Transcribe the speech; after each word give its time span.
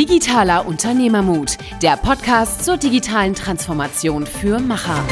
Digitaler 0.00 0.66
Unternehmermut, 0.66 1.58
der 1.82 1.98
Podcast 1.98 2.64
zur 2.64 2.78
digitalen 2.78 3.34
Transformation 3.34 4.24
für 4.24 4.58
Macher. 4.58 5.04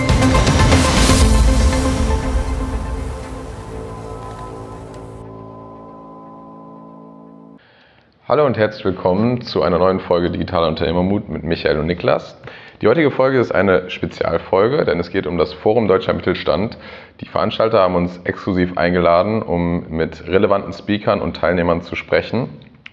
Hallo 8.27 8.47
und 8.47 8.57
herzlich 8.57 8.83
willkommen 8.87 9.43
zu 9.43 9.61
einer 9.61 9.79
neuen 9.79 10.01
Folge 10.01 10.31
Digitaler 10.31 10.69
Unternehmermut 10.69 11.29
mit 11.29 11.45
Michael 11.45 11.81
und 11.81 11.87
Niklas. 11.87 12.41
Die 12.81 12.89
heutige 12.89 13.11
Folge 13.11 13.41
ist 13.41 13.55
eine 13.55 13.91
Spezialfolge, 13.91 14.87
denn 14.87 14.99
es 15.01 15.11
geht 15.11 15.27
um 15.27 15.37
das 15.37 15.53
Forum 15.53 15.87
Deutscher 15.87 16.15
Mittelstand. 16.15 16.79
Die 17.21 17.29
Veranstalter 17.29 17.81
haben 17.81 17.95
uns 17.95 18.19
exklusiv 18.25 18.79
eingeladen, 18.79 19.43
um 19.43 19.91
mit 19.91 20.27
relevanten 20.27 20.73
Speakern 20.73 21.21
und 21.21 21.37
Teilnehmern 21.37 21.83
zu 21.83 21.95
sprechen. 21.95 22.49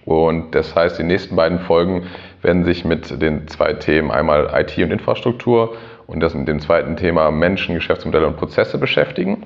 Und 0.06 0.54
das 0.54 0.74
heißt, 0.74 0.98
die 0.98 1.02
nächsten 1.02 1.36
beiden 1.36 1.58
Folgen 1.58 2.06
werden 2.40 2.64
sich 2.64 2.84
mit 2.84 3.20
den 3.20 3.48
zwei 3.48 3.74
Themen 3.74 4.10
einmal 4.10 4.48
IT 4.54 4.78
und 4.78 4.92
Infrastruktur 4.92 5.74
und 6.06 6.20
das 6.20 6.32
mit 6.32 6.46
dem 6.46 6.60
zweiten 6.60 6.96
Thema 6.96 7.30
Menschen, 7.32 7.74
Geschäftsmodelle 7.74 8.26
und 8.26 8.36
Prozesse 8.36 8.78
beschäftigen. 8.78 9.42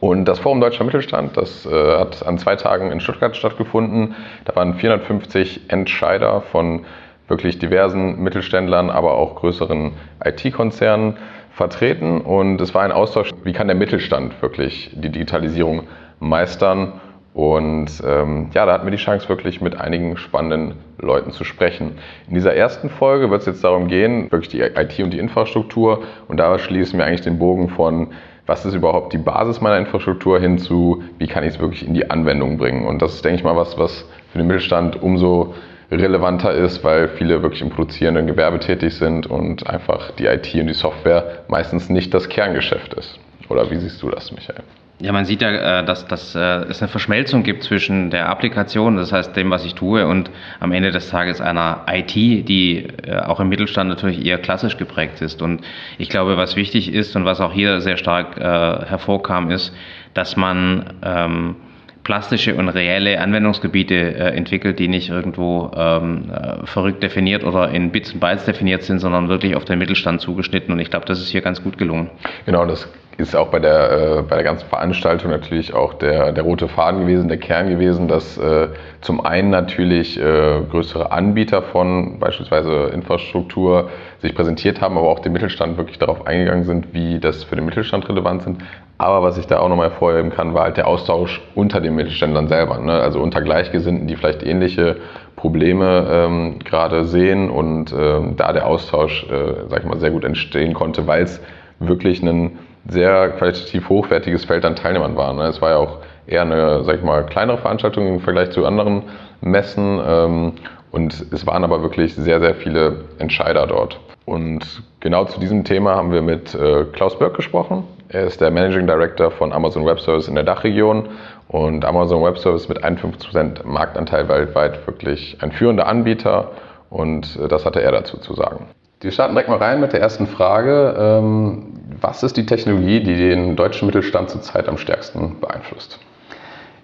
Und 0.00 0.26
das 0.26 0.40
Forum 0.40 0.60
Deutscher 0.60 0.82
Mittelstand, 0.84 1.36
das 1.36 1.64
äh, 1.64 1.98
hat 1.98 2.26
an 2.26 2.38
zwei 2.38 2.56
Tagen 2.56 2.90
in 2.90 3.00
Stuttgart 3.00 3.36
stattgefunden. 3.36 4.16
Da 4.44 4.56
waren 4.56 4.74
450 4.74 5.62
Entscheider 5.68 6.42
von 6.42 6.84
wirklich 7.28 7.60
diversen 7.60 8.20
Mittelständlern, 8.20 8.90
aber 8.90 9.14
auch 9.14 9.36
größeren 9.36 9.92
IT-Konzernen 10.24 11.16
vertreten. 11.52 12.20
Und 12.20 12.60
es 12.60 12.74
war 12.74 12.82
ein 12.82 12.92
Austausch, 12.92 13.30
wie 13.44 13.52
kann 13.52 13.68
der 13.68 13.76
Mittelstand 13.76 14.42
wirklich 14.42 14.90
die 14.94 15.10
Digitalisierung 15.10 15.84
meistern. 16.18 17.00
Und 17.34 17.90
ähm, 18.06 18.50
ja, 18.54 18.64
da 18.64 18.72
hatten 18.72 18.86
wir 18.86 18.92
die 18.92 18.96
Chance, 18.96 19.28
wirklich 19.28 19.60
mit 19.60 19.78
einigen 19.78 20.16
spannenden 20.16 20.76
Leuten 20.98 21.32
zu 21.32 21.42
sprechen. 21.42 21.98
In 22.28 22.34
dieser 22.34 22.54
ersten 22.54 22.88
Folge 22.88 23.28
wird 23.28 23.40
es 23.40 23.46
jetzt 23.46 23.64
darum 23.64 23.88
gehen, 23.88 24.30
wirklich 24.30 24.50
die 24.50 24.60
IT 24.60 25.00
und 25.00 25.10
die 25.10 25.18
Infrastruktur. 25.18 26.04
Und 26.28 26.38
da 26.38 26.56
schließen 26.60 26.96
wir 26.96 27.04
eigentlich 27.04 27.22
den 27.22 27.40
Bogen 27.40 27.70
von, 27.70 28.12
was 28.46 28.64
ist 28.64 28.74
überhaupt 28.74 29.12
die 29.12 29.18
Basis 29.18 29.60
meiner 29.60 29.78
Infrastruktur 29.78 30.38
hin 30.38 30.58
zu, 30.58 31.02
wie 31.18 31.26
kann 31.26 31.42
ich 31.42 31.54
es 31.54 31.58
wirklich 31.58 31.84
in 31.84 31.92
die 31.92 32.08
Anwendung 32.08 32.56
bringen. 32.56 32.86
Und 32.86 33.02
das 33.02 33.14
ist, 33.14 33.24
denke 33.24 33.38
ich 33.38 33.44
mal, 33.44 33.56
was, 33.56 33.76
was 33.76 34.08
für 34.30 34.38
den 34.38 34.46
Mittelstand 34.46 35.02
umso 35.02 35.54
relevanter 35.90 36.52
ist, 36.52 36.84
weil 36.84 37.08
viele 37.08 37.42
wirklich 37.42 37.62
im 37.62 37.70
produzierenden 37.70 38.28
Gewerbe 38.28 38.60
tätig 38.60 38.94
sind 38.94 39.26
und 39.26 39.68
einfach 39.68 40.12
die 40.12 40.26
IT 40.26 40.54
und 40.54 40.68
die 40.68 40.74
Software 40.74 41.44
meistens 41.48 41.88
nicht 41.88 42.14
das 42.14 42.28
Kerngeschäft 42.28 42.94
ist. 42.94 43.18
Oder 43.48 43.70
wie 43.72 43.76
siehst 43.76 44.00
du 44.02 44.10
das, 44.10 44.30
Michael? 44.30 44.62
Ja, 45.00 45.10
man 45.10 45.24
sieht 45.24 45.42
ja, 45.42 45.80
äh, 45.80 45.84
dass, 45.84 46.06
dass 46.06 46.36
äh, 46.36 46.38
es 46.38 46.80
eine 46.80 46.88
Verschmelzung 46.88 47.42
gibt 47.42 47.64
zwischen 47.64 48.10
der 48.10 48.28
Applikation, 48.28 48.96
das 48.96 49.12
heißt 49.12 49.36
dem, 49.36 49.50
was 49.50 49.64
ich 49.64 49.74
tue, 49.74 50.06
und 50.06 50.30
am 50.60 50.70
Ende 50.70 50.92
des 50.92 51.10
Tages 51.10 51.40
einer 51.40 51.84
IT, 51.90 52.14
die 52.14 52.86
äh, 53.02 53.18
auch 53.18 53.40
im 53.40 53.48
Mittelstand 53.48 53.90
natürlich 53.90 54.24
eher 54.24 54.38
klassisch 54.38 54.76
geprägt 54.76 55.20
ist. 55.20 55.42
Und 55.42 55.62
ich 55.98 56.08
glaube, 56.08 56.36
was 56.36 56.54
wichtig 56.54 56.92
ist 56.92 57.16
und 57.16 57.24
was 57.24 57.40
auch 57.40 57.52
hier 57.52 57.80
sehr 57.80 57.96
stark 57.96 58.36
hervorkam, 58.36 59.50
ist, 59.50 59.74
dass 60.14 60.36
man 60.36 60.94
ähm, 61.02 61.56
plastische 62.04 62.54
und 62.54 62.68
reelle 62.68 63.18
Anwendungsgebiete 63.18 63.94
äh, 63.94 64.36
entwickelt, 64.36 64.78
die 64.78 64.88
nicht 64.88 65.08
irgendwo 65.08 65.72
ähm, 65.74 66.30
äh, 66.30 66.66
verrückt 66.66 67.02
definiert 67.02 67.42
oder 67.42 67.70
in 67.70 67.90
Bits 67.90 68.12
und 68.12 68.20
Bytes 68.20 68.44
definiert 68.44 68.82
sind, 68.82 69.00
sondern 69.00 69.28
wirklich 69.28 69.56
auf 69.56 69.64
den 69.64 69.78
Mittelstand 69.78 70.20
zugeschnitten. 70.20 70.72
Und 70.72 70.78
ich 70.78 70.90
glaube, 70.90 71.06
das 71.06 71.20
ist 71.20 71.30
hier 71.30 71.40
ganz 71.40 71.62
gut 71.62 71.78
gelungen. 71.78 72.10
Genau, 72.46 72.66
das 72.66 72.88
ist 73.16 73.36
auch 73.36 73.48
bei 73.48 73.60
der, 73.60 73.92
äh, 73.92 74.22
bei 74.22 74.36
der 74.36 74.44
ganzen 74.44 74.68
Veranstaltung 74.68 75.30
natürlich 75.30 75.72
auch 75.72 75.94
der, 75.94 76.32
der 76.32 76.42
rote 76.42 76.68
Faden 76.68 77.02
gewesen, 77.02 77.28
der 77.28 77.38
Kern 77.38 77.68
gewesen, 77.68 78.08
dass 78.08 78.36
äh, 78.38 78.68
zum 79.00 79.24
einen 79.24 79.50
natürlich 79.50 80.18
äh, 80.18 80.60
größere 80.70 81.12
Anbieter 81.12 81.62
von 81.62 82.18
beispielsweise 82.18 82.90
Infrastruktur 82.92 83.90
sich 84.18 84.34
präsentiert 84.34 84.80
haben, 84.80 84.98
aber 84.98 85.08
auch 85.08 85.20
der 85.20 85.30
Mittelstand 85.30 85.76
wirklich 85.76 85.98
darauf 85.98 86.26
eingegangen 86.26 86.64
sind, 86.64 86.92
wie 86.92 87.20
das 87.20 87.44
für 87.44 87.56
den 87.56 87.64
Mittelstand 87.64 88.08
relevant 88.08 88.42
sind. 88.42 88.62
Aber 88.98 89.22
was 89.22 89.38
ich 89.38 89.46
da 89.46 89.58
auch 89.58 89.68
nochmal 89.68 89.90
hervorheben 89.90 90.30
kann, 90.30 90.54
war 90.54 90.64
halt 90.64 90.76
der 90.76 90.86
Austausch 90.86 91.42
unter 91.54 91.80
den 91.80 91.94
Mittelständlern 91.94 92.48
selber, 92.48 92.78
ne? 92.78 92.92
also 92.92 93.20
unter 93.20 93.42
Gleichgesinnten, 93.42 94.06
die 94.06 94.16
vielleicht 94.16 94.42
ähnliche 94.44 94.96
Probleme 95.36 96.06
ähm, 96.10 96.58
gerade 96.64 97.04
sehen 97.04 97.50
und 97.50 97.92
ähm, 97.92 98.36
da 98.36 98.52
der 98.52 98.66
Austausch, 98.66 99.26
äh, 99.30 99.68
sag 99.68 99.80
ich 99.80 99.86
mal, 99.86 99.98
sehr 99.98 100.10
gut 100.10 100.24
entstehen 100.24 100.74
konnte, 100.74 101.06
weil 101.06 101.24
es 101.24 101.40
wirklich 101.80 102.22
ein 102.22 102.58
sehr 102.88 103.30
qualitativ 103.30 103.88
hochwertiges 103.88 104.44
Feld 104.44 104.64
an 104.64 104.76
Teilnehmern 104.76 105.16
war. 105.16 105.32
Ne? 105.32 105.44
Es 105.44 105.60
war 105.60 105.70
ja 105.70 105.76
auch 105.76 105.98
eher 106.26 106.42
eine, 106.42 106.84
sag 106.84 106.96
ich 106.96 107.02
mal, 107.02 107.24
kleinere 107.26 107.58
Veranstaltung 107.58 108.06
im 108.06 108.20
Vergleich 108.20 108.50
zu 108.50 108.66
anderen 108.66 109.02
Messen 109.40 110.00
ähm, 110.06 110.52
und 110.90 111.26
es 111.32 111.46
waren 111.46 111.64
aber 111.64 111.82
wirklich 111.82 112.14
sehr, 112.14 112.40
sehr 112.40 112.54
viele 112.54 113.04
Entscheider 113.18 113.66
dort. 113.66 113.98
Und 114.26 114.82
genau 115.00 115.24
zu 115.24 115.38
diesem 115.38 115.64
Thema 115.64 115.96
haben 115.96 116.12
wir 116.12 116.22
mit 116.22 116.54
äh, 116.54 116.84
Klaus 116.92 117.18
Börk 117.18 117.34
gesprochen. 117.34 117.84
Er 118.08 118.24
ist 118.24 118.40
der 118.40 118.50
Managing 118.50 118.86
Director 118.86 119.30
von 119.30 119.52
Amazon 119.52 119.84
Web 119.84 120.00
Service 120.00 120.28
in 120.28 120.34
der 120.34 120.44
Dachregion 120.44 121.08
und 121.48 121.84
Amazon 121.84 122.22
Web 122.22 122.38
Service 122.38 122.68
mit 122.68 122.82
51% 122.82 123.66
Marktanteil 123.66 124.28
weltweit 124.28 124.86
wirklich 124.86 125.36
ein 125.40 125.52
führender 125.52 125.86
Anbieter 125.86 126.52
und 126.90 127.38
äh, 127.42 127.48
das 127.48 127.66
hatte 127.66 127.82
er 127.82 127.92
dazu 127.92 128.18
zu 128.18 128.34
sagen. 128.34 128.66
Wir 129.00 129.10
starten 129.10 129.34
direkt 129.34 129.50
mal 129.50 129.58
rein 129.58 129.80
mit 129.80 129.92
der 129.92 130.00
ersten 130.00 130.26
Frage. 130.26 130.94
Ähm, 130.96 131.66
was 132.04 132.22
ist 132.22 132.36
die 132.36 132.44
Technologie, 132.44 133.00
die 133.00 133.14
den 133.14 133.56
deutschen 133.56 133.86
Mittelstand 133.86 134.28
zurzeit 134.28 134.68
am 134.68 134.76
stärksten 134.76 135.40
beeinflusst? 135.40 135.98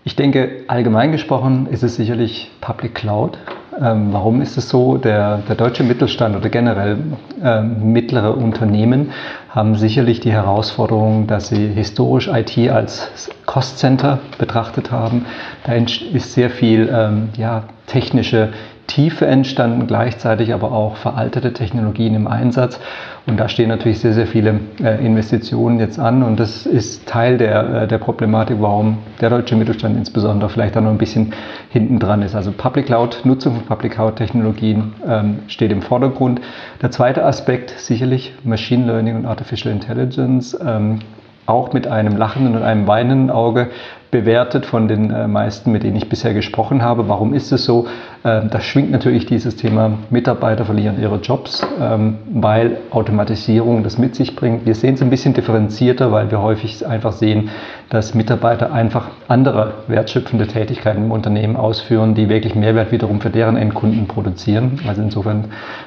Ich 0.03 0.17
denke, 0.17 0.65
allgemein 0.67 1.13
gesprochen 1.13 1.67
ist 1.71 1.83
es 1.83 1.97
sicherlich 1.97 2.51
Public 2.63 2.95
Cloud. 2.95 3.37
Ähm, 3.79 4.09
warum 4.13 4.41
ist 4.41 4.57
es 4.57 4.71
so? 4.71 4.97
Der, 4.97 5.43
der 5.47 5.57
deutsche 5.57 5.85
Mittelstand 5.85 6.37
oder 6.37 6.49
generell 6.49 6.97
äh, 7.43 7.61
mittlere 7.61 8.35
Unternehmen 8.35 9.13
haben 9.51 9.75
sicherlich 9.75 10.21
die 10.21 10.33
Herausforderung, 10.33 11.27
dass 11.27 11.49
sie 11.49 11.67
historisch 11.69 12.29
IT 12.29 12.57
als 12.71 13.31
Cost 13.45 13.79
Center 13.79 14.21
betrachtet 14.39 14.91
haben. 14.91 15.27
Da 15.65 15.75
ist 15.75 16.33
sehr 16.33 16.49
viel 16.49 16.91
ähm, 16.91 17.29
ja, 17.37 17.65
technische 17.87 18.55
Tiefe 18.91 19.25
entstanden, 19.25 19.87
gleichzeitig 19.87 20.53
aber 20.53 20.73
auch 20.73 20.97
veraltete 20.97 21.53
Technologien 21.53 22.17
im 22.17 22.27
Einsatz. 22.27 22.81
Und 23.25 23.39
da 23.39 23.49
stehen 23.49 23.69
natürlich 23.69 24.01
sehr, 24.01 24.15
sehr 24.15 24.27
viele 24.27 24.59
äh, 24.83 25.05
Investitionen 25.07 25.79
jetzt 25.79 26.01
an. 26.01 26.25
Und 26.25 26.41
das 26.41 26.67
ist 26.67 27.07
Teil 27.07 27.39
der, 27.39 27.83
äh, 27.83 27.89
der 27.89 27.99
Problematik, 27.99 28.57
warum 28.59 28.99
der 29.21 29.31
deutsche 29.31 29.55
Mittelstand 29.55 29.97
insbesondere 29.97 30.51
vielleicht 30.51 30.75
da 30.75 30.81
noch 30.81 30.91
ein 30.91 30.99
bisschen 30.99 31.33
hinten 31.69 32.01
dran 32.01 32.23
ist. 32.23 32.35
Also 32.35 32.51
Public 32.51 32.87
Cloud, 32.87 33.21
Nutzung 33.23 33.55
von 33.55 33.65
Public 33.65 33.93
Cloud 33.93 34.17
Technologien 34.17 34.93
ähm, 35.07 35.39
steht 35.47 35.71
im 35.71 35.83
Vordergrund. 35.83 36.41
Der 36.83 36.91
zweite 36.91 37.25
Aspekt 37.25 37.71
sicherlich 37.71 38.35
Machine 38.43 38.87
Learning 38.87 39.15
und 39.15 39.25
Artificial 39.25 39.73
Intelligence. 39.73 40.59
Ähm, 40.67 40.99
auch 41.47 41.73
mit 41.73 41.87
einem 41.87 42.17
lachenden 42.17 42.57
und 42.57 42.63
einem 42.63 42.87
weinenden 42.87 43.31
Auge 43.31 43.71
bewertet 44.11 44.67
von 44.67 44.89
den 44.89 45.11
äh, 45.11 45.29
meisten, 45.29 45.71
mit 45.71 45.83
denen 45.83 45.97
ich 45.97 46.09
bisher 46.09 46.35
gesprochen 46.35 46.83
habe. 46.83 47.09
Warum 47.09 47.33
ist 47.33 47.53
es 47.53 47.65
so? 47.65 47.87
Ähm, 48.25 48.51
da 48.51 48.61
schwingt 48.61 48.91
natürlich 48.91 49.25
dieses 49.27 49.57
Thema, 49.57 49.93
Mitarbeiter 50.11 50.65
verlieren 50.65 51.01
ihre 51.01 51.17
Jobs, 51.21 51.67
ähm, 51.81 52.19
weil 52.33 52.79
Automatisierung 52.91 53.83
das 53.83 53.99
mit 53.99 54.15
sich 54.15 54.37
bringt. 54.37 54.67
Wir 54.67 54.75
sehen 54.75 54.95
es 54.95 55.03
ein 55.03 55.11
bisschen 55.11 55.33
differenzierter, 55.33 56.13
weil 56.13 56.31
wir 56.31 56.43
häufig 56.43 56.87
einfach 56.87 57.13
sehen, 57.13 57.51
dass 57.89 58.15
Mitarbeiter 58.15 58.73
einfach 58.73 59.09
andere 59.29 59.75
wertschöpfende 59.89 60.47
Tätigkeiten 60.47 61.05
im 61.05 61.13
Unternehmen 61.13 61.57
ausführen, 61.57 62.15
die 62.15 62.29
wirklich 62.29 62.55
Mehrwert 62.55 62.93
wiederum 62.93 63.21
für 63.21 63.31
deren 63.31 63.57
Endkunden 63.57 64.07
produzieren. 64.07 64.81
Also 64.87 65.01
insofern 65.03 65.47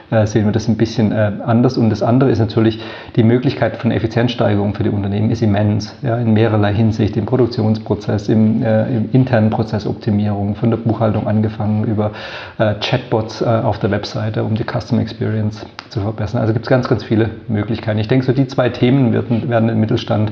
äh, 0.09 0.25
sehen 0.25 0.45
wir 0.45 0.51
das 0.51 0.67
ein 0.67 0.77
bisschen 0.77 1.11
äh, 1.11 1.33
anders. 1.45 1.77
Und 1.77 1.89
das 1.89 2.01
andere 2.01 2.31
ist 2.31 2.39
natürlich, 2.39 2.79
die 3.15 3.23
Möglichkeit 3.23 3.77
von 3.77 3.91
Effizienzsteigerung 3.91 4.73
für 4.73 4.83
die 4.83 4.89
Unternehmen 4.89 5.29
ist 5.29 5.41
immens, 5.41 5.95
ja, 6.01 6.17
in 6.17 6.33
mehrerlei 6.33 6.73
Hinsicht, 6.73 7.15
im 7.15 7.25
Produktionsprozess 7.25 8.12
Prozess, 8.13 8.29
im, 8.29 8.63
äh, 8.63 8.95
im 8.95 9.09
internen 9.11 9.49
Prozessoptimierung, 9.49 10.55
von 10.55 10.69
der 10.69 10.77
Buchhaltung 10.77 11.27
angefangen 11.27 11.83
über 11.85 12.11
äh, 12.57 12.75
Chatbots 12.75 13.41
äh, 13.41 13.45
auf 13.45 13.79
der 13.79 13.91
Webseite, 13.91 14.43
um 14.43 14.55
die 14.55 14.63
Customer 14.63 15.01
Experience 15.01 15.65
zu 15.89 16.01
verbessern. 16.01 16.41
Also 16.41 16.53
gibt 16.53 16.65
es 16.65 16.69
ganz, 16.69 16.87
ganz 16.87 17.03
viele 17.03 17.31
Möglichkeiten. 17.47 17.99
Ich 17.99 18.07
denke, 18.07 18.25
so 18.25 18.33
die 18.33 18.47
zwei 18.47 18.69
Themen 18.69 19.13
werden, 19.13 19.49
werden 19.49 19.67
den 19.67 19.79
Mittelstand 19.79 20.31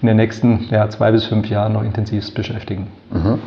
in 0.00 0.08
den 0.08 0.16
nächsten 0.16 0.68
ja, 0.70 0.88
zwei 0.88 1.12
bis 1.12 1.26
fünf 1.26 1.48
Jahren 1.50 1.74
noch 1.74 1.84
intensivst 1.84 2.34
beschäftigen. 2.34 2.86
Mhm. 3.10 3.38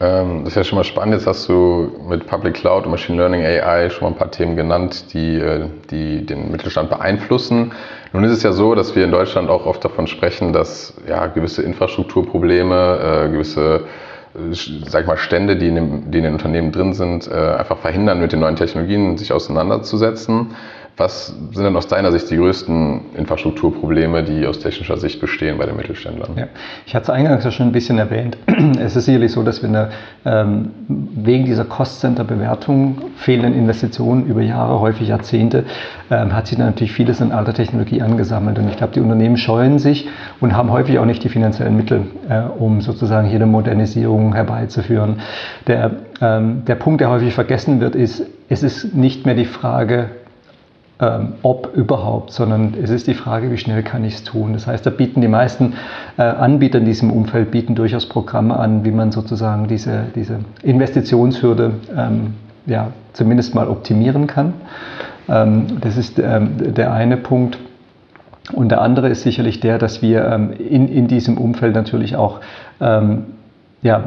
Ähm, 0.00 0.44
das 0.44 0.52
ist 0.52 0.56
ja 0.56 0.64
schon 0.64 0.76
mal 0.76 0.84
spannend. 0.84 1.14
Jetzt 1.14 1.26
hast 1.26 1.48
du 1.48 1.90
mit 2.08 2.26
Public 2.26 2.54
Cloud 2.54 2.84
und 2.84 2.92
Machine 2.92 3.18
Learning 3.18 3.42
AI 3.44 3.90
schon 3.90 4.04
mal 4.04 4.10
ein 4.10 4.16
paar 4.18 4.30
Themen 4.30 4.56
genannt, 4.56 5.12
die, 5.12 5.36
äh, 5.36 5.66
die 5.90 6.24
den 6.24 6.52
Mittelstand 6.52 6.88
beeinflussen. 6.88 7.72
Nun 8.12 8.24
ist 8.24 8.32
es 8.32 8.42
ja 8.42 8.52
so, 8.52 8.74
dass 8.74 8.94
wir 8.94 9.04
in 9.04 9.10
Deutschland 9.10 9.50
auch 9.50 9.66
oft 9.66 9.84
davon 9.84 10.06
sprechen, 10.06 10.52
dass 10.52 10.94
ja, 11.08 11.26
gewisse 11.26 11.62
Infrastrukturprobleme, 11.62 13.24
äh, 13.26 13.28
gewisse 13.30 13.86
äh, 14.34 14.54
sag 14.86 15.02
ich 15.02 15.06
mal, 15.08 15.16
Stände, 15.16 15.56
die 15.56 15.68
in, 15.68 15.74
dem, 15.74 16.10
die 16.12 16.18
in 16.18 16.24
den 16.24 16.32
Unternehmen 16.34 16.70
drin 16.70 16.92
sind, 16.94 17.28
äh, 17.28 17.34
einfach 17.34 17.78
verhindern, 17.78 18.20
mit 18.20 18.30
den 18.30 18.40
neuen 18.40 18.56
Technologien 18.56 19.18
sich 19.18 19.32
auseinanderzusetzen. 19.32 20.54
Was 20.98 21.28
sind 21.28 21.64
denn 21.64 21.76
aus 21.76 21.86
deiner 21.86 22.10
Sicht 22.10 22.28
die 22.28 22.36
größten 22.36 23.14
Infrastrukturprobleme, 23.16 24.24
die 24.24 24.44
aus 24.46 24.58
technischer 24.58 24.96
Sicht 24.96 25.20
bestehen 25.20 25.56
bei 25.56 25.64
den 25.64 25.76
Mittelständlern? 25.76 26.32
Ja, 26.36 26.48
ich 26.86 26.94
hatte 26.94 27.04
es 27.04 27.10
eingangs 27.10 27.44
ja 27.44 27.52
schon 27.52 27.66
ein 27.66 27.72
bisschen 27.72 27.98
erwähnt. 27.98 28.36
Es 28.80 28.96
ist 28.96 29.04
sicherlich 29.04 29.32
so, 29.32 29.42
dass 29.44 29.62
wir 29.62 29.68
eine, 29.68 29.90
ähm, 30.24 30.70
wegen 30.88 31.44
dieser 31.44 31.64
Cost-Center-Bewertung, 31.64 32.98
fehlenden 33.16 33.54
Investitionen 33.54 34.26
über 34.26 34.42
Jahre, 34.42 34.80
häufig 34.80 35.08
Jahrzehnte, 35.08 35.64
ähm, 36.10 36.34
hat 36.34 36.48
sich 36.48 36.58
natürlich 36.58 36.92
vieles 36.92 37.20
in 37.20 37.30
alter 37.30 37.54
Technologie 37.54 38.02
angesammelt. 38.02 38.58
Und 38.58 38.68
ich 38.68 38.76
glaube, 38.76 38.92
die 38.92 39.00
Unternehmen 39.00 39.36
scheuen 39.36 39.78
sich 39.78 40.08
und 40.40 40.56
haben 40.56 40.72
häufig 40.72 40.98
auch 40.98 41.04
nicht 41.04 41.22
die 41.22 41.28
finanziellen 41.28 41.76
Mittel, 41.76 42.06
äh, 42.28 42.40
um 42.40 42.80
sozusagen 42.80 43.28
hier 43.28 43.36
eine 43.36 43.46
Modernisierung 43.46 44.34
herbeizuführen. 44.34 45.20
Der, 45.68 45.92
ähm, 46.20 46.64
der 46.66 46.74
Punkt, 46.74 47.00
der 47.00 47.10
häufig 47.10 47.34
vergessen 47.34 47.80
wird, 47.80 47.94
ist, 47.94 48.24
es 48.48 48.64
ist 48.64 48.94
nicht 48.94 49.26
mehr 49.26 49.36
die 49.36 49.44
Frage, 49.44 50.10
ähm, 51.00 51.34
ob 51.42 51.74
überhaupt, 51.76 52.32
sondern 52.32 52.74
es 52.82 52.90
ist 52.90 53.06
die 53.06 53.14
Frage, 53.14 53.52
wie 53.52 53.56
schnell 53.56 53.84
kann 53.84 54.04
ich 54.04 54.14
es 54.14 54.24
tun. 54.24 54.52
Das 54.52 54.66
heißt, 54.66 54.84
da 54.84 54.90
bieten 54.90 55.20
die 55.20 55.28
meisten 55.28 55.74
äh, 56.16 56.22
Anbieter 56.22 56.78
in 56.78 56.86
diesem 56.86 57.12
Umfeld 57.12 57.52
bieten 57.52 57.76
durchaus 57.76 58.06
Programme 58.06 58.58
an, 58.58 58.84
wie 58.84 58.90
man 58.90 59.12
sozusagen 59.12 59.68
diese, 59.68 60.06
diese 60.16 60.40
Investitionshürde 60.62 61.72
ähm, 61.96 62.34
ja, 62.66 62.88
zumindest 63.12 63.54
mal 63.54 63.68
optimieren 63.68 64.26
kann. 64.26 64.54
Ähm, 65.28 65.78
das 65.80 65.96
ist 65.96 66.18
ähm, 66.18 66.74
der 66.74 66.92
eine 66.92 67.16
Punkt. 67.16 67.58
Und 68.52 68.70
der 68.70 68.80
andere 68.80 69.08
ist 69.08 69.22
sicherlich 69.22 69.60
der, 69.60 69.78
dass 69.78 70.02
wir 70.02 70.24
ähm, 70.24 70.52
in, 70.52 70.88
in 70.88 71.06
diesem 71.06 71.38
Umfeld 71.38 71.74
natürlich 71.74 72.16
auch 72.16 72.40
ja, 73.82 74.04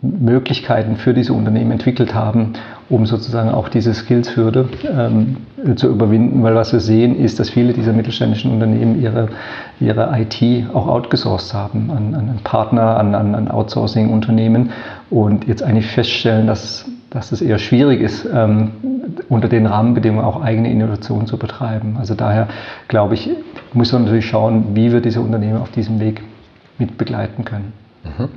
Möglichkeiten 0.00 0.96
für 0.96 1.12
diese 1.12 1.32
Unternehmen 1.32 1.72
entwickelt 1.72 2.14
haben, 2.14 2.52
um 2.88 3.04
sozusagen 3.04 3.50
auch 3.50 3.68
diese 3.68 3.92
Skillshürde 3.94 4.68
ähm, 4.88 5.38
zu 5.76 5.88
überwinden, 5.88 6.42
weil 6.42 6.54
was 6.54 6.72
wir 6.72 6.80
sehen 6.80 7.18
ist, 7.18 7.40
dass 7.40 7.50
viele 7.50 7.72
dieser 7.72 7.92
mittelständischen 7.92 8.52
Unternehmen 8.52 9.00
ihre, 9.02 9.28
ihre 9.80 10.10
IT 10.20 10.70
auch 10.72 10.86
outgesourced 10.86 11.52
haben 11.52 11.90
an, 11.90 12.14
an 12.14 12.38
Partner, 12.44 12.96
an, 12.96 13.14
an, 13.14 13.34
an 13.34 13.48
Outsourcing-Unternehmen 13.48 14.70
und 15.10 15.48
jetzt 15.48 15.64
eigentlich 15.64 15.88
feststellen, 15.88 16.46
dass, 16.46 16.86
dass 17.10 17.32
es 17.32 17.42
eher 17.42 17.58
schwierig 17.58 18.00
ist, 18.00 18.24
ähm, 18.32 18.70
unter 19.28 19.48
den 19.48 19.66
Rahmenbedingungen 19.66 20.24
auch 20.24 20.40
eigene 20.40 20.70
Innovation 20.70 21.26
zu 21.26 21.38
betreiben. 21.38 21.96
Also 21.98 22.14
daher 22.14 22.46
glaube 22.86 23.14
ich, 23.14 23.30
muss 23.72 23.92
man 23.92 24.04
natürlich 24.04 24.26
schauen, 24.26 24.74
wie 24.74 24.92
wir 24.92 25.00
diese 25.00 25.20
Unternehmen 25.20 25.58
auf 25.58 25.72
diesem 25.72 25.98
Weg 25.98 26.22
mit 26.78 26.96
begleiten 26.96 27.44
können. 27.44 27.72
Mhm. 28.04 28.28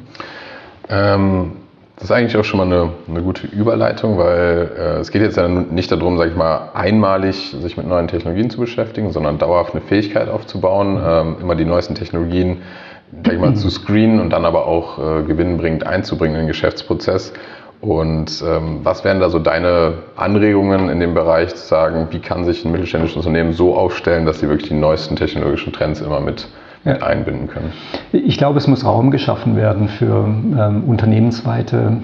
Ähm, 0.89 1.53
das 1.95 2.05
ist 2.05 2.11
eigentlich 2.11 2.35
auch 2.35 2.43
schon 2.43 2.57
mal 2.57 2.65
eine, 2.65 2.93
eine 3.07 3.21
gute 3.21 3.45
Überleitung, 3.47 4.17
weil 4.17 4.71
äh, 4.75 4.81
es 4.99 5.11
geht 5.11 5.21
jetzt 5.21 5.37
ja 5.37 5.47
nicht 5.47 5.91
darum, 5.91 6.17
sage 6.17 6.31
ich 6.31 6.35
mal, 6.35 6.71
einmalig 6.73 7.55
sich 7.61 7.77
mit 7.77 7.87
neuen 7.87 8.07
Technologien 8.07 8.49
zu 8.49 8.59
beschäftigen, 8.59 9.11
sondern 9.11 9.37
dauerhaft 9.37 9.73
eine 9.73 9.81
Fähigkeit 9.81 10.27
aufzubauen, 10.27 10.99
ähm, 11.05 11.35
immer 11.41 11.55
die 11.55 11.65
neuesten 11.65 11.93
Technologien 11.93 12.57
sag 13.23 13.33
ich 13.33 13.39
mal, 13.39 13.55
zu 13.55 13.69
screenen 13.69 14.19
und 14.19 14.31
dann 14.31 14.45
aber 14.45 14.65
auch 14.65 14.97
äh, 14.97 15.23
gewinnbringend 15.23 15.85
einzubringen 15.85 16.35
in 16.35 16.41
den 16.41 16.47
Geschäftsprozess. 16.47 17.33
Und 17.81 18.43
ähm, 18.47 18.81
was 18.83 19.03
wären 19.03 19.19
da 19.19 19.29
so 19.29 19.39
deine 19.39 19.93
Anregungen 20.15 20.89
in 20.89 20.99
dem 20.99 21.13
Bereich, 21.13 21.55
zu 21.55 21.67
sagen, 21.67 22.07
wie 22.11 22.19
kann 22.19 22.45
sich 22.45 22.63
ein 22.63 22.71
mittelständisches 22.71 23.17
Unternehmen 23.17 23.53
so 23.53 23.75
aufstellen, 23.75 24.25
dass 24.25 24.39
sie 24.39 24.47
wirklich 24.49 24.69
die 24.69 24.75
neuesten 24.75 25.15
technologischen 25.15 25.73
Trends 25.73 25.99
immer 25.99 26.19
mit 26.19 26.47
mit 26.83 27.03
einbinden 27.03 27.47
können? 27.47 27.71
Ich 28.11 28.37
glaube, 28.37 28.57
es 28.57 28.67
muss 28.67 28.85
Raum 28.85 29.11
geschaffen 29.11 29.55
werden 29.55 29.87
für 29.87 30.25
ähm, 30.25 30.83
unternehmensweite 30.85 31.97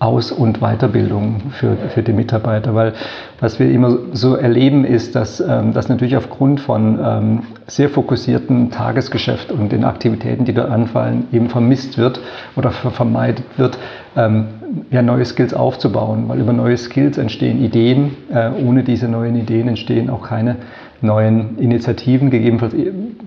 aus- 0.00 0.32
und 0.32 0.60
Weiterbildung 0.60 1.52
für, 1.52 1.76
für 1.76 2.02
die 2.02 2.14
Mitarbeiter, 2.14 2.74
weil 2.74 2.94
was 3.38 3.58
wir 3.58 3.70
immer 3.70 3.98
so 4.12 4.34
erleben 4.34 4.86
ist, 4.86 5.14
dass 5.14 5.40
ähm, 5.40 5.74
das 5.74 5.90
natürlich 5.90 6.16
aufgrund 6.16 6.60
von 6.60 6.98
ähm, 7.04 7.42
sehr 7.66 7.90
fokussierten 7.90 8.70
Tagesgeschäft 8.70 9.52
und 9.52 9.72
den 9.72 9.84
Aktivitäten, 9.84 10.46
die 10.46 10.54
dort 10.54 10.70
anfallen, 10.70 11.28
eben 11.32 11.50
vermisst 11.50 11.98
wird 11.98 12.20
oder 12.56 12.70
vermeidet 12.70 13.44
wird, 13.58 13.78
ähm, 14.16 14.46
ja, 14.90 15.02
neue 15.02 15.24
Skills 15.26 15.52
aufzubauen, 15.52 16.24
weil 16.28 16.40
über 16.40 16.54
neue 16.54 16.78
Skills 16.78 17.18
entstehen 17.18 17.62
Ideen, 17.62 18.16
äh, 18.32 18.50
ohne 18.64 18.82
diese 18.84 19.06
neuen 19.06 19.36
Ideen 19.36 19.68
entstehen 19.68 20.08
auch 20.08 20.22
keine 20.22 20.56
neuen 21.02 21.58
Initiativen, 21.58 22.30
gegebenenfalls 22.30 22.74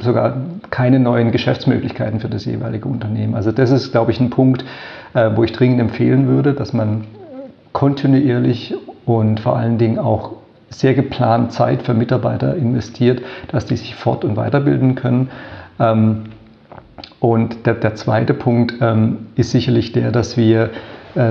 sogar 0.01 0.37
keine 0.69 0.99
neuen 0.99 1.31
Geschäftsmöglichkeiten 1.31 2.19
für 2.19 2.29
das 2.29 2.45
jeweilige 2.45 2.87
Unternehmen. 2.87 3.35
Also 3.35 3.51
das 3.51 3.71
ist, 3.71 3.91
glaube 3.91 4.11
ich, 4.11 4.19
ein 4.19 4.29
Punkt, 4.29 4.63
äh, 5.13 5.31
wo 5.35 5.43
ich 5.43 5.51
dringend 5.51 5.79
empfehlen 5.79 6.27
würde, 6.27 6.53
dass 6.53 6.73
man 6.73 7.05
kontinuierlich 7.71 8.75
und 9.05 9.39
vor 9.39 9.57
allen 9.57 9.77
Dingen 9.77 9.99
auch 9.99 10.33
sehr 10.69 10.93
geplant 10.93 11.51
Zeit 11.51 11.83
für 11.83 11.93
Mitarbeiter 11.93 12.55
investiert, 12.55 13.21
dass 13.49 13.65
die 13.65 13.75
sich 13.75 13.95
fort- 13.95 14.25
und 14.25 14.35
weiterbilden 14.35 14.95
können. 14.95 15.29
Ähm, 15.79 16.23
und 17.19 17.65
der, 17.65 17.75
der 17.75 17.95
zweite 17.95 18.33
Punkt 18.33 18.75
ähm, 18.81 19.27
ist 19.35 19.51
sicherlich 19.51 19.91
der, 19.91 20.11
dass 20.11 20.37
wir 20.37 20.71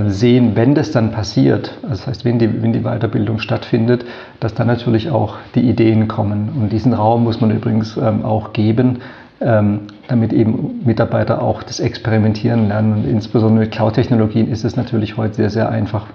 sehen, 0.07 0.53
wenn 0.55 0.75
das 0.75 0.93
dann 0.93 1.11
passiert, 1.11 1.77
also 1.83 1.97
das 1.97 2.07
heißt, 2.07 2.25
wenn 2.25 2.39
die, 2.39 2.63
wenn 2.63 2.73
die 2.73 2.83
Weiterbildung 2.83 3.41
stattfindet, 3.41 4.05
dass 4.39 4.55
dann 4.55 4.69
natürlich 4.69 5.11
auch 5.11 5.37
die 5.57 5.63
Ideen 5.63 6.07
kommen. 6.07 6.51
Und 6.61 6.73
diesen 6.73 6.93
Raum 6.93 7.25
muss 7.25 7.41
man 7.41 7.51
übrigens 7.51 7.97
ähm, 7.97 8.25
auch 8.25 8.53
geben, 8.53 9.01
ähm, 9.41 9.81
damit 10.07 10.33
eben 10.33 10.83
Mitarbeiter 10.85 11.43
auch 11.43 11.65
das 11.65 11.81
Experimentieren 11.81 12.69
lernen. 12.69 12.95
Und 12.95 13.11
insbesondere 13.11 13.65
mit 13.65 13.73
Cloud-Technologien 13.73 14.49
ist 14.49 14.65
es 14.65 14.77
natürlich 14.77 15.17
heute 15.17 15.35
sehr, 15.35 15.51
sehr 15.51 15.69
einfach 15.69 16.07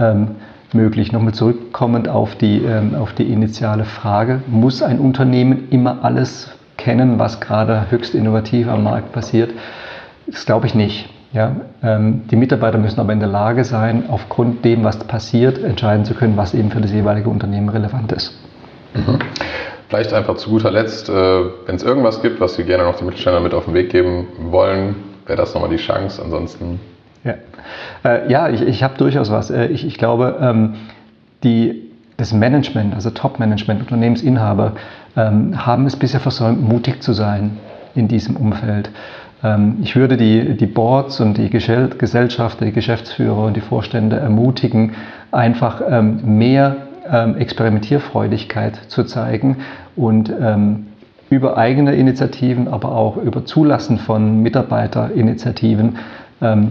ähm, 0.00 0.32
möglich. 0.72 1.12
Nochmal 1.12 1.32
zurückkommend 1.32 2.08
auf 2.08 2.34
die, 2.34 2.62
auf 2.98 3.12
die 3.12 3.32
initiale 3.32 3.84
Frage, 3.84 4.42
muss 4.48 4.82
ein 4.82 4.98
Unternehmen 4.98 5.68
immer 5.70 6.04
alles 6.04 6.50
kennen, 6.76 7.20
was 7.20 7.40
gerade 7.40 7.86
höchst 7.90 8.16
innovativ 8.16 8.68
am 8.68 8.82
Markt 8.82 9.12
passiert? 9.12 9.52
Das 10.26 10.44
glaube 10.44 10.66
ich 10.66 10.74
nicht. 10.74 11.08
Ja, 11.36 11.54
ähm, 11.82 12.22
die 12.30 12.36
Mitarbeiter 12.36 12.78
müssen 12.78 12.98
aber 12.98 13.12
in 13.12 13.20
der 13.20 13.28
Lage 13.28 13.64
sein, 13.64 14.04
aufgrund 14.08 14.64
dem, 14.64 14.84
was 14.84 14.98
passiert, 15.00 15.62
entscheiden 15.62 16.06
zu 16.06 16.14
können, 16.14 16.38
was 16.38 16.54
eben 16.54 16.70
für 16.70 16.80
das 16.80 16.92
jeweilige 16.92 17.28
Unternehmen 17.28 17.68
relevant 17.68 18.10
ist. 18.12 18.40
Mhm. 18.94 19.18
Vielleicht 19.90 20.14
einfach 20.14 20.36
zu 20.36 20.48
guter 20.48 20.70
Letzt, 20.70 21.10
äh, 21.10 21.12
wenn 21.12 21.76
es 21.76 21.82
irgendwas 21.82 22.22
gibt, 22.22 22.40
was 22.40 22.54
Sie 22.54 22.64
gerne 22.64 22.84
noch 22.84 22.96
den 22.96 23.04
Mittelständlern 23.04 23.42
mit 23.42 23.52
auf 23.52 23.66
den 23.66 23.74
Weg 23.74 23.90
geben 23.90 24.28
wollen, 24.50 24.96
wäre 25.26 25.36
das 25.36 25.52
nochmal 25.52 25.68
die 25.68 25.76
Chance. 25.76 26.22
Ansonsten. 26.24 26.80
Ja, 27.22 27.34
äh, 28.02 28.32
ja 28.32 28.48
ich, 28.48 28.62
ich 28.62 28.82
habe 28.82 28.96
durchaus 28.96 29.30
was. 29.30 29.50
Äh, 29.50 29.66
ich, 29.66 29.86
ich 29.86 29.98
glaube, 29.98 30.38
ähm, 30.40 30.76
die, 31.44 31.90
das 32.16 32.32
Management, 32.32 32.94
also 32.94 33.10
Top-Management, 33.10 33.82
Unternehmensinhaber, 33.82 34.72
ähm, 35.18 35.66
haben 35.66 35.84
es 35.84 35.96
bisher 35.96 36.20
versäumt, 36.20 36.66
mutig 36.66 37.02
zu 37.02 37.12
sein 37.12 37.58
in 37.94 38.08
diesem 38.08 38.36
Umfeld. 38.36 38.90
Ähm, 39.46 39.78
ich 39.82 39.96
würde 39.96 40.16
die, 40.16 40.56
die 40.56 40.66
Boards 40.66 41.20
und 41.20 41.38
die 41.38 41.50
Gesellschafter, 41.50 42.64
die 42.64 42.72
Geschäftsführer 42.72 43.44
und 43.44 43.56
die 43.56 43.60
Vorstände 43.60 44.16
ermutigen, 44.16 44.94
einfach 45.30 45.80
ähm, 45.88 46.38
mehr 46.38 46.76
ähm, 47.10 47.36
Experimentierfreudigkeit 47.36 48.76
zu 48.88 49.04
zeigen 49.04 49.58
und 49.94 50.32
über 51.30 51.56
eigene 51.56 51.94
Initiativen, 51.96 52.68
aber 52.68 52.92
auch 52.92 53.16
über 53.16 53.44
Zulassen 53.44 53.98
von 53.98 54.42
Mitarbeiterinitiativen 54.42 55.96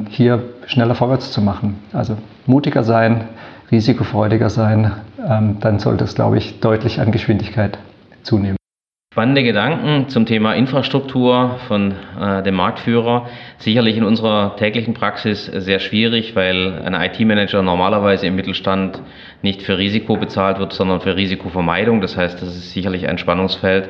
hier 0.10 0.44
schneller 0.68 0.94
vorwärts 0.94 1.32
zu 1.32 1.42
machen. 1.42 1.80
Also 1.92 2.16
mutiger 2.46 2.84
sein, 2.84 3.24
risikofreudiger 3.72 4.52
sein, 4.52 4.92
dann 5.18 5.80
sollte 5.80 6.04
es, 6.04 6.14
glaube 6.14 6.38
ich, 6.38 6.60
deutlich 6.60 7.02
an 7.02 7.12
Geschwindigkeit 7.12 7.80
zunehmen. 8.22 8.58
Spannende 9.16 9.44
Gedanken 9.44 10.10
zum 10.10 10.26
Thema 10.26 10.56
Infrastruktur 10.56 11.58
von 11.70 11.94
äh, 12.20 12.44
dem 12.44 12.56
Marktführer. 12.56 13.30
Sicherlich 13.60 13.96
in 13.96 14.04
unserer 14.04 14.58
täglichen 14.58 14.94
Praxis 14.94 15.46
sehr 15.46 15.80
schwierig, 15.80 16.36
weil 16.36 16.82
ein 16.84 16.94
IT-Manager 16.94 17.62
normalerweise 17.62 18.28
im 18.28 18.36
Mittelstand 18.36 19.02
nicht 19.42 19.62
für 19.62 19.78
Risiko 19.78 20.18
bezahlt 20.18 20.60
wird, 20.60 20.74
sondern 20.74 21.00
für 21.00 21.16
Risikovermeidung. 21.16 22.02
Das 22.02 22.18
heißt, 22.18 22.42
das 22.42 22.50
ist 22.50 22.74
sicherlich 22.74 23.08
ein 23.08 23.18
Spannungsfeld. 23.18 23.88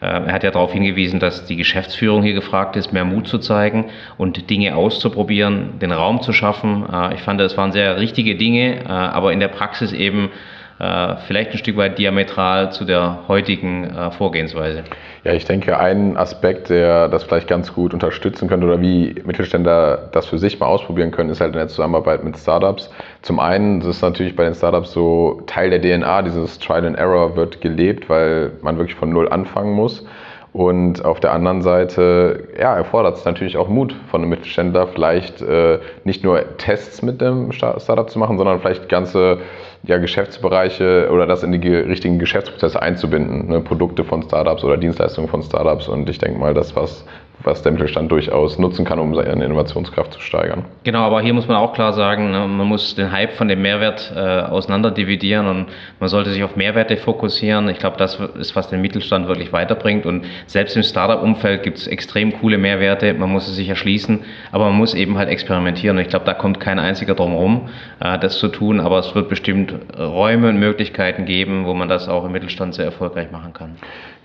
Äh, 0.00 0.06
er 0.06 0.32
hat 0.32 0.44
ja 0.44 0.52
darauf 0.52 0.72
hingewiesen, 0.72 1.18
dass 1.18 1.44
die 1.44 1.56
Geschäftsführung 1.56 2.22
hier 2.22 2.34
gefragt 2.34 2.76
ist, 2.76 2.92
mehr 2.92 3.04
Mut 3.04 3.26
zu 3.26 3.38
zeigen 3.38 3.86
und 4.16 4.48
Dinge 4.48 4.76
auszuprobieren, 4.76 5.80
den 5.80 5.90
Raum 5.90 6.22
zu 6.22 6.32
schaffen. 6.32 6.86
Äh, 6.88 7.14
ich 7.14 7.22
fand, 7.22 7.40
es 7.40 7.56
waren 7.56 7.72
sehr 7.72 7.98
richtige 7.98 8.36
Dinge, 8.36 8.84
äh, 8.84 8.86
aber 8.86 9.32
in 9.32 9.40
der 9.40 9.48
Praxis 9.48 9.92
eben 9.92 10.30
äh, 10.78 11.16
vielleicht 11.26 11.52
ein 11.52 11.58
Stück 11.58 11.76
weit 11.76 11.98
diametral 11.98 12.72
zu 12.72 12.84
der 12.84 13.20
heutigen 13.28 13.84
äh, 13.84 14.10
Vorgehensweise. 14.12 14.84
Ja, 15.24 15.32
ich 15.32 15.44
denke, 15.44 15.78
ein 15.78 16.16
Aspekt, 16.16 16.70
der 16.70 17.08
das 17.08 17.24
vielleicht 17.24 17.48
ganz 17.48 17.74
gut 17.74 17.92
unterstützen 17.92 18.48
könnte 18.48 18.66
oder 18.66 18.80
wie 18.80 19.16
Mittelständler 19.24 20.08
das 20.12 20.26
für 20.26 20.38
sich 20.38 20.60
mal 20.60 20.66
ausprobieren 20.66 21.10
können, 21.10 21.30
ist 21.30 21.40
halt 21.40 21.52
in 21.52 21.58
der 21.58 21.68
Zusammenarbeit 21.68 22.22
mit 22.22 22.38
Startups. 22.38 22.90
Zum 23.22 23.40
einen, 23.40 23.80
das 23.80 23.88
ist 23.88 24.02
natürlich 24.02 24.36
bei 24.36 24.44
den 24.44 24.54
Startups 24.54 24.92
so 24.92 25.42
Teil 25.46 25.70
der 25.70 25.82
DNA, 25.82 26.22
dieses 26.22 26.58
Trial 26.60 26.86
and 26.86 26.96
Error 26.96 27.36
wird 27.36 27.60
gelebt, 27.60 28.08
weil 28.08 28.52
man 28.62 28.78
wirklich 28.78 28.96
von 28.96 29.10
Null 29.10 29.28
anfangen 29.28 29.72
muss. 29.72 30.06
Und 30.52 31.04
auf 31.04 31.20
der 31.20 31.32
anderen 31.32 31.62
Seite 31.62 32.48
ja, 32.58 32.74
erfordert 32.76 33.16
es 33.16 33.24
natürlich 33.24 33.56
auch 33.56 33.68
Mut 33.68 33.94
von 34.10 34.22
einem 34.22 34.30
Mittelständler, 34.30 34.86
vielleicht 34.86 35.42
äh, 35.42 35.78
nicht 36.04 36.24
nur 36.24 36.56
Tests 36.56 37.02
mit 37.02 37.20
dem 37.20 37.52
Startup 37.52 38.08
zu 38.08 38.18
machen, 38.18 38.38
sondern 38.38 38.60
vielleicht 38.60 38.88
ganze 38.88 39.38
ja, 39.82 39.98
Geschäftsbereiche 39.98 41.10
oder 41.12 41.26
das 41.26 41.42
in 41.42 41.52
die 41.52 41.74
richtigen 41.74 42.18
Geschäftsprozesse 42.18 42.80
einzubinden. 42.80 43.48
Ne? 43.48 43.60
Produkte 43.60 44.04
von 44.04 44.22
Startups 44.22 44.64
oder 44.64 44.76
Dienstleistungen 44.76 45.28
von 45.28 45.42
Startups. 45.42 45.86
Und 45.86 46.08
ich 46.08 46.18
denke 46.18 46.38
mal, 46.38 46.54
das, 46.54 46.74
was 46.74 47.04
was 47.44 47.62
der 47.62 47.72
Mittelstand 47.72 48.10
durchaus 48.10 48.58
nutzen 48.58 48.84
kann, 48.84 48.98
um 48.98 49.14
seine 49.14 49.44
Innovationskraft 49.44 50.12
zu 50.12 50.20
steigern. 50.20 50.64
Genau, 50.84 51.00
aber 51.00 51.20
hier 51.20 51.34
muss 51.34 51.46
man 51.46 51.56
auch 51.56 51.72
klar 51.72 51.92
sagen, 51.92 52.30
ne, 52.30 52.46
man 52.46 52.66
muss 52.66 52.94
den 52.94 53.12
Hype 53.12 53.34
von 53.34 53.48
dem 53.48 53.62
Mehrwert 53.62 54.12
äh, 54.14 54.18
auseinander 54.18 54.92
und 54.98 55.66
man 56.00 56.08
sollte 56.08 56.30
sich 56.30 56.42
auf 56.42 56.56
Mehrwerte 56.56 56.96
fokussieren. 56.96 57.68
Ich 57.68 57.78
glaube, 57.78 57.96
das 57.96 58.18
ist, 58.38 58.56
was 58.56 58.68
den 58.68 58.80
Mittelstand 58.80 59.28
wirklich 59.28 59.52
weiterbringt. 59.52 60.06
Und 60.06 60.26
selbst 60.46 60.76
im 60.76 60.82
Startup-Umfeld 60.82 61.62
gibt 61.62 61.78
es 61.78 61.86
extrem 61.86 62.32
coole 62.40 62.58
Mehrwerte. 62.58 63.14
Man 63.14 63.30
muss 63.30 63.48
es 63.48 63.56
sich 63.56 63.68
erschließen, 63.68 64.24
aber 64.52 64.66
man 64.66 64.74
muss 64.74 64.94
eben 64.94 65.16
halt 65.18 65.28
experimentieren. 65.28 65.96
Und 65.96 66.02
ich 66.02 66.08
glaube, 66.08 66.24
da 66.24 66.34
kommt 66.34 66.60
kein 66.60 66.78
einziger 66.78 67.14
drum 67.14 67.32
herum, 67.32 67.68
äh, 68.00 68.18
das 68.18 68.38
zu 68.38 68.48
tun. 68.48 68.80
Aber 68.80 68.98
es 68.98 69.14
wird 69.14 69.28
bestimmt 69.28 69.74
Räume 69.96 70.48
und 70.48 70.58
Möglichkeiten 70.58 71.24
geben, 71.24 71.66
wo 71.66 71.74
man 71.74 71.88
das 71.88 72.08
auch 72.08 72.24
im 72.24 72.32
Mittelstand 72.32 72.74
sehr 72.74 72.86
erfolgreich 72.86 73.30
machen 73.30 73.52
kann. 73.52 73.76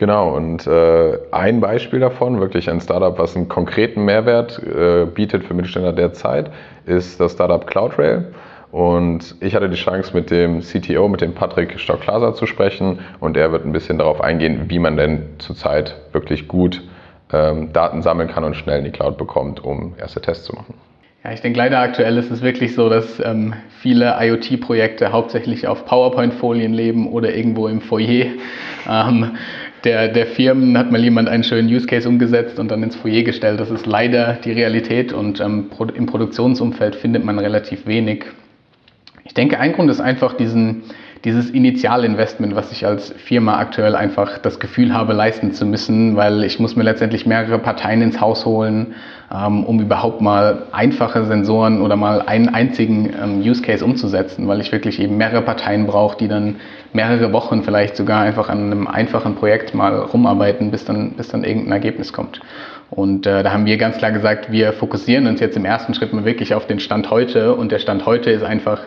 Genau, 0.04 0.36
und 0.36 0.68
äh, 0.68 1.18
ein 1.32 1.62
Beispiel 1.62 2.02
davon, 2.02 2.42
wirklich 2.42 2.70
ein 2.70 2.82
Startup, 2.82 3.18
was 3.18 3.38
einen 3.38 3.48
konkreten 3.48 4.04
Mehrwert 4.04 4.62
äh, 4.62 5.06
bietet 5.06 5.46
für 5.46 5.54
Mittelständler 5.54 5.94
derzeit, 5.94 6.52
ist 6.86 7.22
das 7.22 7.32
Startup 7.32 7.66
CloudRail. 7.66 8.34
Und 8.74 9.36
ich 9.40 9.56
hatte 9.56 9.70
die 9.70 9.78
Chance, 9.78 10.14
mit 10.14 10.30
dem 10.30 10.60
CTO, 10.60 11.08
mit 11.08 11.22
dem 11.22 11.34
Patrick 11.34 11.80
Stocklaser 11.80 12.34
zu 12.34 12.48
sprechen. 12.48 13.00
Und 13.22 13.38
er 13.38 13.54
wird 13.54 13.64
ein 13.66 13.72
bisschen 13.72 13.98
darauf 13.98 14.20
eingehen, 14.20 14.66
wie 14.68 14.78
man 14.78 14.98
denn 14.98 15.24
zurzeit 15.38 15.96
wirklich 16.12 16.50
gut 16.50 16.82
ähm, 17.32 17.72
Daten 17.72 18.02
sammeln 18.02 18.28
kann 18.28 18.44
und 18.44 18.58
schnell 18.58 18.80
in 18.80 18.84
die 18.84 18.92
Cloud 18.92 19.18
bekommt, 19.18 19.64
um 19.64 19.94
erste 19.98 20.20
Tests 20.20 20.44
zu 20.44 20.54
machen. 20.54 20.74
Ja, 21.24 21.32
ich 21.32 21.40
denke, 21.40 21.58
leider 21.58 21.80
aktuell 21.80 22.18
ist 22.18 22.30
es 22.30 22.42
wirklich 22.42 22.76
so, 22.76 22.90
dass 22.90 23.22
ähm, 23.24 23.54
viele 23.80 24.18
IoT-Projekte 24.20 25.14
hauptsächlich 25.14 25.66
auf 25.66 25.86
PowerPoint-Folien 25.86 26.74
leben 26.74 27.10
oder 27.10 27.34
irgendwo 27.34 27.70
im 27.70 27.80
Foyer. 27.80 28.26
Ähm, 28.90 29.38
der, 29.84 30.08
der 30.08 30.28
Firmen 30.28 30.78
hat 30.78 30.92
mal 30.92 31.04
jemand 31.04 31.28
einen 31.28 31.44
schönen 31.44 31.68
Use 31.68 31.86
Case 31.86 32.08
umgesetzt 32.08 32.60
und 32.60 32.72
dann 32.72 32.84
ins 32.84 32.96
Foyer 32.96 33.24
gestellt. 33.24 33.60
Das 33.60 33.70
ist 33.70 33.86
leider 33.86 34.34
die 34.44 34.52
Realität 34.52 35.12
und 35.12 35.40
ähm, 35.40 35.70
im 35.96 36.06
Produktionsumfeld 36.06 36.96
findet 36.96 37.26
man 37.26 37.40
relativ 37.40 37.86
wenig. 37.86 38.26
Ich 39.26 39.34
denke, 39.34 39.60
ein 39.60 39.74
Grund 39.74 39.90
ist 39.90 40.00
einfach 40.00 40.34
diesen, 40.34 40.84
dieses 41.24 41.50
Initialinvestment, 41.50 42.54
was 42.54 42.72
ich 42.74 42.86
als 42.86 43.14
Firma 43.14 43.58
aktuell 43.58 43.96
einfach 43.96 44.40
das 44.40 44.60
Gefühl 44.60 44.94
habe, 44.94 45.14
leisten 45.14 45.54
zu 45.54 45.66
müssen, 45.66 46.18
weil 46.18 46.44
ich 46.44 46.60
muss 46.60 46.76
mir 46.76 46.84
letztendlich 46.84 47.26
mehrere 47.26 47.60
Parteien 47.60 48.02
ins 48.02 48.20
Haus 48.20 48.46
holen, 48.46 48.96
ähm, 49.34 49.64
um 49.64 49.80
überhaupt 49.80 50.20
mal 50.20 50.64
einfache 50.74 51.24
Sensoren 51.24 51.82
oder 51.82 51.96
mal 51.96 52.22
einen 52.22 52.50
einzigen 52.50 53.14
ähm, 53.22 53.40
Use 53.40 53.62
Case 53.62 53.86
umzusetzen, 53.86 54.50
weil 54.50 54.60
ich 54.60 54.74
wirklich 54.74 55.00
eben 55.00 55.16
mehrere 55.16 55.42
Parteien 55.42 55.88
brauche, 55.88 56.18
die 56.18 56.28
dann 56.28 56.58
mehrere 56.92 57.32
Wochen 57.32 57.64
vielleicht 57.64 57.96
sogar 57.96 58.22
einfach 58.22 58.50
an 58.50 58.72
einem 58.72 58.88
einfachen 58.88 59.36
Projekt 59.36 59.74
mal 59.74 59.96
rumarbeiten, 59.96 60.72
bis 60.72 60.84
dann, 60.84 61.12
bis 61.12 61.30
dann 61.30 61.46
irgendein 61.46 61.72
Ergebnis 61.72 62.12
kommt. 62.12 62.42
Und 62.90 63.26
äh, 63.26 63.44
da 63.44 63.54
haben 63.54 63.66
wir 63.66 63.78
ganz 63.78 63.98
klar 63.98 64.12
gesagt, 64.12 64.52
wir 64.52 64.74
fokussieren 64.74 65.26
uns 65.28 65.40
jetzt 65.40 65.56
im 65.56 65.64
ersten 65.64 65.94
Schritt 65.94 66.12
mal 66.12 66.26
wirklich 66.26 66.54
auf 66.54 66.68
den 66.68 66.82
Stand 66.82 67.10
heute 67.10 67.56
und 67.56 67.72
der 67.72 67.80
Stand 67.80 68.06
heute 68.06 68.30
ist 68.30 68.44
einfach 68.44 68.82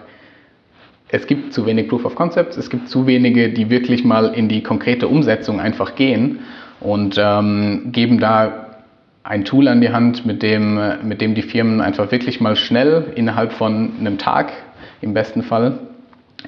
es 1.09 1.27
gibt 1.27 1.53
zu 1.53 1.67
wenig 1.67 1.89
Proof 1.89 2.05
of 2.05 2.15
Concepts, 2.15 2.57
es 2.57 2.69
gibt 2.69 2.89
zu 2.89 3.07
wenige, 3.07 3.51
die 3.51 3.71
wirklich 3.71 4.05
mal 4.05 4.35
in 4.35 4.49
die 4.49 4.63
konkrete 4.63 5.09
Umsetzung 5.09 5.61
einfach 5.61 5.95
gehen 5.95 6.41
und 6.81 7.17
ähm, 7.19 7.93
geben 7.93 8.19
da 8.19 8.67
ein 9.23 9.45
Tool 9.45 9.69
an 9.69 9.81
die 9.81 9.91
Hand, 9.91 10.25
mit 10.25 10.43
dem, 10.43 10.79
mit 11.03 11.21
dem 11.21 11.35
die 11.35 11.43
Firmen 11.43 11.81
einfach 11.81 12.13
wirklich 12.13 12.41
mal 12.41 12.55
schnell 12.57 13.13
innerhalb 13.17 13.53
von 13.53 13.91
einem 13.99 14.19
Tag 14.19 14.53
im 15.01 15.15
besten 15.15 15.43
Fall 15.43 15.79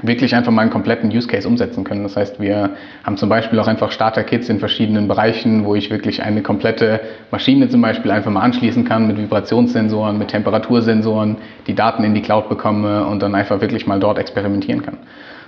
wirklich 0.02 0.34
einfach 0.34 0.52
mal 0.52 0.62
einen 0.62 0.70
kompletten 0.70 1.10
Use 1.10 1.26
Case 1.26 1.46
umsetzen 1.46 1.84
können. 1.84 2.02
Das 2.02 2.16
heißt, 2.16 2.40
wir 2.40 2.70
haben 3.04 3.16
zum 3.16 3.28
Beispiel 3.28 3.58
auch 3.58 3.66
einfach 3.66 3.92
Starter-Kits 3.92 4.48
in 4.48 4.58
verschiedenen 4.58 5.08
Bereichen, 5.08 5.64
wo 5.64 5.74
ich 5.74 5.90
wirklich 5.90 6.22
eine 6.22 6.42
komplette 6.42 7.00
Maschine 7.30 7.68
zum 7.68 7.80
Beispiel 7.80 8.10
einfach 8.10 8.30
mal 8.30 8.42
anschließen 8.42 8.84
kann 8.84 9.06
mit 9.06 9.18
Vibrationssensoren, 9.18 10.18
mit 10.18 10.28
Temperatursensoren, 10.28 11.36
die 11.66 11.74
Daten 11.74 12.04
in 12.04 12.14
die 12.14 12.22
Cloud 12.22 12.48
bekomme 12.48 13.06
und 13.06 13.22
dann 13.22 13.34
einfach 13.34 13.60
wirklich 13.60 13.86
mal 13.86 14.00
dort 14.00 14.18
experimentieren 14.18 14.82
kann. 14.82 14.98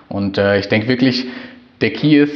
Und 0.09 0.39
äh, 0.39 0.59
ich 0.59 0.69
denke 0.69 0.89
wirklich, 0.89 1.27
der 1.81 1.91
Key 1.91 2.17
ist 2.17 2.35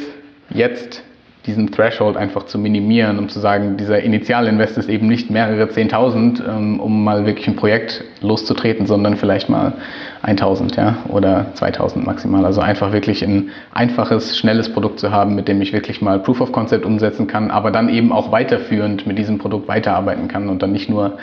jetzt 0.50 1.02
diesen 1.46 1.70
Threshold 1.70 2.16
einfach 2.16 2.46
zu 2.46 2.58
minimieren, 2.58 3.18
um 3.18 3.28
zu 3.28 3.38
sagen, 3.38 3.76
dieser 3.76 4.00
Initialinvest 4.00 4.78
ist 4.78 4.88
eben 4.88 5.08
nicht 5.08 5.30
mehrere 5.30 5.64
10.000, 5.64 6.42
ähm, 6.48 6.80
um 6.80 7.04
mal 7.04 7.26
wirklich 7.26 7.46
ein 7.48 7.56
Projekt 7.56 8.02
loszutreten, 8.22 8.86
sondern 8.86 9.16
vielleicht 9.16 9.50
mal 9.50 9.74
1.000 10.22 10.76
ja, 10.76 10.96
oder 11.08 11.46
2.000 11.54 11.98
maximal. 11.98 12.46
Also 12.46 12.62
einfach 12.62 12.92
wirklich 12.92 13.22
ein 13.22 13.50
einfaches, 13.72 14.38
schnelles 14.38 14.72
Produkt 14.72 15.00
zu 15.00 15.10
haben, 15.10 15.34
mit 15.34 15.46
dem 15.46 15.60
ich 15.60 15.74
wirklich 15.74 16.00
mal 16.00 16.18
Proof 16.18 16.40
of 16.40 16.52
Concept 16.52 16.86
umsetzen 16.86 17.26
kann, 17.26 17.50
aber 17.50 17.70
dann 17.70 17.90
eben 17.90 18.10
auch 18.10 18.32
weiterführend 18.32 19.06
mit 19.06 19.18
diesem 19.18 19.36
Produkt 19.36 19.68
weiterarbeiten 19.68 20.28
kann 20.28 20.48
und 20.48 20.62
dann 20.62 20.72
nicht 20.72 20.88
nur, 20.88 21.18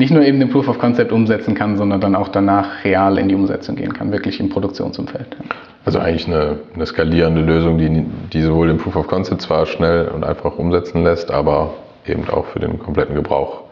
nicht 0.00 0.12
nur 0.12 0.22
eben 0.22 0.40
den 0.40 0.48
Proof 0.48 0.66
of 0.66 0.78
Concept 0.78 1.12
umsetzen 1.12 1.54
kann, 1.54 1.76
sondern 1.76 2.00
dann 2.00 2.16
auch 2.16 2.28
danach 2.28 2.84
real 2.84 3.18
in 3.18 3.28
die 3.28 3.34
Umsetzung 3.34 3.76
gehen 3.76 3.92
kann, 3.92 4.10
wirklich 4.10 4.40
im 4.40 4.48
Produktionsumfeld. 4.48 5.36
Also 5.84 5.98
eigentlich 5.98 6.26
eine, 6.26 6.58
eine 6.74 6.86
skalierende 6.86 7.42
Lösung, 7.42 7.76
die, 7.76 8.06
die 8.32 8.40
sowohl 8.40 8.68
den 8.68 8.78
Proof 8.78 8.96
of 8.96 9.06
Concept 9.06 9.42
zwar 9.42 9.66
schnell 9.66 10.08
und 10.08 10.24
einfach 10.24 10.56
umsetzen 10.56 11.04
lässt, 11.04 11.30
aber 11.30 11.74
eben 12.06 12.26
auch 12.30 12.46
für 12.46 12.60
den 12.60 12.78
kompletten 12.78 13.14
Gebrauch. 13.14 13.64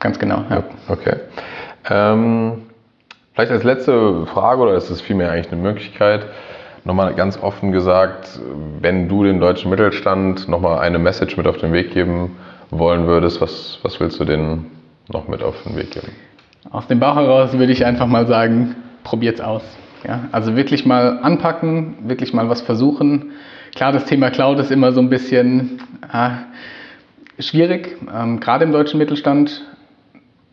Ganz 0.00 0.18
genau, 0.18 0.44
ja. 0.50 0.62
Okay. 0.88 1.16
Ähm, 1.88 2.62
vielleicht 3.32 3.50
als 3.50 3.64
letzte 3.64 4.26
Frage, 4.26 4.60
oder 4.60 4.74
ist 4.74 4.90
es 4.90 5.00
vielmehr 5.00 5.32
eigentlich 5.32 5.50
eine 5.50 5.62
Möglichkeit, 5.62 6.26
nochmal 6.84 7.14
ganz 7.14 7.42
offen 7.42 7.72
gesagt, 7.72 8.38
wenn 8.82 9.08
du 9.08 9.24
dem 9.24 9.40
deutschen 9.40 9.70
Mittelstand 9.70 10.46
nochmal 10.46 10.80
eine 10.80 10.98
Message 10.98 11.38
mit 11.38 11.46
auf 11.46 11.56
den 11.56 11.72
Weg 11.72 11.94
geben 11.94 12.36
wollen 12.70 13.06
würdest, 13.06 13.40
was, 13.40 13.78
was 13.82 13.98
willst 13.98 14.20
du 14.20 14.26
denen 14.26 14.73
noch 15.12 15.28
mit 15.28 15.42
auf 15.42 15.62
den 15.62 15.76
Weg 15.76 15.90
geben? 15.90 16.08
Aus 16.70 16.86
dem 16.86 17.00
Bauch 17.00 17.16
heraus 17.16 17.52
würde 17.52 17.72
ich 17.72 17.84
einfach 17.84 18.06
mal 18.06 18.26
sagen, 18.26 18.74
probiert's 19.02 19.40
aus. 19.40 19.62
Ja, 20.06 20.28
also 20.32 20.56
wirklich 20.56 20.84
mal 20.84 21.20
anpacken, 21.22 21.96
wirklich 22.08 22.34
mal 22.34 22.48
was 22.48 22.60
versuchen. 22.60 23.32
Klar, 23.74 23.92
das 23.92 24.04
Thema 24.04 24.30
Cloud 24.30 24.58
ist 24.58 24.70
immer 24.70 24.92
so 24.92 25.00
ein 25.00 25.08
bisschen 25.08 25.80
äh, 26.12 27.42
schwierig, 27.42 27.96
ähm, 28.14 28.40
gerade 28.40 28.64
im 28.64 28.72
deutschen 28.72 28.98
Mittelstand. 28.98 29.62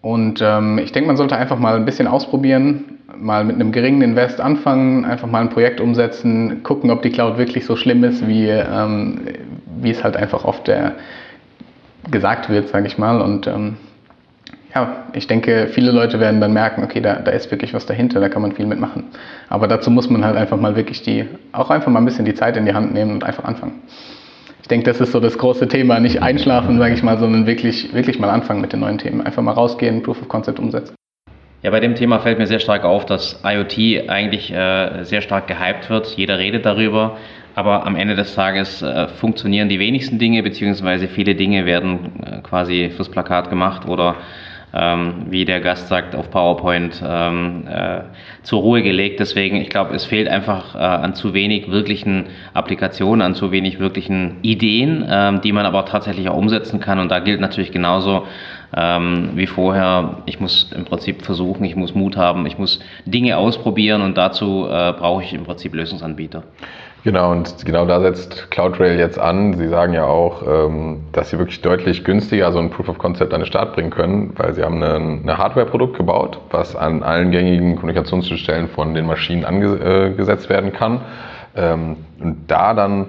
Und 0.01 0.41
ähm, 0.41 0.79
ich 0.79 0.91
denke, 0.91 1.07
man 1.07 1.17
sollte 1.17 1.37
einfach 1.37 1.59
mal 1.59 1.75
ein 1.75 1.85
bisschen 1.85 2.07
ausprobieren, 2.07 2.97
mal 3.15 3.43
mit 3.43 3.55
einem 3.55 3.71
geringen 3.71 4.01
Invest 4.01 4.41
anfangen, 4.41 5.05
einfach 5.05 5.27
mal 5.27 5.41
ein 5.41 5.49
Projekt 5.49 5.79
umsetzen, 5.79 6.63
gucken, 6.63 6.89
ob 6.89 7.01
die 7.03 7.11
Cloud 7.11 7.37
wirklich 7.37 7.65
so 7.65 7.75
schlimm 7.75 8.03
ist, 8.03 8.27
wie, 8.27 8.47
ähm, 8.47 9.21
wie 9.79 9.91
es 9.91 10.03
halt 10.03 10.17
einfach 10.17 10.43
oft 10.43 10.67
äh, 10.69 10.91
gesagt 12.09 12.49
wird, 12.49 12.69
sage 12.69 12.87
ich 12.87 12.97
mal. 12.97 13.21
Und 13.21 13.45
ähm, 13.47 13.77
ja, 14.73 15.03
ich 15.13 15.27
denke, 15.27 15.67
viele 15.71 15.91
Leute 15.91 16.19
werden 16.19 16.39
dann 16.39 16.53
merken, 16.53 16.83
okay, 16.83 17.01
da, 17.01 17.15
da 17.15 17.31
ist 17.31 17.51
wirklich 17.51 17.73
was 17.73 17.85
dahinter, 17.85 18.19
da 18.19 18.29
kann 18.29 18.41
man 18.41 18.53
viel 18.53 18.65
mitmachen. 18.65 19.05
Aber 19.49 19.67
dazu 19.67 19.91
muss 19.91 20.09
man 20.09 20.23
halt 20.23 20.37
einfach 20.37 20.57
mal 20.57 20.75
wirklich 20.75 21.01
die, 21.01 21.27
auch 21.51 21.69
einfach 21.69 21.91
mal 21.91 21.99
ein 21.99 22.05
bisschen 22.05 22.25
die 22.25 22.33
Zeit 22.33 22.55
in 22.55 22.65
die 22.65 22.73
Hand 22.73 22.93
nehmen 22.93 23.11
und 23.11 23.23
einfach 23.23 23.43
anfangen. 23.43 23.81
Ich 24.61 24.67
denke, 24.67 24.85
das 24.85 25.01
ist 25.01 25.11
so 25.11 25.19
das 25.19 25.37
große 25.37 25.67
Thema, 25.67 25.99
nicht 25.99 26.21
einschlafen, 26.21 26.77
sage 26.77 26.93
ich 26.93 27.03
mal, 27.03 27.17
sondern 27.17 27.47
wirklich, 27.47 27.93
wirklich 27.93 28.19
mal 28.19 28.29
anfangen 28.29 28.61
mit 28.61 28.71
den 28.71 28.79
neuen 28.79 28.97
Themen. 28.97 29.21
Einfach 29.21 29.41
mal 29.41 29.51
rausgehen, 29.51 30.03
Proof 30.03 30.21
of 30.21 30.29
Concept 30.29 30.59
umsetzen. 30.59 30.95
Ja, 31.63 31.69
bei 31.69 31.79
dem 31.79 31.95
Thema 31.95 32.19
fällt 32.19 32.39
mir 32.39 32.47
sehr 32.47 32.59
stark 32.59 32.85
auf, 32.85 33.05
dass 33.05 33.41
IoT 33.43 34.09
eigentlich 34.09 34.51
äh, 34.51 35.03
sehr 35.03 35.21
stark 35.21 35.47
gehypt 35.47 35.89
wird. 35.89 36.07
Jeder 36.15 36.39
redet 36.39 36.65
darüber, 36.65 37.17
aber 37.55 37.85
am 37.85 37.95
Ende 37.95 38.15
des 38.15 38.33
Tages 38.33 38.81
äh, 38.81 39.07
funktionieren 39.09 39.67
die 39.67 39.79
wenigsten 39.79 40.17
Dinge, 40.17 40.41
beziehungsweise 40.41 41.07
viele 41.07 41.35
Dinge 41.35 41.65
werden 41.65 42.23
äh, 42.23 42.41
quasi 42.41 42.91
fürs 42.95 43.09
Plakat 43.09 43.49
gemacht 43.49 43.87
oder 43.87 44.15
ähm, 44.73 45.25
wie 45.29 45.45
der 45.45 45.59
Gast 45.59 45.87
sagt, 45.87 46.15
auf 46.15 46.29
PowerPoint 46.31 47.01
ähm, 47.05 47.67
äh, 47.67 48.01
zur 48.43 48.61
Ruhe 48.61 48.81
gelegt. 48.81 49.19
Deswegen, 49.19 49.57
ich 49.57 49.69
glaube, 49.69 49.93
es 49.93 50.05
fehlt 50.05 50.27
einfach 50.27 50.75
äh, 50.75 50.79
an 50.79 51.13
zu 51.13 51.33
wenig 51.33 51.69
wirklichen 51.69 52.27
Applikationen, 52.53 53.21
an 53.21 53.35
zu 53.35 53.51
wenig 53.51 53.79
wirklichen 53.79 54.37
Ideen, 54.41 55.05
ähm, 55.09 55.41
die 55.41 55.51
man 55.51 55.65
aber 55.65 55.85
tatsächlich 55.85 56.29
auch 56.29 56.37
umsetzen 56.37 56.79
kann. 56.79 56.99
Und 56.99 57.09
da 57.09 57.19
gilt 57.19 57.41
natürlich 57.41 57.71
genauso 57.71 58.25
ähm, 58.75 59.31
wie 59.35 59.47
vorher, 59.47 60.17
ich 60.25 60.39
muss 60.39 60.71
im 60.71 60.85
Prinzip 60.85 61.23
versuchen, 61.23 61.65
ich 61.65 61.75
muss 61.75 61.93
Mut 61.93 62.15
haben, 62.15 62.45
ich 62.45 62.57
muss 62.57 62.79
Dinge 63.05 63.37
ausprobieren 63.37 64.01
und 64.01 64.17
dazu 64.17 64.67
äh, 64.69 64.93
brauche 64.93 65.23
ich 65.23 65.33
im 65.33 65.43
Prinzip 65.43 65.73
Lösungsanbieter. 65.73 66.43
Genau, 67.03 67.31
und 67.31 67.65
genau 67.65 67.87
da 67.87 67.99
setzt 67.99 68.51
CloudRail 68.51 68.99
jetzt 68.99 69.17
an. 69.17 69.55
Sie 69.55 69.67
sagen 69.67 69.93
ja 69.93 70.05
auch, 70.05 70.43
ähm, 70.47 70.99
dass 71.13 71.31
sie 71.31 71.39
wirklich 71.39 71.61
deutlich 71.61 72.03
günstiger 72.03 72.51
so 72.51 72.59
ein 72.59 72.69
Proof 72.69 72.89
of 72.89 72.99
Concept 72.99 73.33
an 73.33 73.41
den 73.41 73.47
Start 73.47 73.73
bringen 73.73 73.89
können, 73.89 74.33
weil 74.37 74.53
sie 74.53 74.63
haben 74.63 74.83
ein 74.83 75.25
Hardware-Produkt 75.25 75.97
gebaut, 75.97 76.39
was 76.51 76.75
an 76.75 77.01
allen 77.01 77.31
gängigen 77.31 77.75
Kommunikationsstellen 77.75 78.67
von 78.67 78.93
den 78.93 79.07
Maschinen 79.07 79.45
angesetzt 79.45 80.47
werden 80.49 80.73
kann. 80.73 81.01
Ähm, 81.55 81.97
und 82.19 82.37
da 82.47 82.75
dann 82.75 83.07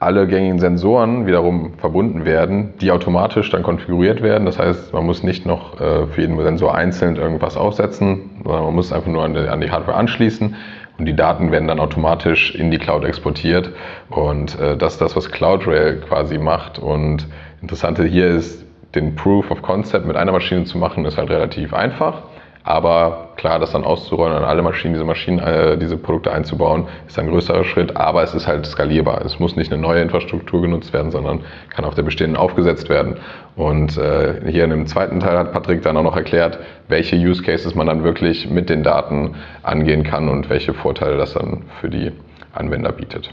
alle 0.00 0.26
gängigen 0.26 0.58
Sensoren 0.58 1.26
wiederum 1.26 1.74
verbunden 1.78 2.24
werden, 2.24 2.74
die 2.80 2.90
automatisch 2.90 3.48
dann 3.48 3.62
konfiguriert 3.62 4.22
werden. 4.22 4.44
Das 4.44 4.58
heißt, 4.58 4.92
man 4.92 5.06
muss 5.06 5.22
nicht 5.22 5.46
noch 5.46 5.80
äh, 5.80 6.08
für 6.08 6.20
jeden 6.20 6.36
Sensor 6.42 6.74
einzeln 6.74 7.14
irgendwas 7.14 7.56
aufsetzen, 7.56 8.42
sondern 8.42 8.64
man 8.64 8.74
muss 8.74 8.92
einfach 8.92 9.06
nur 9.06 9.22
an 9.22 9.60
die 9.60 9.70
Hardware 9.70 9.96
anschließen 9.96 10.56
und 10.98 11.06
die 11.06 11.16
Daten 11.16 11.50
werden 11.50 11.66
dann 11.66 11.80
automatisch 11.80 12.54
in 12.54 12.70
die 12.70 12.78
Cloud 12.78 13.04
exportiert. 13.04 13.70
Und 14.10 14.58
äh, 14.60 14.76
das 14.76 14.94
ist 14.94 15.00
das, 15.00 15.16
was 15.16 15.30
CloudRail 15.30 16.00
quasi 16.00 16.38
macht. 16.38 16.78
Und 16.78 17.26
Interessante 17.60 18.04
hier 18.04 18.28
ist, 18.28 18.64
den 18.94 19.16
Proof 19.16 19.50
of 19.50 19.62
Concept 19.62 20.06
mit 20.06 20.16
einer 20.16 20.30
Maschine 20.30 20.64
zu 20.64 20.78
machen, 20.78 21.04
ist 21.04 21.18
halt 21.18 21.30
relativ 21.30 21.74
einfach. 21.74 22.22
Aber 22.66 23.28
klar, 23.36 23.58
das 23.58 23.72
dann 23.72 23.84
auszurollen 23.84 24.34
an 24.34 24.42
alle 24.42 24.62
Maschinen, 24.62 24.94
diese 24.94 25.04
Maschinen, 25.04 25.38
äh, 25.38 25.76
diese 25.76 25.98
Produkte 25.98 26.32
einzubauen, 26.32 26.86
ist 27.06 27.18
ein 27.18 27.28
größerer 27.28 27.62
Schritt, 27.64 27.94
aber 27.94 28.22
es 28.22 28.34
ist 28.34 28.46
halt 28.46 28.64
skalierbar. 28.64 29.22
Es 29.22 29.38
muss 29.38 29.54
nicht 29.54 29.70
eine 29.70 29.82
neue 29.82 30.00
Infrastruktur 30.00 30.62
genutzt 30.62 30.94
werden, 30.94 31.10
sondern 31.10 31.42
kann 31.68 31.84
auf 31.84 31.94
der 31.94 32.04
bestehenden 32.04 32.38
aufgesetzt 32.38 32.88
werden. 32.88 33.18
Und 33.54 33.98
äh, 33.98 34.50
hier 34.50 34.64
in 34.64 34.70
dem 34.70 34.86
zweiten 34.86 35.20
Teil 35.20 35.36
hat 35.36 35.52
Patrick 35.52 35.82
dann 35.82 35.98
auch 35.98 36.02
noch 36.02 36.16
erklärt, 36.16 36.58
welche 36.88 37.16
Use 37.16 37.42
Cases 37.42 37.74
man 37.74 37.86
dann 37.86 38.02
wirklich 38.02 38.48
mit 38.48 38.70
den 38.70 38.82
Daten 38.82 39.34
angehen 39.62 40.02
kann 40.02 40.30
und 40.30 40.48
welche 40.48 40.72
Vorteile 40.72 41.18
das 41.18 41.34
dann 41.34 41.64
für 41.82 41.90
die 41.90 42.12
Anwender 42.54 42.92
bietet. 42.92 43.30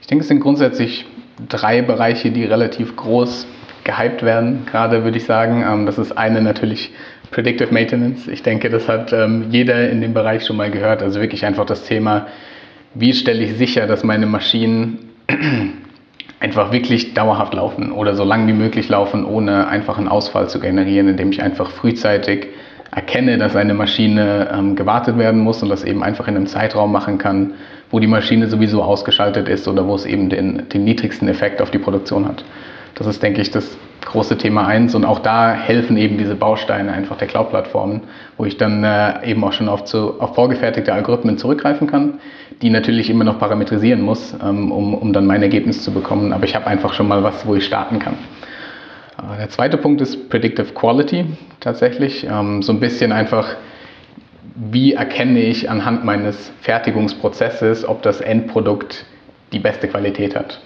Ich 0.00 0.06
denke, 0.06 0.22
es 0.22 0.28
sind 0.28 0.40
grundsätzlich 0.40 1.04
drei 1.46 1.82
Bereiche, 1.82 2.30
die 2.30 2.44
relativ 2.44 2.96
groß 2.96 3.46
gehypt 3.86 4.22
werden, 4.22 4.66
gerade 4.70 5.04
würde 5.04 5.16
ich 5.16 5.24
sagen. 5.24 5.64
Ähm, 5.66 5.86
das 5.86 5.96
ist 5.96 6.12
eine 6.12 6.42
natürlich 6.42 6.92
Predictive 7.30 7.72
Maintenance. 7.72 8.28
Ich 8.28 8.42
denke, 8.42 8.68
das 8.68 8.88
hat 8.88 9.12
ähm, 9.12 9.46
jeder 9.50 9.88
in 9.90 10.00
dem 10.00 10.12
Bereich 10.12 10.44
schon 10.44 10.56
mal 10.56 10.70
gehört. 10.70 11.02
Also 11.02 11.20
wirklich 11.20 11.46
einfach 11.46 11.64
das 11.64 11.84
Thema, 11.84 12.26
wie 12.94 13.12
stelle 13.12 13.42
ich 13.42 13.56
sicher, 13.56 13.86
dass 13.86 14.04
meine 14.04 14.26
Maschinen 14.26 14.98
einfach 16.40 16.72
wirklich 16.72 17.14
dauerhaft 17.14 17.54
laufen 17.54 17.92
oder 17.92 18.14
so 18.14 18.24
lange 18.24 18.46
wie 18.48 18.56
möglich 18.56 18.88
laufen, 18.88 19.24
ohne 19.24 19.68
einfach 19.68 19.98
einen 19.98 20.08
Ausfall 20.08 20.48
zu 20.48 20.60
generieren, 20.60 21.08
indem 21.08 21.30
ich 21.30 21.42
einfach 21.42 21.70
frühzeitig 21.70 22.48
erkenne, 22.94 23.38
dass 23.38 23.56
eine 23.56 23.74
Maschine 23.74 24.48
ähm, 24.52 24.76
gewartet 24.76 25.18
werden 25.18 25.40
muss 25.40 25.62
und 25.62 25.68
das 25.68 25.84
eben 25.84 26.02
einfach 26.02 26.28
in 26.28 26.36
einem 26.36 26.46
Zeitraum 26.46 26.92
machen 26.92 27.18
kann, 27.18 27.54
wo 27.90 28.00
die 28.00 28.06
Maschine 28.06 28.48
sowieso 28.48 28.82
ausgeschaltet 28.82 29.48
ist 29.48 29.66
oder 29.68 29.86
wo 29.86 29.94
es 29.94 30.06
eben 30.06 30.28
den, 30.30 30.68
den 30.68 30.84
niedrigsten 30.84 31.28
Effekt 31.28 31.60
auf 31.60 31.70
die 31.70 31.78
Produktion 31.78 32.26
hat. 32.26 32.44
Das 32.96 33.06
ist, 33.06 33.22
denke 33.22 33.42
ich, 33.42 33.50
das 33.50 33.76
große 34.06 34.38
Thema 34.38 34.66
1 34.66 34.94
und 34.94 35.04
auch 35.04 35.18
da 35.18 35.52
helfen 35.52 35.98
eben 35.98 36.16
diese 36.16 36.34
Bausteine 36.34 36.92
einfach 36.92 37.18
der 37.18 37.28
Cloud-Plattformen, 37.28 38.04
wo 38.38 38.46
ich 38.46 38.56
dann 38.56 38.82
äh, 38.84 39.28
eben 39.28 39.44
auch 39.44 39.52
schon 39.52 39.68
auf, 39.68 39.84
zu, 39.84 40.18
auf 40.18 40.34
vorgefertigte 40.34 40.94
Algorithmen 40.94 41.36
zurückgreifen 41.36 41.88
kann, 41.88 42.20
die 42.62 42.70
natürlich 42.70 43.10
immer 43.10 43.24
noch 43.24 43.38
parametrisieren 43.38 44.00
muss, 44.00 44.34
ähm, 44.42 44.72
um, 44.72 44.94
um 44.94 45.12
dann 45.12 45.26
mein 45.26 45.42
Ergebnis 45.42 45.82
zu 45.82 45.92
bekommen. 45.92 46.32
Aber 46.32 46.44
ich 46.44 46.54
habe 46.54 46.66
einfach 46.66 46.94
schon 46.94 47.06
mal 47.06 47.22
was, 47.22 47.46
wo 47.46 47.54
ich 47.54 47.66
starten 47.66 47.98
kann. 47.98 48.14
Äh, 49.18 49.38
der 49.40 49.50
zweite 49.50 49.76
Punkt 49.76 50.00
ist 50.00 50.30
Predictive 50.30 50.72
Quality 50.72 51.26
tatsächlich. 51.60 52.24
Ähm, 52.24 52.62
so 52.62 52.72
ein 52.72 52.80
bisschen 52.80 53.12
einfach, 53.12 53.56
wie 54.54 54.94
erkenne 54.94 55.40
ich 55.40 55.68
anhand 55.68 56.04
meines 56.06 56.50
Fertigungsprozesses, 56.62 57.86
ob 57.86 58.00
das 58.00 58.22
Endprodukt 58.22 59.04
die 59.52 59.58
beste 59.58 59.86
Qualität 59.86 60.34
hat. 60.34 60.60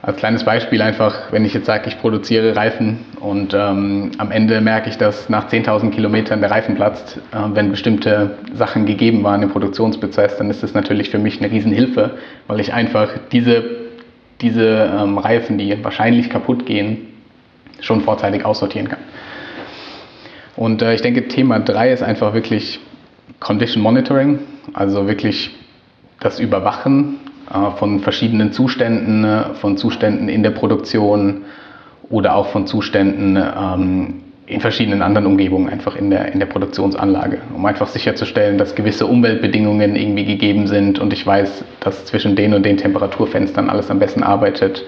Als 0.00 0.16
kleines 0.18 0.44
Beispiel 0.44 0.80
einfach, 0.80 1.32
wenn 1.32 1.44
ich 1.44 1.54
jetzt 1.54 1.66
sage, 1.66 1.88
ich 1.88 1.98
produziere 2.00 2.54
Reifen 2.54 3.04
und 3.18 3.52
ähm, 3.52 4.12
am 4.18 4.30
Ende 4.30 4.60
merke 4.60 4.88
ich, 4.88 4.96
dass 4.96 5.28
nach 5.28 5.50
10.000 5.50 5.90
Kilometern 5.90 6.40
der 6.40 6.52
Reifen 6.52 6.76
platzt, 6.76 7.16
äh, 7.32 7.36
wenn 7.52 7.72
bestimmte 7.72 8.38
Sachen 8.54 8.86
gegeben 8.86 9.24
waren 9.24 9.42
im 9.42 9.50
Produktionsprozess, 9.50 10.36
dann 10.36 10.50
ist 10.50 10.62
das 10.62 10.72
natürlich 10.72 11.10
für 11.10 11.18
mich 11.18 11.40
eine 11.40 11.50
Riesenhilfe, 11.50 12.12
weil 12.46 12.60
ich 12.60 12.72
einfach 12.72 13.08
diese, 13.32 13.64
diese 14.40 14.88
ähm, 15.00 15.18
Reifen, 15.18 15.58
die 15.58 15.82
wahrscheinlich 15.82 16.30
kaputt 16.30 16.64
gehen, 16.64 17.08
schon 17.80 18.02
vorzeitig 18.02 18.44
aussortieren 18.44 18.88
kann. 18.88 19.00
Und 20.54 20.80
äh, 20.80 20.94
ich 20.94 21.02
denke, 21.02 21.26
Thema 21.26 21.58
3 21.58 21.92
ist 21.92 22.04
einfach 22.04 22.34
wirklich 22.34 22.78
Condition 23.40 23.82
Monitoring, 23.82 24.38
also 24.74 25.08
wirklich 25.08 25.56
das 26.20 26.38
Überwachen 26.38 27.16
von 27.76 28.00
verschiedenen 28.00 28.52
Zuständen, 28.52 29.24
äh, 29.24 29.54
von 29.54 29.76
Zuständen 29.76 30.28
in 30.28 30.42
der 30.42 30.50
Produktion 30.50 31.42
oder 32.10 32.34
auch 32.34 32.48
von 32.48 32.66
Zuständen 32.66 33.36
ähm, 33.36 34.14
in 34.46 34.60
verschiedenen 34.60 35.02
anderen 35.02 35.26
Umgebungen 35.26 35.68
einfach 35.68 35.94
in 35.94 36.08
der, 36.08 36.32
in 36.32 36.38
der 36.38 36.46
Produktionsanlage, 36.46 37.38
um 37.54 37.66
einfach 37.66 37.86
sicherzustellen, 37.86 38.56
dass 38.56 38.74
gewisse 38.74 39.04
Umweltbedingungen 39.06 39.94
irgendwie 39.94 40.24
gegeben 40.24 40.66
sind 40.66 40.98
und 40.98 41.12
ich 41.12 41.26
weiß, 41.26 41.64
dass 41.80 42.06
zwischen 42.06 42.34
den 42.34 42.54
und 42.54 42.64
den 42.64 42.78
Temperaturfenstern 42.78 43.68
alles 43.68 43.90
am 43.90 43.98
besten 43.98 44.22
arbeitet. 44.22 44.84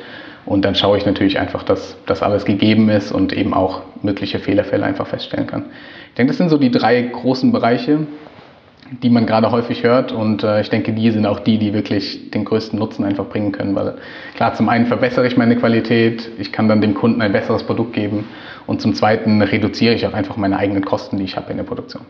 Und 0.47 0.65
dann 0.65 0.75
schaue 0.75 0.97
ich 0.97 1.05
natürlich 1.05 1.39
einfach, 1.39 1.63
dass 1.63 1.99
das 2.07 2.23
alles 2.23 2.47
gegeben 2.47 2.89
ist 2.89 3.13
und 3.13 3.35
eben 3.35 3.53
auch 3.53 3.83
mögliche 4.03 4.39
Fehlerfälle 4.39 4.87
einfach 4.87 5.07
feststellen 5.07 5.47
kann. 5.47 5.67
Ich 6.09 6.15
denke, 6.15 6.31
das 6.31 6.39
sind 6.39 6.49
so 6.49 6.57
die 6.57 6.71
drei 6.71 7.03
großen 7.03 7.53
Bereiche, 7.53 8.07
die 9.03 9.11
man 9.11 9.27
gerade 9.27 9.51
häufig 9.51 9.83
hört. 9.83 10.13
Und 10.13 10.43
äh, 10.43 10.61
ich 10.61 10.71
denke, 10.71 10.93
die 10.93 11.11
sind 11.11 11.27
auch 11.27 11.41
die, 11.41 11.59
die 11.59 11.73
wirklich 11.73 12.31
den 12.31 12.45
größten 12.45 12.79
Nutzen 12.79 13.05
einfach 13.05 13.27
bringen 13.27 13.53
können. 13.53 13.75
Weil 13.75 13.95
klar, 14.37 14.55
zum 14.55 14.69
einen 14.69 14.87
verbessere 14.87 15.27
ich 15.27 15.37
meine 15.37 15.57
Qualität, 15.57 16.29
ich 16.39 16.53
kann 16.53 16.69
dann 16.69 16.81
dem 16.81 16.95
Kunden 16.95 17.23
ein 17.23 17.33
besseres 17.33 17.63
Produkt 17.63 17.93
geben 17.93 18.25
und 18.67 18.81
zum 18.81 18.95
zweiten 18.95 19.43
reduziere 19.43 19.95
ich 19.95 20.07
auch 20.07 20.15
einfach 20.15 20.37
meine 20.37 20.59
eigenen 20.59 20.85
Kosten, 20.85 21.17
die 21.17 21.25
ich 21.25 21.37
habe 21.37 21.51
in 21.51 21.57
der 21.57 21.65
Produktion. 21.65 22.03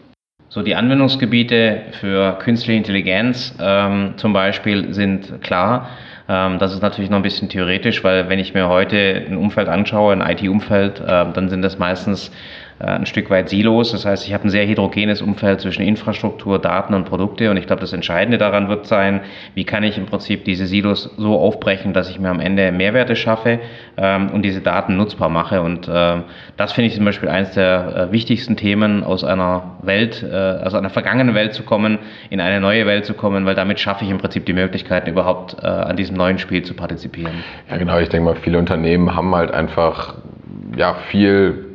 So, 0.48 0.62
die 0.62 0.74
Anwendungsgebiete 0.74 1.82
für 2.00 2.32
künstliche 2.40 2.76
Intelligenz 2.76 3.54
ähm, 3.60 4.14
zum 4.16 4.32
Beispiel 4.32 4.92
sind 4.92 5.42
klar. 5.42 5.90
Ähm, 6.28 6.58
das 6.58 6.72
ist 6.72 6.82
natürlich 6.82 7.08
noch 7.08 7.18
ein 7.18 7.22
bisschen 7.22 7.48
theoretisch, 7.48 8.02
weil 8.02 8.28
wenn 8.28 8.40
ich 8.40 8.52
mir 8.52 8.68
heute 8.68 9.26
ein 9.28 9.36
Umfeld 9.36 9.68
anschaue, 9.68 10.12
ein 10.12 10.20
IT-Umfeld, 10.20 11.00
äh, 11.00 11.26
dann 11.32 11.48
sind 11.48 11.62
das 11.62 11.78
meistens 11.78 12.32
ein 12.80 13.06
Stück 13.06 13.30
weit 13.30 13.48
Silos. 13.48 13.92
Das 13.92 14.06
heißt, 14.06 14.26
ich 14.26 14.34
habe 14.34 14.44
ein 14.44 14.50
sehr 14.50 14.66
heterogenes 14.66 15.22
Umfeld 15.22 15.60
zwischen 15.60 15.82
Infrastruktur, 15.82 16.58
Daten 16.58 16.94
und 16.94 17.04
Produkte. 17.04 17.50
Und 17.50 17.56
ich 17.56 17.66
glaube, 17.66 17.80
das 17.80 17.92
Entscheidende 17.92 18.38
daran 18.38 18.68
wird 18.68 18.86
sein, 18.86 19.20
wie 19.54 19.64
kann 19.64 19.82
ich 19.82 19.98
im 19.98 20.06
Prinzip 20.06 20.44
diese 20.44 20.66
Silos 20.66 21.10
so 21.16 21.38
aufbrechen, 21.38 21.92
dass 21.92 22.10
ich 22.10 22.18
mir 22.18 22.30
am 22.30 22.40
Ende 22.40 22.72
Mehrwerte 22.72 23.16
schaffe 23.16 23.60
ähm, 23.96 24.30
und 24.30 24.42
diese 24.42 24.60
Daten 24.60 24.96
nutzbar 24.96 25.28
mache. 25.28 25.62
Und 25.62 25.88
äh, 25.88 26.16
das 26.56 26.72
finde 26.72 26.88
ich 26.88 26.94
zum 26.94 27.04
Beispiel 27.04 27.28
eines 27.28 27.52
der 27.52 28.08
äh, 28.08 28.12
wichtigsten 28.12 28.56
Themen 28.56 29.04
aus 29.04 29.24
einer 29.24 29.78
Welt, 29.82 30.22
äh, 30.22 30.34
also 30.34 30.76
einer 30.76 30.90
vergangenen 30.90 31.34
Welt 31.34 31.54
zu 31.54 31.62
kommen, 31.62 31.98
in 32.30 32.40
eine 32.40 32.60
neue 32.60 32.86
Welt 32.86 33.04
zu 33.04 33.14
kommen, 33.14 33.46
weil 33.46 33.54
damit 33.54 33.80
schaffe 33.80 34.04
ich 34.04 34.10
im 34.10 34.18
Prinzip 34.18 34.46
die 34.46 34.52
Möglichkeiten, 34.52 35.10
überhaupt 35.10 35.56
äh, 35.62 35.66
an 35.66 35.96
diesem 35.96 36.16
neuen 36.16 36.38
Spiel 36.38 36.62
zu 36.62 36.74
partizipieren. 36.74 37.44
Ja, 37.68 37.76
genau. 37.76 37.98
Ich 37.98 38.08
denke 38.08 38.24
mal, 38.24 38.36
viele 38.36 38.58
Unternehmen 38.58 39.14
haben 39.14 39.34
halt 39.34 39.50
einfach 39.52 40.14
ja, 40.76 40.94
viel 41.10 41.69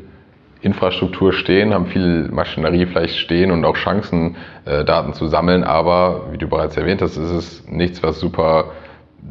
Infrastruktur 0.66 1.32
stehen, 1.32 1.76
haben 1.76 1.86
viel 1.86 2.28
Maschinerie 2.32 2.88
vielleicht 2.88 3.18
stehen 3.18 3.52
und 3.52 3.64
auch 3.66 3.78
Chancen, 3.78 4.36
äh, 4.66 4.84
Daten 4.84 5.14
zu 5.14 5.28
sammeln. 5.28 5.64
Aber 5.64 6.24
wie 6.32 6.40
du 6.40 6.48
bereits 6.48 6.76
erwähnt 6.76 7.04
hast, 7.04 7.18
ist 7.18 7.30
es 7.30 7.68
nichts, 7.70 8.02
was 8.02 8.20
super 8.20 8.72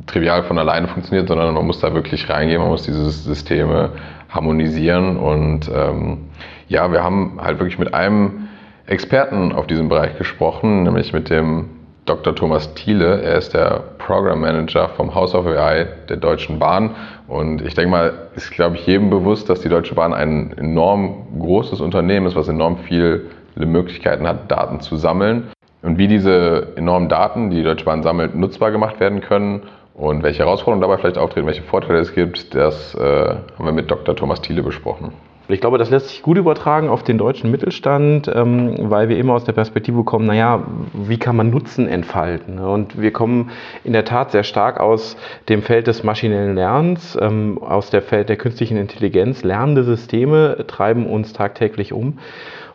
trivial 0.06 0.44
von 0.44 0.58
alleine 0.58 0.86
funktioniert, 0.86 1.26
sondern 1.26 1.52
man 1.52 1.66
muss 1.66 1.80
da 1.80 1.92
wirklich 1.92 2.28
reingehen, 2.30 2.60
man 2.60 2.70
muss 2.70 2.84
diese 2.84 3.10
Systeme 3.10 3.90
harmonisieren. 4.28 5.16
Und 5.16 5.68
ähm, 5.74 6.28
ja, 6.68 6.92
wir 6.92 7.02
haben 7.02 7.40
halt 7.42 7.58
wirklich 7.58 7.80
mit 7.80 7.92
einem 7.94 8.48
Experten 8.86 9.52
auf 9.52 9.66
diesem 9.66 9.88
Bereich 9.88 10.16
gesprochen, 10.16 10.84
nämlich 10.84 11.12
mit 11.12 11.30
dem 11.30 11.68
Dr. 12.06 12.34
Thomas 12.34 12.74
Thiele. 12.74 13.22
Er 13.22 13.38
ist 13.38 13.54
der 13.54 13.82
Program 13.98 14.40
Manager 14.40 14.88
vom 14.90 15.14
House 15.14 15.34
of 15.34 15.46
AI 15.46 15.86
der 16.08 16.18
Deutschen 16.18 16.58
Bahn. 16.58 16.90
Und 17.28 17.62
ich 17.62 17.74
denke 17.74 17.90
mal, 17.90 18.12
ist, 18.36 18.50
glaube 18.50 18.76
ich, 18.76 18.86
jedem 18.86 19.10
bewusst, 19.10 19.48
dass 19.48 19.60
die 19.60 19.68
Deutsche 19.68 19.94
Bahn 19.94 20.12
ein 20.12 20.52
enorm 20.56 21.26
großes 21.38 21.80
Unternehmen 21.80 22.26
ist, 22.26 22.36
was 22.36 22.48
enorm 22.48 22.78
viele 22.78 23.22
Möglichkeiten 23.56 24.26
hat, 24.26 24.50
Daten 24.50 24.80
zu 24.80 24.96
sammeln. 24.96 25.48
Und 25.82 25.98
wie 25.98 26.08
diese 26.08 26.68
enormen 26.76 27.08
Daten, 27.08 27.50
die 27.50 27.56
die 27.56 27.62
Deutsche 27.62 27.84
Bahn 27.84 28.02
sammelt, 28.02 28.34
nutzbar 28.34 28.70
gemacht 28.70 29.00
werden 29.00 29.20
können 29.20 29.62
und 29.94 30.22
welche 30.22 30.40
Herausforderungen 30.40 30.80
dabei 30.80 30.98
vielleicht 30.98 31.18
auftreten, 31.18 31.46
welche 31.46 31.62
Vorteile 31.62 32.00
es 32.00 32.14
gibt, 32.14 32.54
das 32.54 32.94
äh, 32.94 33.28
haben 33.58 33.64
wir 33.64 33.72
mit 33.72 33.90
Dr. 33.90 34.16
Thomas 34.16 34.40
Thiele 34.40 34.62
besprochen. 34.62 35.12
Ich 35.46 35.60
glaube, 35.60 35.76
das 35.76 35.90
lässt 35.90 36.08
sich 36.08 36.22
gut 36.22 36.38
übertragen 36.38 36.88
auf 36.88 37.02
den 37.02 37.18
deutschen 37.18 37.50
Mittelstand, 37.50 38.30
ähm, 38.34 38.76
weil 38.78 39.10
wir 39.10 39.18
immer 39.18 39.34
aus 39.34 39.44
der 39.44 39.52
Perspektive 39.52 40.02
kommen, 40.02 40.24
naja, 40.24 40.64
wie 40.94 41.18
kann 41.18 41.36
man 41.36 41.50
Nutzen 41.50 41.86
entfalten? 41.86 42.58
Und 42.58 42.98
wir 42.98 43.12
kommen 43.12 43.50
in 43.84 43.92
der 43.92 44.06
Tat 44.06 44.30
sehr 44.30 44.42
stark 44.42 44.80
aus 44.80 45.18
dem 45.50 45.60
Feld 45.60 45.86
des 45.86 46.02
maschinellen 46.02 46.54
Lernens, 46.54 47.18
ähm, 47.20 47.58
aus 47.62 47.90
dem 47.90 48.00
Feld 48.00 48.30
der 48.30 48.36
künstlichen 48.36 48.78
Intelligenz. 48.78 49.44
Lernende 49.44 49.84
Systeme 49.84 50.64
treiben 50.66 51.06
uns 51.06 51.34
tagtäglich 51.34 51.92
um. 51.92 52.20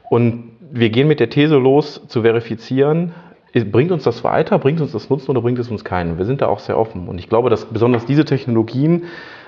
Und 0.08 0.52
wir 0.72 0.92
gehen 0.92 1.08
mit 1.08 1.20
der 1.20 1.32
These 1.32 1.58
los, 1.58 2.06
zu 2.08 2.22
verifizieren, 2.22 3.14
bringt 3.72 3.92
uns 3.92 4.04
das 4.04 4.24
weiter, 4.24 4.60
bringt 4.60 4.80
uns 4.80 4.92
das 4.92 5.10
Nutzen 5.10 5.32
oder 5.32 5.42
bringt 5.42 5.58
es 5.58 5.70
uns 5.70 5.84
keinen? 5.84 6.20
Wir 6.20 6.26
sind 6.26 6.42
da 6.42 6.48
auch 6.48 6.60
sehr 6.60 6.78
offen. 6.78 7.08
Und 7.08 7.18
ich 7.18 7.30
glaube, 7.30 7.50
dass 7.50 7.66
besonders 7.66 8.06
diese 8.06 8.26
Technologien 8.26 9.06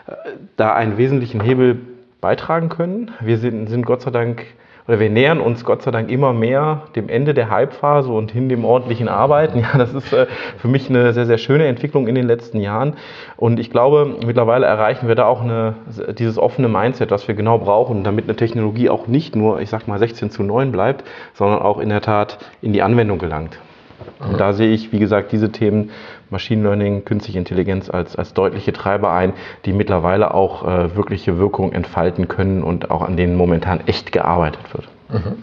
äh, 0.08 0.14
da 0.58 0.74
einen 0.74 0.98
wesentlichen 0.98 1.40
Hebel 1.40 1.91
beitragen 2.22 2.70
können. 2.70 3.12
Wir 3.20 3.38
sind, 3.38 3.68
sind 3.68 3.86
Gott 3.86 4.02
sei 4.02 4.12
Dank 4.12 4.46
oder 4.88 5.00
wir 5.00 5.10
nähern 5.10 5.40
uns 5.40 5.64
Gott 5.64 5.84
sei 5.84 5.92
Dank 5.92 6.10
immer 6.10 6.34
mehr 6.34 6.84
dem 6.96 7.08
Ende 7.08 7.34
der 7.34 7.50
Hype-Phase 7.50 8.12
und 8.12 8.32
hin 8.32 8.50
dem 8.50 8.66
ordentlichen 8.66 9.08
Arbeiten. 9.08 9.60
Ja, 9.60 9.78
das 9.78 9.94
ist 9.94 10.12
äh, 10.12 10.26
für 10.58 10.68
mich 10.68 10.90
eine 10.90 11.14
sehr, 11.14 11.26
sehr 11.26 11.38
schöne 11.38 11.66
Entwicklung 11.66 12.08
in 12.08 12.16
den 12.16 12.26
letzten 12.26 12.60
Jahren. 12.60 12.96
Und 13.38 13.60
ich 13.60 13.70
glaube, 13.70 14.18
mittlerweile 14.26 14.66
erreichen 14.66 15.08
wir 15.08 15.16
da 15.16 15.26
auch 15.26 15.42
eine, 15.42 15.76
dieses 16.18 16.38
offene 16.38 16.68
Mindset, 16.68 17.12
das 17.12 17.28
wir 17.28 17.36
genau 17.36 17.60
brauchen, 17.60 18.04
damit 18.04 18.26
eine 18.26 18.36
Technologie 18.36 18.90
auch 18.90 19.08
nicht 19.08 19.36
nur, 19.36 19.62
ich 19.62 19.70
sag 19.70 19.88
mal, 19.88 20.00
16 20.00 20.32
zu 20.32 20.44
9 20.44 20.72
bleibt, 20.72 21.04
sondern 21.34 21.60
auch 21.62 21.80
in 21.80 21.90
der 21.90 22.02
Tat 22.02 22.40
in 22.62 22.74
die 22.74 22.82
Anwendung 22.82 23.20
gelangt. 23.20 23.60
Und 24.20 24.40
da 24.40 24.54
sehe 24.54 24.74
ich, 24.74 24.92
wie 24.92 25.00
gesagt, 25.00 25.32
diese 25.32 25.52
Themen 25.52 25.92
Machine 26.32 26.64
Learning, 26.64 27.06
künstliche 27.06 27.38
Intelligenz 27.38 27.90
als, 27.90 28.16
als 28.16 28.34
deutliche 28.34 28.74
Treiber 28.74 29.12
ein, 29.12 29.34
die 29.66 29.74
mittlerweile 29.74 30.34
auch 30.34 30.68
äh, 30.68 30.96
wirkliche 30.96 31.38
Wirkung 31.38 31.74
entfalten 31.74 32.28
können 32.28 32.64
und 32.64 32.90
auch 32.90 33.02
an 33.02 33.18
denen 33.18 33.36
momentan 33.36 33.82
echt 33.86 34.12
gearbeitet 34.12 34.74
wird. 34.74 34.88
Mhm. 35.10 35.38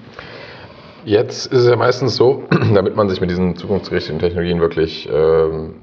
Jetzt 1.04 1.46
ist 1.46 1.60
es 1.60 1.68
ja 1.68 1.76
meistens 1.76 2.16
so, 2.16 2.44
damit 2.74 2.96
man 2.96 3.08
sich 3.08 3.20
mit 3.20 3.30
diesen 3.30 3.56
zukunftsgerichteten 3.56 4.18
Technologien 4.18 4.60
wirklich 4.60 5.08
ähm, 5.12 5.74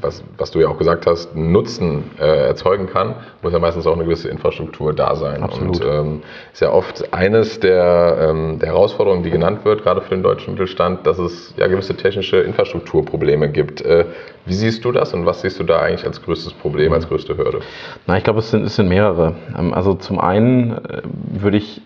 was, 0.00 0.22
was 0.38 0.50
du 0.50 0.60
ja 0.60 0.68
auch 0.68 0.78
gesagt 0.78 1.06
hast, 1.06 1.34
Nutzen 1.34 2.10
äh, 2.18 2.46
erzeugen 2.46 2.86
kann, 2.86 3.14
muss 3.42 3.52
ja 3.52 3.58
meistens 3.58 3.86
auch 3.86 3.94
eine 3.94 4.04
gewisse 4.04 4.28
Infrastruktur 4.28 4.92
da 4.92 5.14
sein. 5.16 5.42
Absolut. 5.42 5.80
Und 5.80 5.90
ähm, 5.90 6.22
ist 6.52 6.60
ja 6.60 6.70
oft 6.70 7.12
eines 7.12 7.60
der, 7.60 8.28
ähm, 8.30 8.58
der 8.58 8.70
Herausforderungen, 8.70 9.22
die 9.22 9.30
genannt 9.30 9.64
wird, 9.64 9.82
gerade 9.82 10.00
für 10.00 10.10
den 10.10 10.22
deutschen 10.22 10.54
Mittelstand, 10.54 11.06
dass 11.06 11.18
es 11.18 11.54
ja 11.56 11.66
gewisse 11.66 11.96
technische 11.96 12.38
Infrastrukturprobleme 12.38 13.50
gibt. 13.50 13.80
Äh, 13.82 14.06
wie 14.46 14.54
siehst 14.54 14.84
du 14.84 14.92
das 14.92 15.12
und 15.14 15.26
was 15.26 15.42
siehst 15.42 15.60
du 15.60 15.64
da 15.64 15.80
eigentlich 15.80 16.06
als 16.06 16.22
größtes 16.22 16.54
Problem, 16.54 16.92
als 16.92 17.08
größte 17.08 17.36
Hürde? 17.36 17.60
Na, 18.06 18.16
ich 18.16 18.24
glaube, 18.24 18.40
es 18.40 18.50
sind, 18.50 18.64
es 18.64 18.76
sind 18.76 18.88
mehrere. 18.88 19.34
Ähm, 19.58 19.74
also 19.74 19.94
zum 19.94 20.18
einen 20.18 20.72
äh, 20.72 21.02
würde 21.04 21.58
ich 21.58 21.82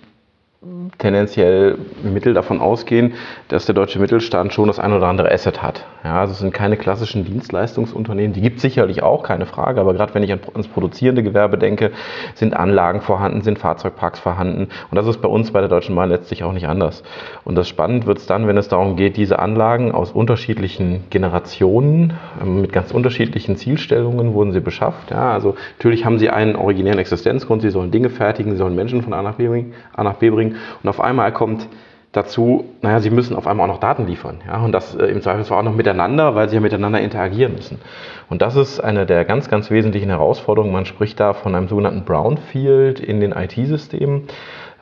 tendenziell 0.99 1.79
Mittel 2.03 2.35
davon 2.35 2.61
ausgehen, 2.61 3.15
dass 3.49 3.67
der 3.67 3.75
deutsche 3.75 3.99
Mittelstand 3.99 4.53
schon 4.53 4.69
das 4.69 4.79
ein 4.79 4.93
oder 4.93 5.07
andere 5.07 5.31
Asset 5.31 5.63
hat. 5.63 5.85
Ja, 6.03 6.21
also 6.21 6.33
es 6.33 6.39
sind 6.39 6.53
keine 6.53 6.77
klassischen 6.77 7.25
Dienstleistungsunternehmen, 7.25 8.33
die 8.33 8.41
gibt 8.41 8.57
es 8.57 8.63
sicherlich 8.63 9.03
auch, 9.03 9.23
keine 9.23 9.47
Frage, 9.47 9.81
aber 9.81 9.95
gerade 9.95 10.15
wenn 10.15 10.23
ich 10.23 10.33
ans 10.33 10.69
produzierende 10.69 11.23
Gewerbe 11.23 11.59
denke, 11.59 11.93
sind 12.35 12.55
Anlagen 12.55 13.01
vorhanden, 13.01 13.43
sind 13.43 13.59
Fahrzeugparks 13.59 14.19
vorhanden 14.19 14.69
und 14.91 14.97
das 14.97 15.07
ist 15.07 15.21
bei 15.21 15.29
uns 15.29 15.51
bei 15.51 15.61
der 15.61 15.69
Deutschen 15.69 15.95
Bahn 15.95 16.09
letztlich 16.09 16.45
auch 16.45 16.53
nicht 16.53 16.69
anders. 16.69 17.03
Und 17.45 17.55
das 17.57 17.69
spannend 17.69 18.07
wird 18.07 18.19
es 18.19 18.27
dann, 18.27 18.47
wenn 18.47 18.57
es 18.57 18.69
darum 18.69 18.97
geht, 18.97 19.17
diese 19.17 19.39
Anlagen 19.39 19.93
aus 19.93 20.13
unterschiedlichen 20.13 21.05
Generationen 21.11 22.15
ähm, 22.41 22.61
mit 22.61 22.73
ganz 22.73 22.91
unterschiedlichen 22.91 23.57
Zielstellungen 23.57 24.35
wurden 24.35 24.53
sie 24.53 24.61
beschafft. 24.61 25.11
Ja, 25.11 25.33
also 25.33 25.57
natürlich 25.79 26.05
haben 26.05 26.19
sie 26.19 26.31
einen 26.31 26.57
originären 26.57 26.99
Existenzgrund, 26.99 27.63
sie 27.63 27.71
sollen 27.71 27.91
Dinge 27.91 28.11
fertigen, 28.11 28.53
sie 28.53 28.59
sollen 28.59 28.75
Menschen 28.75 29.03
von 29.03 29.13
A 29.13 29.23
nach 29.23 29.35
B 29.35 29.49
bringen, 29.49 29.75
A 29.95 30.05
nach 30.05 30.15
B 30.15 30.31
bringen 30.31 30.54
und 30.83 30.89
auf 30.89 31.01
einmal 31.01 31.33
kommt 31.33 31.69
dazu, 32.15 32.65
naja, 32.81 33.01
sie 33.01 33.11
müssen 33.11 33.37
auf 33.37 33.47
einmal 33.47 33.69
auch 33.69 33.75
noch 33.75 33.81
Daten 33.81 34.07
liefern. 34.07 34.41
Ja, 34.47 34.61
und 34.61 34.73
das 34.73 34.95
äh, 34.95 35.07
im 35.07 35.21
Zweifelsfall 35.21 35.59
auch 35.59 35.65
noch 35.65 35.75
miteinander, 35.75 36.35
weil 36.35 36.49
sie 36.49 36.55
ja 36.55 36.61
miteinander 36.61 37.01
interagieren 37.01 37.55
müssen. 37.55 37.81
Und 38.29 38.43
das 38.43 38.57
ist 38.57 38.81
eine 38.81 39.07
der 39.07 39.25
ganz, 39.25 39.49
ganz 39.49 39.71
wesentlichen 39.71 40.09
Herausforderungen. 40.09 40.73
Man 40.73 40.87
spricht 40.87 41.21
da 41.21 41.33
von 41.33 41.55
einem 41.55 41.69
sogenannten 41.69 42.05
Brownfield 42.05 43.01
in 43.01 43.21
den 43.21 43.33
IT-Systemen, 43.33 44.29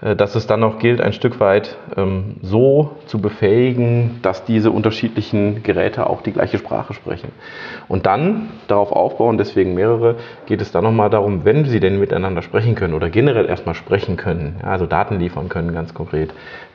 äh, 0.03 0.17
dass 0.17 0.35
es 0.35 0.47
dann 0.47 0.61
noch 0.61 0.79
gilt, 0.79 1.01
ein 1.01 1.13
Stück 1.13 1.41
weit 1.41 1.77
ähm, 1.97 2.37
so 2.43 2.97
zu 3.07 3.21
befähigen, 3.21 4.21
dass 4.23 4.45
diese 4.45 4.71
unterschiedlichen 4.71 5.63
Geräte 5.63 6.09
auch 6.09 6.23
die 6.23 6.33
gleiche 6.33 6.59
Sprache 6.59 6.95
sprechen. 6.95 7.31
Und 7.89 8.07
dann 8.07 8.51
darauf 8.69 8.93
aufbauen, 8.93 9.39
deswegen 9.39 9.75
mehrere, 9.75 10.17
geht 10.47 10.61
es 10.61 10.73
dann 10.73 10.85
nochmal 10.85 11.11
darum, 11.11 11.45
wenn 11.45 11.65
sie 11.65 11.81
denn 11.81 11.99
miteinander 11.99 12.43
sprechen 12.43 12.75
können 12.75 12.95
oder 12.95 13.11
generell 13.11 13.47
erstmal 13.47 13.75
sprechen 13.75 14.17
können, 14.17 14.61
also 14.63 14.87
Daten 14.87 15.19
liefern 15.19 15.49
können 15.49 15.73
ganz 15.73 15.95
konkret, 15.95 16.33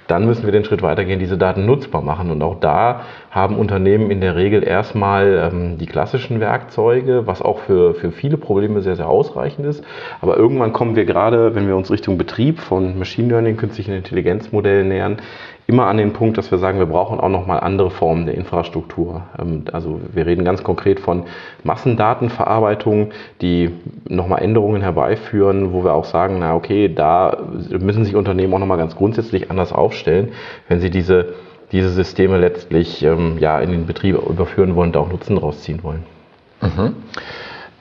dann 0.08 0.25
müssen 0.25 0.45
wir 0.45 0.53
den 0.53 0.63
Schritt 0.63 0.82
weitergehen, 0.82 1.19
diese 1.19 1.38
Daten 1.38 1.65
nutzbar 1.65 2.01
machen. 2.01 2.32
Und 2.32 2.41
auch 2.41 2.60
da 2.60 3.01
haben 3.30 3.58
Unternehmen 3.58 4.10
in 4.10 4.21
der 4.21 4.36
Regel 4.36 4.63
erstmal 4.63 5.51
ähm, 5.51 5.77
die 5.77 5.86
klassischen 5.86 6.39
Werkzeuge, 6.67 7.25
was 7.25 7.41
auch 7.41 7.60
für, 7.60 7.93
für 7.93 8.12
viele 8.12 8.38
Probleme 8.38 8.82
sehr, 8.82 8.95
sehr 8.95 9.08
ausreichend 9.08 9.65
ist. 9.65 9.84
Aber 10.21 10.38
irgendwann 10.38 10.73
kommen 10.73 10.95
wir 10.95 11.06
gerade, 11.06 11.56
wenn 11.56 11.67
wir 11.67 11.75
uns 11.75 11.89
Richtung 11.89 12.17
Betrieb 12.17 12.60
von 12.60 12.99
Machine 12.99 13.30
Learning, 13.30 13.56
künstlichen 13.56 13.93
Intelligenzmodellen 13.93 14.89
nähern, 14.89 15.17
immer 15.65 15.88
an 15.88 15.97
den 15.97 16.13
Punkt, 16.13 16.38
dass 16.38 16.51
wir 16.51 16.58
sagen, 16.58 16.80
wir 16.80 16.86
brauchen 16.86 17.19
auch 17.19 17.30
nochmal 17.30 17.62
andere 17.62 17.89
Formen 17.89 18.25
der 18.25 18.36
Infrastruktur. 18.36 19.23
Ähm, 19.39 19.63
also 19.71 20.01
wir 20.13 20.25
reden 20.25 20.43
ganz 20.43 20.63
konkret 20.63 20.99
von 20.99 21.23
Massendatenverarbeitung, 21.63 23.12
die 23.41 23.71
nochmal 24.08 24.41
Änderungen 24.41 24.82
herbeiführen, 24.82 25.71
wo 25.71 25.84
wir 25.84 25.93
auch 25.93 26.06
sagen, 26.06 26.38
na 26.39 26.53
okay, 26.56 26.93
da 26.93 27.38
müssen 27.80 28.03
sich 28.03 28.15
Unternehmen 28.15 28.53
auch 28.53 28.60
nochmal 28.60 28.77
ganz 28.77 28.95
grundsätzlich 28.95 29.49
anders 29.51 29.71
aufstellen, 29.71 30.34
wenn 30.67 30.80
sie 30.82 30.89
diese, 30.89 31.34
diese 31.71 31.89
Systeme 31.89 32.38
letztlich 32.38 33.03
ähm, 33.03 33.38
ja, 33.39 33.60
in 33.60 33.71
den 33.71 33.86
Betrieb 33.86 34.17
überführen 34.17 34.75
wollen 34.75 34.89
und 34.89 34.97
auch 34.97 35.10
Nutzen 35.10 35.38
rausziehen 35.38 35.84
wollen. 35.84 36.16
Mhm. 36.61 36.95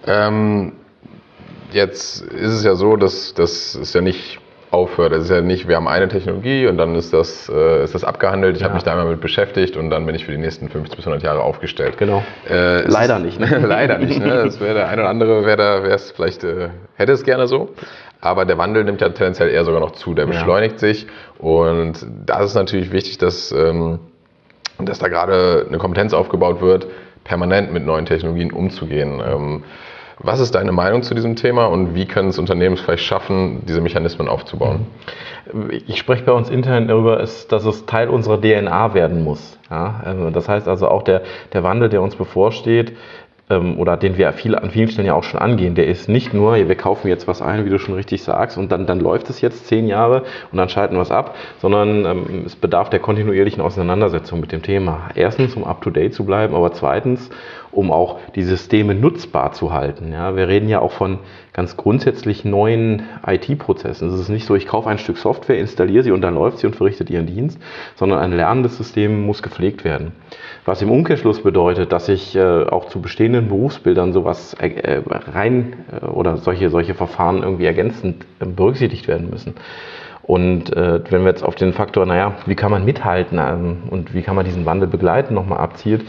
Ähm, 0.07 0.73
jetzt 1.73 2.23
ist 2.23 2.53
es 2.53 2.65
ja 2.65 2.75
so, 2.75 2.97
dass 2.97 3.35
das 3.35 3.75
ist 3.75 3.95
ja 3.95 4.01
nicht 4.01 4.41
aufhört. 4.71 5.13
Es 5.13 5.25
ist 5.25 5.31
ja 5.31 5.41
nicht, 5.41 5.69
wir 5.69 5.77
haben 5.77 5.89
eine 5.89 6.09
Technologie 6.09 6.67
und 6.67 6.77
dann 6.77 6.95
ist 6.95 7.13
das, 7.13 7.49
äh, 7.49 7.85
ist 7.85 7.95
das 7.95 8.05
abgehandelt. 8.05 8.57
Ich 8.57 8.61
ja. 8.61 8.67
habe 8.67 8.75
mich 8.75 8.83
da 8.83 8.93
einmal 8.93 9.07
mit 9.07 9.21
beschäftigt 9.21 9.77
und 9.77 9.91
dann 9.91 10.07
bin 10.07 10.15
ich 10.15 10.25
für 10.25 10.33
die 10.33 10.39
nächsten 10.39 10.69
50 10.69 10.97
bis 10.97 11.07
100 11.07 11.23
Jahre 11.23 11.41
aufgestellt. 11.41 11.97
Genau. 11.99 12.23
Äh, 12.49 12.83
Leider 12.83 13.19
nicht. 13.19 13.39
Ne? 13.39 13.59
Leider 13.67 13.99
nicht. 13.99 14.19
Ne? 14.19 14.45
Das 14.45 14.61
wäre 14.61 14.75
der 14.75 14.89
eine 14.89 15.03
oder 15.03 15.11
andere, 15.11 15.47
wäre 15.47 15.57
da, 15.57 15.83
wäre 15.83 15.95
es 15.95 16.11
vielleicht, 16.11 16.45
äh, 16.45 16.71
hätte 16.97 17.13
es 17.13 17.25
gerne 17.25 17.47
so. 17.47 17.71
Aber 18.21 18.45
der 18.45 18.59
Wandel 18.59 18.85
nimmt 18.85 19.01
ja 19.01 19.09
tendenziell 19.11 19.51
eher 19.51 19.65
sogar 19.65 19.81
noch 19.81 19.93
zu. 19.93 20.15
Der 20.15 20.27
beschleunigt 20.27 20.75
ja. 20.75 20.79
sich 20.79 21.07
und 21.39 22.05
da 22.25 22.43
ist 22.43 22.55
natürlich 22.55 22.91
wichtig, 22.91 23.19
dass, 23.19 23.53
ähm, 23.53 24.01
dass 24.79 24.99
da 24.99 25.09
gerade 25.09 25.67
eine 25.69 25.79
Kompetenz 25.79 26.13
aufgebaut 26.13 26.61
wird, 26.61 26.87
permanent 27.27 27.73
mit 27.73 27.85
neuen 27.85 28.07
Technologien 28.07 28.53
umzugehen. 28.53 29.23
Ähm, 29.27 29.65
was 30.19 30.41
ist 30.41 30.55
deine 30.55 30.73
Meinung 30.73 31.03
zu 31.03 31.15
diesem 31.15 31.37
Thema 31.37 31.67
und 31.67 31.95
wie 31.95 32.07
können 32.07 32.31
es 32.31 32.39
Unternehmen 32.39 32.79
vielleicht 32.79 33.03
schaffen, 33.03 33.65
diese 33.67 33.83
Mechanismen 33.83 34.29
aufzubauen? 34.29 34.87
Ich 35.87 35.99
spreche 35.99 36.25
bei 36.25 36.33
uns 36.33 36.49
intern 36.49 36.89
darüber, 36.89 37.19
dass 37.19 37.51
es 37.53 37.85
Teil 37.85 38.09
unserer 38.09 38.41
DNA 38.41 38.95
werden 38.95 39.23
muss. 39.25 39.59
Also 39.69 40.31
das 40.31 40.49
heißt 40.49 40.69
also 40.69 40.89
auch 40.89 41.03
der, 41.03 41.23
der 41.53 41.63
Wandel, 41.65 41.91
der 41.91 42.01
uns 42.01 42.17
bevorsteht, 42.17 42.97
oder 43.49 43.97
den 43.97 44.19
wir 44.19 44.33
viel, 44.33 44.57
an 44.57 44.71
vielen 44.71 44.89
Stellen 44.89 45.07
ja 45.07 45.15
auch 45.15 45.23
schon 45.23 45.39
angehen, 45.39 45.77
der 45.77 45.87
ist 45.87 46.09
nicht 46.09 46.35
nur, 46.35 46.57
wir 46.57 46.75
kaufen 46.75 47.07
jetzt 47.07 47.29
was 47.29 47.41
ein, 47.41 47.65
wie 47.65 47.71
du 47.71 47.79
schon 47.79 47.95
richtig 47.95 48.25
sagst, 48.25 48.59
und 48.59 48.73
dann, 48.73 48.87
dann 48.87 48.99
läuft 48.99 49.31
es 49.31 49.41
jetzt 49.41 49.69
zehn 49.69 49.87
Jahre 49.87 50.25
und 50.51 50.59
dann 50.59 50.69
schalten 50.69 50.97
wir 50.97 51.03
es 51.03 51.13
ab, 51.13 51.37
sondern 51.61 52.05
ähm, 52.05 52.43
es 52.45 52.57
bedarf 52.57 52.91
der 52.91 52.99
kontinuierlichen 52.99 53.63
Auseinandersetzung 53.63 54.41
mit 54.41 54.51
dem 54.51 54.63
Thema. 54.63 55.11
Erstens, 55.15 55.55
um 55.55 55.63
up-to-date 55.63 56.13
zu 56.13 56.25
bleiben, 56.25 56.57
aber 56.57 56.73
zweitens, 56.73 57.31
um 57.77 57.93
auch 57.93 58.19
die 58.35 58.43
Systeme 58.43 58.95
nutzbar 58.95 59.53
zu 59.53 59.73
halten. 59.73 60.13
Ja, 60.13 60.35
wir 60.35 60.49
reden 60.49 60.69
ja 60.69 60.81
auch 60.81 60.93
von 60.93 61.19
ganz 61.53 61.77
grundsätzlich 61.77 62.45
neuen 62.45 63.03
IT-Prozessen. 63.27 64.09
Es 64.09 64.19
ist 64.19 64.29
nicht 64.29 64.47
so, 64.47 64.55
ich 64.55 64.67
kaufe 64.67 64.89
ein 64.89 64.99
Stück 64.99 65.19
Software, 65.19 65.59
installiere 65.59 66.03
sie 66.03 66.11
und 66.11 66.23
dann 66.23 66.35
läuft 66.35 66.59
sie 66.59 66.67
und 66.67 66.75
verrichtet 66.75 67.11
ihren 67.11 67.27
Dienst, 67.27 67.61
sondern 67.95 68.19
ein 68.19 68.33
lernendes 68.33 68.77
System 68.77 69.25
muss 69.27 69.43
gepflegt 69.43 69.85
werden. 69.85 70.13
Was 70.65 70.83
im 70.83 70.91
Umkehrschluss 70.91 71.43
bedeutet, 71.43 71.93
dass 71.93 72.09
ich 72.09 72.35
äh, 72.35 72.65
auch 72.65 72.87
zu 72.87 73.01
bestehenden 73.01 73.49
Berufsbildern 73.49 74.13
sowas 74.13 74.55
äh, 74.55 75.03
rein 75.07 75.77
äh, 75.93 76.07
oder 76.07 76.39
solche, 76.39 76.71
solche 76.71 76.95
Verfahren 76.95 77.43
irgendwie 77.43 77.67
ergänzend 77.67 78.25
äh, 78.41 78.47
berücksichtigt 78.47 79.07
werden 79.07 79.31
müssen. 79.31 79.55
Und 80.23 80.75
äh, 80.75 81.01
wenn 81.11 81.23
wir 81.23 81.29
jetzt 81.29 81.45
auf 81.45 81.55
den 81.55 81.73
Faktor, 81.73 82.05
naja, 82.05 82.35
wie 82.47 82.57
kann 82.57 82.73
man 82.73 82.85
mithalten 82.85 83.39
ähm, 83.39 83.85
und 83.91 84.13
wie 84.13 84.23
kann 84.23 84.35
man 84.35 84.45
diesen 84.45 84.67
Wandel 84.67 84.89
begleiten, 84.89 85.35
nochmal 85.35 85.59
abzielt, 85.59 86.05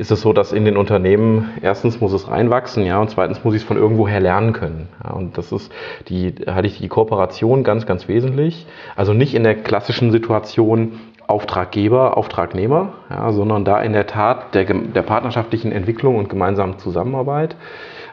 ist 0.00 0.10
es 0.10 0.22
so, 0.22 0.32
dass 0.32 0.52
in 0.52 0.64
den 0.64 0.78
Unternehmen 0.78 1.50
erstens 1.60 2.00
muss 2.00 2.14
es 2.14 2.26
reinwachsen, 2.26 2.86
ja, 2.86 2.98
und 2.98 3.10
zweitens 3.10 3.44
muss 3.44 3.54
ich 3.54 3.60
es 3.60 3.68
von 3.68 3.76
irgendwoher 3.76 4.18
lernen 4.18 4.54
können. 4.54 4.88
Ja, 5.04 5.10
und 5.10 5.36
das 5.36 5.52
ist 5.52 5.70
die, 6.08 6.34
halte 6.46 6.68
ich 6.68 6.78
die 6.78 6.88
Kooperation 6.88 7.64
ganz, 7.64 7.84
ganz 7.84 8.08
wesentlich. 8.08 8.66
Also 8.96 9.12
nicht 9.12 9.34
in 9.34 9.44
der 9.44 9.54
klassischen 9.56 10.10
Situation, 10.10 10.92
Auftraggeber, 11.30 12.16
Auftragnehmer, 12.16 12.92
ja, 13.08 13.32
sondern 13.32 13.64
da 13.64 13.80
in 13.80 13.92
der 13.92 14.06
Tat 14.06 14.54
der, 14.54 14.64
der 14.64 15.02
partnerschaftlichen 15.02 15.72
Entwicklung 15.72 16.16
und 16.16 16.28
gemeinsamen 16.28 16.78
Zusammenarbeit 16.78 17.56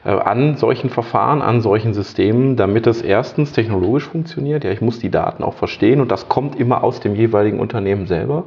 äh, 0.06 0.12
an 0.12 0.56
solchen 0.56 0.90
Verfahren, 0.90 1.42
an 1.42 1.62
solchen 1.62 1.94
Systemen, 1.94 2.56
damit 2.56 2.88
es 2.88 3.02
erstens 3.02 3.52
technologisch 3.52 4.08
funktioniert. 4.08 4.64
Ja, 4.64 4.72
ich 4.72 4.82
muss 4.82 5.00
die 5.00 5.12
Daten 5.12 5.44
auch 5.44 5.56
verstehen 5.56 6.00
und 6.02 6.12
das 6.12 6.30
kommt 6.30 6.60
immer 6.60 6.84
aus 6.84 7.00
dem 7.00 7.16
jeweiligen 7.16 7.60
Unternehmen 7.60 8.08
selber. 8.08 8.46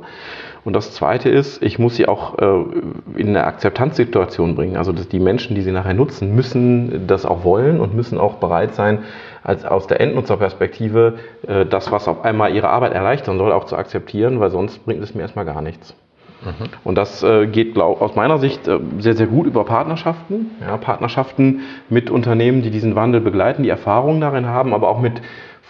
Und 0.64 0.74
das 0.74 0.92
Zweite 0.92 1.30
ist, 1.30 1.62
ich 1.62 1.78
muss 1.78 1.96
sie 1.96 2.06
auch 2.06 2.38
äh, 2.38 2.64
in 3.16 3.28
eine 3.28 3.44
Akzeptanzsituation 3.44 4.54
bringen. 4.54 4.76
Also 4.76 4.92
dass 4.92 5.08
die 5.08 5.20
Menschen, 5.20 5.54
die 5.54 5.62
sie 5.62 5.72
nachher 5.72 5.94
nutzen, 5.94 6.34
müssen 6.34 7.06
das 7.06 7.24
auch 7.24 7.44
wollen 7.44 7.80
und 7.80 7.94
müssen 7.94 8.18
auch 8.18 8.34
bereit 8.34 8.74
sein, 8.74 9.00
als 9.42 9.64
aus 9.64 9.86
der 9.86 10.00
Endnutzerperspektive 10.00 11.18
äh, 11.46 11.66
das, 11.66 11.90
was 11.90 12.08
auf 12.08 12.24
einmal 12.24 12.54
ihre 12.54 12.68
Arbeit 12.68 12.92
erleichtern 12.92 13.38
soll, 13.38 13.52
auch 13.52 13.64
zu 13.64 13.76
akzeptieren, 13.76 14.40
weil 14.40 14.50
sonst 14.50 14.84
bringt 14.84 15.02
es 15.02 15.14
mir 15.14 15.22
erstmal 15.22 15.44
gar 15.44 15.62
nichts. 15.62 15.94
Mhm. 16.42 16.68
Und 16.84 16.94
das 16.96 17.22
äh, 17.22 17.46
geht 17.46 17.74
glaub, 17.74 18.00
aus 18.00 18.16
meiner 18.16 18.38
Sicht 18.38 18.66
äh, 18.66 18.78
sehr, 18.98 19.14
sehr 19.14 19.26
gut 19.26 19.46
über 19.46 19.64
Partnerschaften. 19.64 20.52
Ja, 20.60 20.76
Partnerschaften 20.76 21.60
mit 21.88 22.10
Unternehmen, 22.10 22.62
die 22.62 22.70
diesen 22.70 22.96
Wandel 22.96 23.20
begleiten, 23.20 23.62
die 23.62 23.68
Erfahrungen 23.68 24.20
darin 24.20 24.46
haben, 24.46 24.72
aber 24.72 24.88
auch 24.88 25.00
mit 25.00 25.20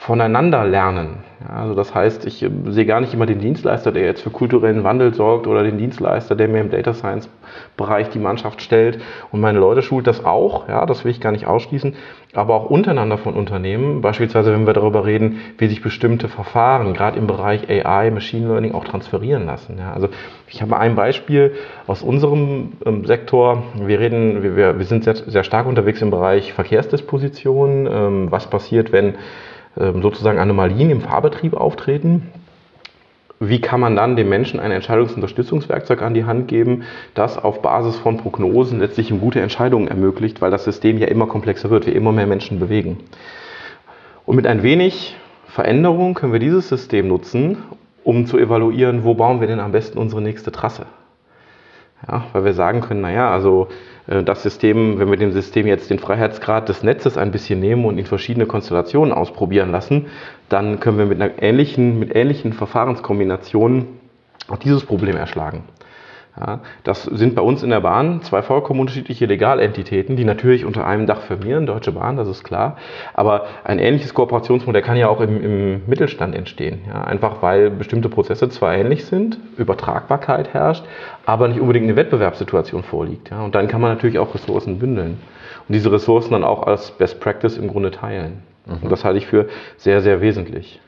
voneinander 0.00 0.64
lernen. 0.64 1.18
Ja, 1.46 1.56
also 1.56 1.74
das 1.74 1.94
heißt, 1.94 2.24
ich 2.24 2.42
äh, 2.42 2.50
sehe 2.68 2.86
gar 2.86 3.02
nicht 3.02 3.12
immer 3.12 3.26
den 3.26 3.38
Dienstleister, 3.38 3.92
der 3.92 4.04
jetzt 4.04 4.22
für 4.22 4.30
kulturellen 4.30 4.82
Wandel 4.82 5.12
sorgt 5.12 5.46
oder 5.46 5.62
den 5.62 5.76
Dienstleister, 5.76 6.34
der 6.34 6.48
mir 6.48 6.62
im 6.62 6.70
Data 6.70 6.94
Science 6.94 7.28
Bereich 7.76 8.08
die 8.08 8.18
Mannschaft 8.18 8.62
stellt 8.62 8.98
und 9.30 9.40
meine 9.40 9.58
Leute 9.58 9.82
schult 9.82 10.06
das 10.06 10.24
auch, 10.24 10.68
ja, 10.68 10.86
das 10.86 11.04
will 11.04 11.10
ich 11.10 11.20
gar 11.20 11.32
nicht 11.32 11.46
ausschließen, 11.46 11.96
aber 12.32 12.54
auch 12.54 12.70
untereinander 12.70 13.18
von 13.18 13.34
Unternehmen, 13.34 14.00
beispielsweise 14.00 14.52
wenn 14.52 14.66
wir 14.66 14.72
darüber 14.72 15.04
reden, 15.04 15.40
wie 15.58 15.66
sich 15.66 15.82
bestimmte 15.82 16.28
Verfahren 16.28 16.94
gerade 16.94 17.18
im 17.18 17.26
Bereich 17.26 17.68
AI, 17.68 18.10
Machine 18.10 18.48
Learning 18.48 18.72
auch 18.72 18.84
transferieren 18.84 19.44
lassen. 19.44 19.76
Ja. 19.78 19.92
Also 19.92 20.08
ich 20.48 20.62
habe 20.62 20.78
ein 20.78 20.94
Beispiel 20.94 21.52
aus 21.86 22.02
unserem 22.02 22.72
ähm, 22.86 23.04
Sektor. 23.04 23.64
Wir 23.74 24.00
reden, 24.00 24.42
wir, 24.56 24.78
wir 24.78 24.86
sind 24.86 25.04
sehr, 25.04 25.16
sehr 25.16 25.44
stark 25.44 25.66
unterwegs 25.66 26.00
im 26.00 26.10
Bereich 26.10 26.54
Verkehrsdisposition. 26.54 27.86
Ähm, 27.86 28.26
was 28.30 28.48
passiert, 28.48 28.92
wenn 28.92 29.16
sozusagen 29.76 30.38
Anomalien 30.38 30.90
im 30.90 31.00
Fahrbetrieb 31.00 31.54
auftreten. 31.54 32.28
Wie 33.42 33.60
kann 33.60 33.80
man 33.80 33.96
dann 33.96 34.16
dem 34.16 34.28
Menschen 34.28 34.60
ein 34.60 34.70
Entscheidungsunterstützungswerkzeug 34.70 36.02
an 36.02 36.12
die 36.12 36.24
Hand 36.24 36.46
geben, 36.48 36.82
das 37.14 37.38
auf 37.38 37.62
Basis 37.62 37.96
von 37.96 38.18
Prognosen 38.18 38.80
letztlich 38.80 39.08
gute 39.18 39.40
Entscheidungen 39.40 39.88
ermöglicht, 39.88 40.42
weil 40.42 40.50
das 40.50 40.64
System 40.64 40.98
ja 40.98 41.06
immer 41.06 41.26
komplexer 41.26 41.70
wird, 41.70 41.86
wir 41.86 41.94
immer 41.96 42.12
mehr 42.12 42.26
Menschen 42.26 42.60
bewegen. 42.60 42.98
Und 44.26 44.36
mit 44.36 44.46
ein 44.46 44.62
wenig 44.62 45.16
Veränderung 45.46 46.12
können 46.14 46.32
wir 46.34 46.38
dieses 46.38 46.68
System 46.68 47.08
nutzen, 47.08 47.62
um 48.04 48.26
zu 48.26 48.38
evaluieren, 48.38 49.04
wo 49.04 49.14
bauen 49.14 49.40
wir 49.40 49.48
denn 49.48 49.60
am 49.60 49.72
besten 49.72 49.98
unsere 49.98 50.20
nächste 50.20 50.52
Trasse. 50.52 50.84
Ja, 52.08 52.24
weil 52.32 52.44
wir 52.44 52.54
sagen 52.54 52.80
können, 52.80 53.02
naja, 53.02 53.30
also 53.30 53.68
äh, 54.06 54.22
das 54.22 54.42
System, 54.42 54.98
wenn 54.98 55.10
wir 55.10 55.16
dem 55.16 55.32
System 55.32 55.66
jetzt 55.66 55.90
den 55.90 55.98
Freiheitsgrad 55.98 56.68
des 56.68 56.82
Netzes 56.82 57.18
ein 57.18 57.30
bisschen 57.30 57.60
nehmen 57.60 57.84
und 57.84 57.98
in 57.98 58.06
verschiedene 58.06 58.46
Konstellationen 58.46 59.12
ausprobieren 59.12 59.70
lassen, 59.70 60.06
dann 60.48 60.80
können 60.80 60.98
wir 60.98 61.06
mit, 61.06 61.20
einer 61.20 61.42
ähnlichen, 61.42 61.98
mit 61.98 62.14
ähnlichen 62.14 62.52
Verfahrenskombinationen 62.52 63.86
auch 64.48 64.58
dieses 64.58 64.84
Problem 64.84 65.16
erschlagen. 65.16 65.64
Ja, 66.38 66.60
das 66.84 67.02
sind 67.02 67.34
bei 67.34 67.42
uns 67.42 67.62
in 67.62 67.70
der 67.70 67.80
Bahn 67.80 68.22
zwei 68.22 68.42
vollkommen 68.42 68.80
unterschiedliche 68.80 69.26
Legalentitäten, 69.26 70.14
die 70.14 70.24
natürlich 70.24 70.64
unter 70.64 70.86
einem 70.86 71.06
Dach 71.06 71.22
firmieren, 71.22 71.66
Deutsche 71.66 71.92
Bahn, 71.92 72.16
das 72.16 72.28
ist 72.28 72.44
klar. 72.44 72.76
Aber 73.14 73.46
ein 73.64 73.78
ähnliches 73.80 74.14
Kooperationsmodell 74.14 74.82
kann 74.82 74.96
ja 74.96 75.08
auch 75.08 75.20
im, 75.20 75.42
im 75.42 75.82
Mittelstand 75.86 76.34
entstehen. 76.36 76.80
Ja, 76.86 77.02
einfach 77.02 77.42
weil 77.42 77.70
bestimmte 77.70 78.08
Prozesse 78.08 78.48
zwar 78.48 78.74
ähnlich 78.74 79.04
sind, 79.06 79.38
Übertragbarkeit 79.56 80.54
herrscht, 80.54 80.84
aber 81.26 81.48
nicht 81.48 81.60
unbedingt 81.60 81.84
eine 81.84 81.96
Wettbewerbssituation 81.96 82.84
vorliegt. 82.84 83.30
Ja, 83.30 83.42
und 83.42 83.54
dann 83.54 83.66
kann 83.66 83.80
man 83.80 83.90
natürlich 83.90 84.18
auch 84.18 84.32
Ressourcen 84.34 84.78
bündeln 84.78 85.18
und 85.68 85.74
diese 85.74 85.90
Ressourcen 85.90 86.32
dann 86.32 86.44
auch 86.44 86.62
als 86.66 86.92
Best 86.92 87.20
Practice 87.20 87.58
im 87.58 87.68
Grunde 87.68 87.90
teilen. 87.90 88.42
Mhm. 88.66 88.78
Und 88.82 88.92
das 88.92 89.04
halte 89.04 89.18
ich 89.18 89.26
für 89.26 89.48
sehr, 89.76 90.00
sehr 90.00 90.20
wesentlich. 90.20 90.80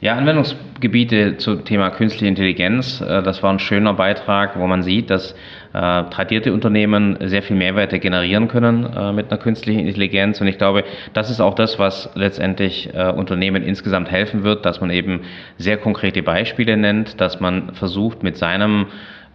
Ja, 0.00 0.14
Anwendungsgebiete 0.14 1.38
zum 1.38 1.64
Thema 1.64 1.90
künstliche 1.90 2.28
Intelligenz, 2.28 3.00
äh, 3.00 3.20
das 3.20 3.42
war 3.42 3.52
ein 3.52 3.58
schöner 3.58 3.94
Beitrag, 3.94 4.56
wo 4.56 4.64
man 4.68 4.84
sieht, 4.84 5.10
dass 5.10 5.32
äh, 5.32 6.04
tradierte 6.04 6.52
Unternehmen 6.52 7.18
sehr 7.20 7.42
viel 7.42 7.56
Mehrwerte 7.56 7.98
generieren 7.98 8.46
können 8.46 8.84
äh, 8.84 9.12
mit 9.12 9.28
einer 9.32 9.40
künstlichen 9.40 9.80
Intelligenz. 9.80 10.40
Und 10.40 10.46
ich 10.46 10.56
glaube, 10.56 10.84
das 11.14 11.30
ist 11.30 11.40
auch 11.40 11.56
das, 11.56 11.80
was 11.80 12.10
letztendlich 12.14 12.90
Unternehmen 12.94 13.64
insgesamt 13.64 14.08
helfen 14.10 14.44
wird, 14.44 14.64
dass 14.64 14.80
man 14.80 14.90
eben 14.90 15.22
sehr 15.56 15.78
konkrete 15.78 16.22
Beispiele 16.22 16.76
nennt, 16.76 17.20
dass 17.20 17.40
man 17.40 17.74
versucht, 17.74 18.22
mit 18.22 18.36
seinem 18.36 18.86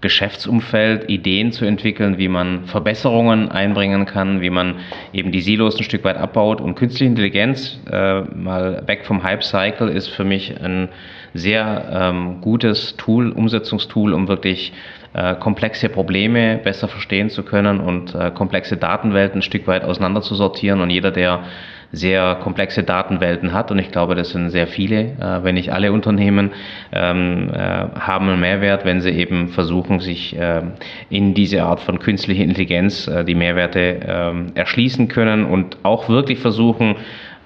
Geschäftsumfeld 0.04 1.10
Ideen 1.10 1.54
zu 1.54 1.64
entwickeln, 1.64 2.18
wie 2.18 2.28
man 2.28 2.66
Verbesserungen 2.66 3.50
einbringen 3.50 4.06
kann, 4.06 4.42
wie 4.42 4.50
man 4.50 4.76
eben 5.14 5.32
die 5.32 5.40
Silos 5.40 5.78
ein 5.78 5.84
Stück 5.84 6.04
weit 6.04 6.18
abbaut. 6.18 6.60
Und 6.60 6.76
künstliche 6.76 7.06
Intelligenz, 7.06 7.80
äh, 7.90 8.22
mal 8.22 8.84
weg 8.86 9.06
vom 9.06 9.24
Hype-Cycle, 9.24 9.88
ist 9.88 10.10
für 10.10 10.26
mich 10.26 10.62
ein 10.62 10.90
sehr 11.34 11.90
ähm, 11.90 12.42
gutes 12.42 12.98
Tool, 12.98 13.32
Umsetzungstool, 13.32 14.14
um 14.14 14.28
wirklich 14.28 14.74
äh, 15.14 15.36
komplexe 15.36 15.88
Probleme 15.88 16.58
besser 16.58 16.90
verstehen 16.90 17.30
zu 17.30 17.44
können 17.44 17.80
und 17.80 18.14
äh, 18.14 18.30
komplexe 18.32 18.76
Datenwelten 18.76 19.40
ein 19.40 19.42
Stück 19.42 19.68
weit 19.68 19.86
auseinander 19.86 20.22
zu 20.22 20.36
sortieren. 20.36 20.82
Und 20.82 20.90
jeder, 20.90 21.12
der 21.12 21.46
sehr 21.94 22.36
komplexe 22.42 22.84
Datenwelten 22.84 23.54
hat. 23.54 23.72
Und 23.72 23.78
ich 23.78 23.92
glaube, 23.92 24.16
das 24.16 24.32
sind 24.32 24.50
sehr 24.50 24.68
viele, 24.68 25.00
äh, 25.00 25.44
wenn 25.44 25.56
nicht 25.56 25.72
alle 25.72 25.94
Unternehmen, 25.94 26.52
ähm, 26.92 27.52
äh, 27.54 27.58
haben 27.58 28.28
einen 28.28 28.42
Mehrwert, 28.42 28.84
wenn 28.84 29.00
sie 29.00 29.12
eben 29.12 29.50
versuchen, 29.50 30.00
sich 30.00 30.36
äh, 30.36 30.64
in 31.10 31.36
diese 31.36 31.64
Art 31.64 31.80
von 31.80 32.00
künstlicher 32.00 32.44
Intelligenz 32.44 33.08
äh, 33.08 33.24
die 33.24 33.36
Mehrwerte 33.36 34.00
ähm, 34.06 34.48
erschließen 34.56 35.08
können 35.08 35.46
und 35.46 35.78
auch 35.84 36.10
wirklich 36.10 36.40
versuchen, 36.40 36.96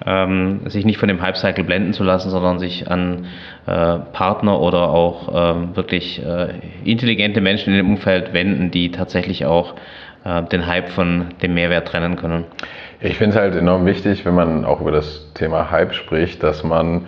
ähm, 0.06 0.60
sich 0.66 0.84
nicht 0.84 0.98
von 0.98 1.08
dem 1.08 1.20
Hype-Cycle 1.20 1.64
blenden 1.64 1.92
zu 1.92 2.04
lassen, 2.04 2.30
sondern 2.30 2.58
sich 2.58 2.90
an 2.90 3.26
äh, 3.66 3.98
Partner 4.12 4.60
oder 4.60 4.88
auch 4.88 5.56
ähm, 5.56 5.76
wirklich 5.76 6.24
äh, 6.24 6.54
intelligente 6.84 7.40
Menschen 7.40 7.74
in 7.74 7.78
dem 7.78 7.90
Umfeld 7.90 8.32
wenden, 8.32 8.70
die 8.70 8.90
tatsächlich 8.90 9.44
auch 9.44 9.74
äh, 10.28 10.42
den 10.44 10.66
Hype 10.66 10.90
von 10.90 11.26
dem 11.42 11.54
Mehrwert 11.54 11.88
trennen 11.88 12.16
können. 12.16 12.44
Ich 13.00 13.16
finde 13.16 13.36
es 13.36 13.40
halt 13.40 13.54
enorm 13.54 13.86
wichtig, 13.86 14.24
wenn 14.24 14.34
man 14.34 14.64
auch 14.64 14.80
über 14.80 14.92
das 14.92 15.32
Thema 15.34 15.70
Hype 15.70 15.94
spricht, 15.94 16.42
dass 16.42 16.62
man 16.64 17.06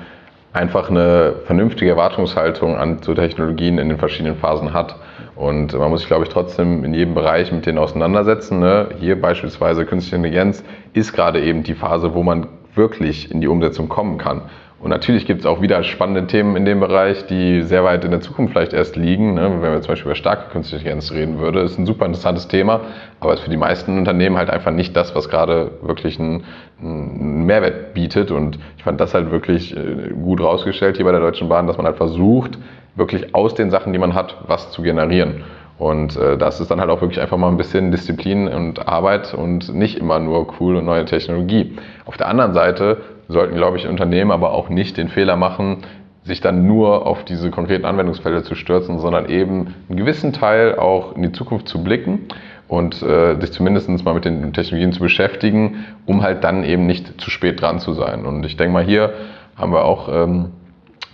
einfach 0.53 0.91
eine 0.91 1.35
vernünftige 1.45 1.91
Erwartungshaltung 1.91 2.77
an 2.77 3.03
zu 3.03 3.15
Technologien 3.15 3.79
in 3.79 3.89
den 3.89 3.99
verschiedenen 3.99 4.37
Phasen 4.37 4.73
hat. 4.73 4.97
Und 5.37 5.73
man 5.75 5.91
muss 5.91 6.01
sich, 6.01 6.09
glaube 6.09 6.25
ich, 6.25 6.31
trotzdem 6.31 6.85
in 6.85 6.95
jedem 6.95 7.15
Bereich 7.15 7.53
mit 7.53 7.67
denen 7.67 7.79
auseinandersetzen. 7.79 8.59
Ne? 8.59 8.89
Hier 8.99 9.21
beispielsweise 9.21 9.85
Künstliche 9.85 10.17
Intelligenz 10.17 10.65
ist 10.93 11.13
gerade 11.13 11.41
eben 11.41 11.63
die 11.63 11.75
Phase, 11.75 12.15
wo 12.15 12.23
man 12.23 12.49
wirklich 12.75 13.31
in 13.31 13.41
die 13.41 13.49
Umsetzung 13.49 13.89
kommen 13.89 14.19
kann. 14.19 14.43
Und 14.81 14.89
natürlich 14.89 15.27
gibt 15.27 15.41
es 15.41 15.47
auch 15.47 15.61
wieder 15.61 15.83
spannende 15.83 16.27
Themen 16.27 16.57
in 16.57 16.65
dem 16.65 16.81
Bereich, 16.81 17.27
die 17.27 17.63
sehr 17.63 17.85
weit 17.85 18.03
in 18.03 18.13
der 18.13 18.23
Zukunft 18.23 18.53
vielleicht 18.53 18.73
erst 18.73 18.97
liegen. 18.97 19.35
Ne? 19.35 19.59
Wenn 19.61 19.73
wir 19.73 19.81
zum 19.83 19.93
Beispiel 19.93 20.07
über 20.07 20.15
starke 20.15 20.51
künstliche 20.51 20.89
Intelligenz 20.89 21.13
reden 21.13 21.39
würde, 21.39 21.61
ist 21.61 21.79
ein 21.79 21.85
super 21.85 22.07
interessantes 22.07 22.49
Thema, 22.49 22.81
aber 23.21 23.35
ist 23.35 23.41
für 23.41 23.51
die 23.51 23.59
meisten 23.59 23.99
Unternehmen 23.99 24.39
halt 24.39 24.49
einfach 24.49 24.71
nicht 24.71 24.97
das, 24.97 25.15
was 25.15 25.29
gerade 25.29 25.73
wirklich 25.83 26.19
einen, 26.19 26.45
einen 26.81 27.45
Mehrwert 27.45 27.93
bietet. 27.93 28.31
Und 28.31 28.59
ich 28.79 28.85
fand 28.85 28.99
das 29.03 29.13
halt 29.13 29.31
wirklich 29.31 29.77
äh, 29.77 30.15
gut 30.15 30.41
rausgestellt 30.41 30.97
hier 30.97 31.05
bei 31.05 31.13
der 31.13 31.21
Deutschen 31.21 31.51
Bahn, 31.51 31.67
dass 31.67 31.77
man 31.77 31.85
halt 31.85 31.99
versucht, 31.99 32.59
wirklich 32.97 33.35
aus 33.35 33.55
den 33.55 33.71
Sachen, 33.71 33.93
die 33.93 33.99
man 33.99 34.15
hat, 34.15 34.35
was 34.47 34.73
zu 34.73 34.81
generieren. 34.81 35.45
Und 35.77 36.17
äh, 36.17 36.39
das 36.39 36.59
ist 36.59 36.71
dann 36.71 36.81
halt 36.81 36.89
auch 36.89 37.03
wirklich 37.03 37.21
einfach 37.21 37.37
mal 37.37 37.49
ein 37.49 37.59
bisschen 37.59 37.91
Disziplin 37.91 38.49
und 38.49 38.89
Arbeit 38.89 39.35
und 39.35 39.75
nicht 39.75 39.99
immer 39.99 40.19
nur 40.21 40.47
cool 40.59 40.77
und 40.77 40.87
neue 40.87 41.05
Technologie. 41.05 41.77
Auf 42.07 42.17
der 42.17 42.29
anderen 42.29 42.55
Seite 42.55 42.99
sollten, 43.31 43.57
glaube 43.57 43.77
ich, 43.77 43.87
Unternehmen 43.87 44.31
aber 44.31 44.53
auch 44.53 44.69
nicht 44.69 44.97
den 44.97 45.09
Fehler 45.09 45.37
machen, 45.37 45.79
sich 46.25 46.41
dann 46.41 46.67
nur 46.67 47.07
auf 47.07 47.25
diese 47.25 47.51
konkreten 47.51 47.85
Anwendungsfelder 47.85 48.43
zu 48.43 48.55
stürzen, 48.55 48.99
sondern 48.99 49.29
eben 49.29 49.75
einen 49.89 49.99
gewissen 49.99 50.33
Teil 50.33 50.77
auch 50.77 51.17
in 51.17 51.23
die 51.23 51.33
Zukunft 51.33 51.67
zu 51.67 51.83
blicken 51.83 52.27
und 52.69 53.03
äh, 53.03 53.41
sich 53.41 53.53
zumindest 53.53 53.89
mal 54.05 54.15
mit 54.15 54.25
den 54.25 54.53
Technologien 54.53 54.93
zu 54.93 55.01
beschäftigen, 55.01 55.85
um 56.07 56.23
halt 56.23 56.45
dann 56.45 56.63
eben 56.63 56.87
nicht 56.87 57.21
zu 57.21 57.31
spät 57.31 57.61
dran 57.61 57.79
zu 57.79 57.95
sein. 57.95 58.27
Und 58.27 58.45
ich 58.45 58.57
denke 58.57 58.73
mal, 58.73 58.85
hier 58.85 59.15
haben 59.57 59.73
wir 59.73 59.85
auch 59.85 60.09
ähm, 60.13 60.51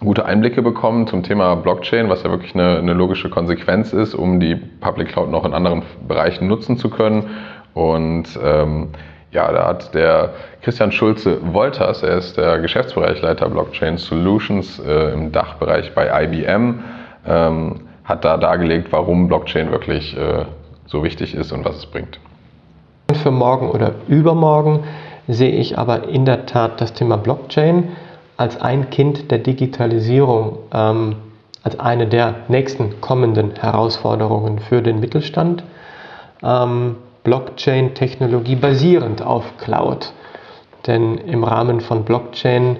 gute 0.00 0.26
Einblicke 0.26 0.60
bekommen 0.60 1.06
zum 1.06 1.22
Thema 1.22 1.54
Blockchain, 1.54 2.08
was 2.08 2.22
ja 2.22 2.30
wirklich 2.30 2.54
eine, 2.54 2.78
eine 2.78 2.92
logische 2.92 3.30
Konsequenz 3.30 3.92
ist, 3.92 4.14
um 4.14 4.40
die 4.40 4.56
Public 4.56 5.08
Cloud 5.08 5.30
noch 5.30 5.44
in 5.44 5.54
anderen 5.54 5.82
Bereichen 6.06 6.48
nutzen 6.48 6.76
zu 6.76 6.90
können. 6.90 7.30
Und 7.72 8.38
ähm, 8.42 8.88
ja, 9.32 9.52
da 9.52 9.66
hat 9.66 9.94
der 9.94 10.30
Christian 10.62 10.92
Schulze 10.92 11.38
Wolters, 11.52 12.02
er 12.02 12.18
ist 12.18 12.36
der 12.36 12.58
Geschäftsbereichleiter 12.58 13.48
Blockchain 13.48 13.98
Solutions 13.98 14.78
äh, 14.78 15.12
im 15.12 15.32
Dachbereich 15.32 15.94
bei 15.94 16.24
IBM, 16.24 16.82
ähm, 17.26 17.80
hat 18.04 18.24
da 18.24 18.36
dargelegt, 18.36 18.88
warum 18.92 19.28
Blockchain 19.28 19.70
wirklich 19.70 20.16
äh, 20.16 20.44
so 20.86 21.02
wichtig 21.02 21.34
ist 21.34 21.52
und 21.52 21.64
was 21.64 21.76
es 21.76 21.86
bringt. 21.86 22.18
Für 23.22 23.30
morgen 23.30 23.70
oder 23.70 23.94
übermorgen 24.08 24.84
sehe 25.28 25.52
ich 25.52 25.78
aber 25.78 26.08
in 26.08 26.24
der 26.24 26.46
Tat 26.46 26.80
das 26.80 26.92
Thema 26.92 27.16
Blockchain 27.16 27.90
als 28.36 28.60
ein 28.60 28.90
Kind 28.90 29.30
der 29.30 29.38
Digitalisierung, 29.38 30.58
ähm, 30.72 31.16
als 31.62 31.78
eine 31.80 32.06
der 32.06 32.34
nächsten 32.48 33.00
kommenden 33.00 33.52
Herausforderungen 33.56 34.60
für 34.60 34.82
den 34.82 35.00
Mittelstand. 35.00 35.64
Ähm, 36.42 36.96
Blockchain-Technologie 37.26 38.54
basierend 38.54 39.20
auf 39.20 39.58
Cloud. 39.58 40.12
Denn 40.86 41.18
im 41.18 41.42
Rahmen 41.42 41.80
von 41.80 42.04
Blockchain 42.04 42.76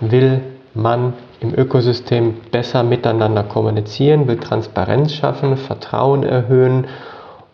will 0.00 0.40
man 0.72 1.12
im 1.40 1.54
Ökosystem 1.54 2.36
besser 2.50 2.82
miteinander 2.82 3.42
kommunizieren, 3.42 4.26
will 4.26 4.38
Transparenz 4.38 5.12
schaffen, 5.12 5.58
Vertrauen 5.58 6.22
erhöhen 6.22 6.86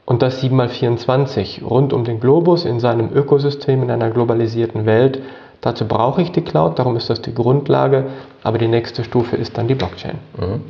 und 0.05 0.23
das 0.23 0.41
7x24 0.41 1.65
rund 1.65 1.93
um 1.93 2.05
den 2.05 2.21
Globus 2.21 2.65
in 2.65 2.79
seinem 2.79 3.13
Ökosystem 3.13 3.83
in 3.83 3.91
einer 3.91 4.11
globalisierten 4.11 4.87
Welt. 4.87 5.21
Dazu 5.61 5.87
brauche 5.87 6.23
ich 6.23 6.31
die 6.31 6.43
Cloud, 6.43 6.79
darum 6.79 6.97
ist 6.97 7.11
das 7.11 7.21
die 7.23 7.35
Grundlage, 7.35 8.07
aber 8.45 8.59
die 8.59 8.69
nächste 8.69 9.03
Stufe 9.03 9.35
ist 9.35 9.59
dann 9.59 9.67
die 9.67 9.75
Blockchain. 9.75 10.19
Mhm. 10.39 10.63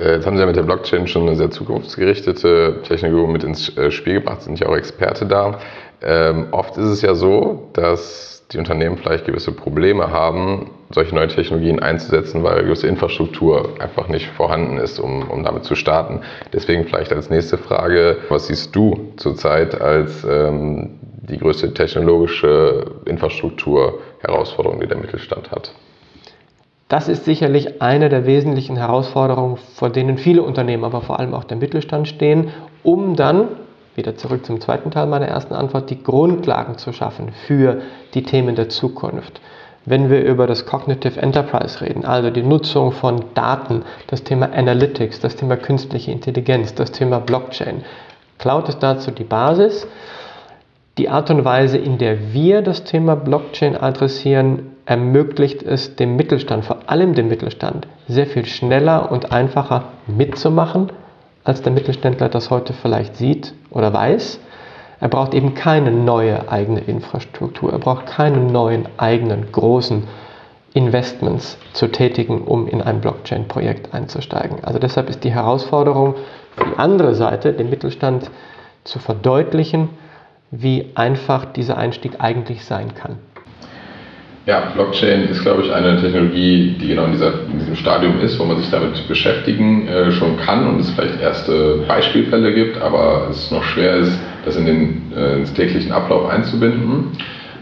Äh, 0.00 0.14
jetzt 0.14 0.26
haben 0.26 0.36
Sie 0.36 0.40
ja 0.40 0.46
mit 0.46 0.56
der 0.56 0.62
Blockchain 0.62 1.06
schon 1.06 1.22
eine 1.22 1.36
sehr 1.36 1.50
zukunftsgerichtete 1.50 2.80
Technologie 2.82 3.32
mit 3.32 3.44
ins 3.44 3.76
äh, 3.76 3.90
Spiel 3.90 4.14
gebracht, 4.14 4.42
sind 4.42 4.58
ja 4.58 4.68
auch 4.68 4.76
Experte 4.76 5.26
da. 5.26 5.58
Ähm, 6.02 6.46
oft 6.52 6.76
ist 6.78 6.86
es 6.86 7.02
ja 7.02 7.14
so, 7.14 7.68
dass 7.74 8.46
die 8.52 8.58
Unternehmen 8.58 8.96
vielleicht 8.96 9.26
gewisse 9.26 9.52
Probleme 9.52 10.10
haben, 10.10 10.70
solche 10.90 11.14
neuen 11.14 11.28
Technologien 11.28 11.78
einzusetzen, 11.78 12.42
weil 12.42 12.64
gewisse 12.64 12.88
Infrastruktur 12.88 13.74
einfach 13.78 14.08
nicht 14.08 14.26
vorhanden 14.30 14.78
ist, 14.78 14.98
um, 14.98 15.28
um 15.28 15.44
damit 15.44 15.64
zu 15.64 15.76
starten. 15.76 16.22
Deswegen 16.52 16.86
vielleicht 16.86 17.12
als 17.12 17.30
nächste 17.30 17.58
Frage, 17.58 18.16
was 18.28 18.48
siehst 18.48 18.74
du 18.74 19.12
zurzeit 19.18 19.80
als 19.80 20.24
ähm, 20.28 20.98
die 21.28 21.38
größte 21.38 21.72
technologische 21.74 22.86
Infrastruktur-Herausforderung, 23.04 24.80
die 24.80 24.88
der 24.88 24.96
Mittelstand 24.96 25.52
hat? 25.52 25.72
Das 26.90 27.06
ist 27.06 27.24
sicherlich 27.24 27.80
eine 27.80 28.08
der 28.08 28.26
wesentlichen 28.26 28.76
Herausforderungen, 28.76 29.58
vor 29.76 29.90
denen 29.90 30.18
viele 30.18 30.42
Unternehmen, 30.42 30.82
aber 30.82 31.02
vor 31.02 31.20
allem 31.20 31.34
auch 31.34 31.44
der 31.44 31.56
Mittelstand 31.56 32.08
stehen, 32.08 32.48
um 32.82 33.14
dann, 33.14 33.46
wieder 33.94 34.16
zurück 34.16 34.44
zum 34.44 34.60
zweiten 34.60 34.90
Teil 34.90 35.06
meiner 35.06 35.28
ersten 35.28 35.54
Antwort, 35.54 35.88
die 35.88 36.02
Grundlagen 36.02 36.78
zu 36.78 36.92
schaffen 36.92 37.28
für 37.46 37.82
die 38.14 38.24
Themen 38.24 38.56
der 38.56 38.70
Zukunft. 38.70 39.40
Wenn 39.86 40.10
wir 40.10 40.24
über 40.24 40.48
das 40.48 40.66
Cognitive 40.66 41.20
Enterprise 41.20 41.80
reden, 41.80 42.04
also 42.04 42.30
die 42.30 42.42
Nutzung 42.42 42.90
von 42.90 43.24
Daten, 43.34 43.84
das 44.08 44.24
Thema 44.24 44.52
Analytics, 44.52 45.20
das 45.20 45.36
Thema 45.36 45.56
künstliche 45.56 46.10
Intelligenz, 46.10 46.74
das 46.74 46.90
Thema 46.90 47.20
Blockchain, 47.20 47.84
Cloud 48.38 48.68
ist 48.68 48.80
dazu 48.80 49.12
die 49.12 49.22
Basis. 49.22 49.86
Die 50.98 51.08
Art 51.08 51.30
und 51.30 51.44
Weise, 51.44 51.78
in 51.78 51.98
der 51.98 52.32
wir 52.32 52.62
das 52.62 52.82
Thema 52.82 53.14
Blockchain 53.14 53.76
adressieren, 53.76 54.69
ermöglicht 54.86 55.62
es 55.62 55.96
dem 55.96 56.16
Mittelstand, 56.16 56.64
vor 56.64 56.78
allem 56.86 57.14
dem 57.14 57.28
Mittelstand, 57.28 57.86
sehr 58.08 58.26
viel 58.26 58.46
schneller 58.46 59.10
und 59.12 59.32
einfacher 59.32 59.84
mitzumachen, 60.06 60.90
als 61.44 61.62
der 61.62 61.72
Mittelständler 61.72 62.28
das 62.28 62.50
heute 62.50 62.72
vielleicht 62.72 63.16
sieht 63.16 63.54
oder 63.70 63.92
weiß. 63.92 64.40
Er 65.00 65.08
braucht 65.08 65.32
eben 65.32 65.54
keine 65.54 65.90
neue 65.90 66.50
eigene 66.50 66.80
Infrastruktur, 66.80 67.72
er 67.72 67.78
braucht 67.78 68.06
keine 68.06 68.38
neuen 68.38 68.86
eigenen 68.98 69.50
großen 69.50 70.04
Investments 70.74 71.58
zu 71.72 71.88
tätigen, 71.88 72.42
um 72.42 72.68
in 72.68 72.82
ein 72.82 73.00
Blockchain-Projekt 73.00 73.92
einzusteigen. 73.94 74.62
Also 74.62 74.78
deshalb 74.78 75.08
ist 75.08 75.24
die 75.24 75.32
Herausforderung 75.32 76.14
für 76.56 76.64
die 76.64 76.78
andere 76.78 77.14
Seite, 77.14 77.52
dem 77.52 77.70
Mittelstand 77.70 78.30
zu 78.84 78.98
verdeutlichen, 78.98 79.88
wie 80.50 80.90
einfach 80.94 81.44
dieser 81.44 81.76
Einstieg 81.76 82.20
eigentlich 82.20 82.64
sein 82.64 82.94
kann. 82.94 83.18
Ja, 84.46 84.70
Blockchain 84.74 85.28
ist, 85.28 85.42
glaube 85.42 85.62
ich, 85.62 85.70
eine 85.70 86.00
Technologie, 86.00 86.74
die 86.80 86.88
genau 86.88 87.04
in, 87.04 87.12
dieser, 87.12 87.32
in 87.52 87.58
diesem 87.58 87.76
Stadium 87.76 88.20
ist, 88.20 88.38
wo 88.38 88.44
man 88.44 88.56
sich 88.56 88.70
damit 88.70 89.06
beschäftigen 89.06 89.86
äh, 89.86 90.10
schon 90.12 90.38
kann 90.38 90.66
und 90.66 90.80
es 90.80 90.90
vielleicht 90.90 91.20
erste 91.20 91.84
Beispielfälle 91.86 92.54
gibt, 92.54 92.80
aber 92.80 93.26
es 93.30 93.50
noch 93.50 93.62
schwer 93.62 93.96
ist, 93.96 94.18
das 94.46 94.56
in 94.56 94.64
den 94.64 95.12
äh, 95.14 95.36
ins 95.36 95.52
täglichen 95.52 95.92
Ablauf 95.92 96.30
einzubinden. 96.30 97.08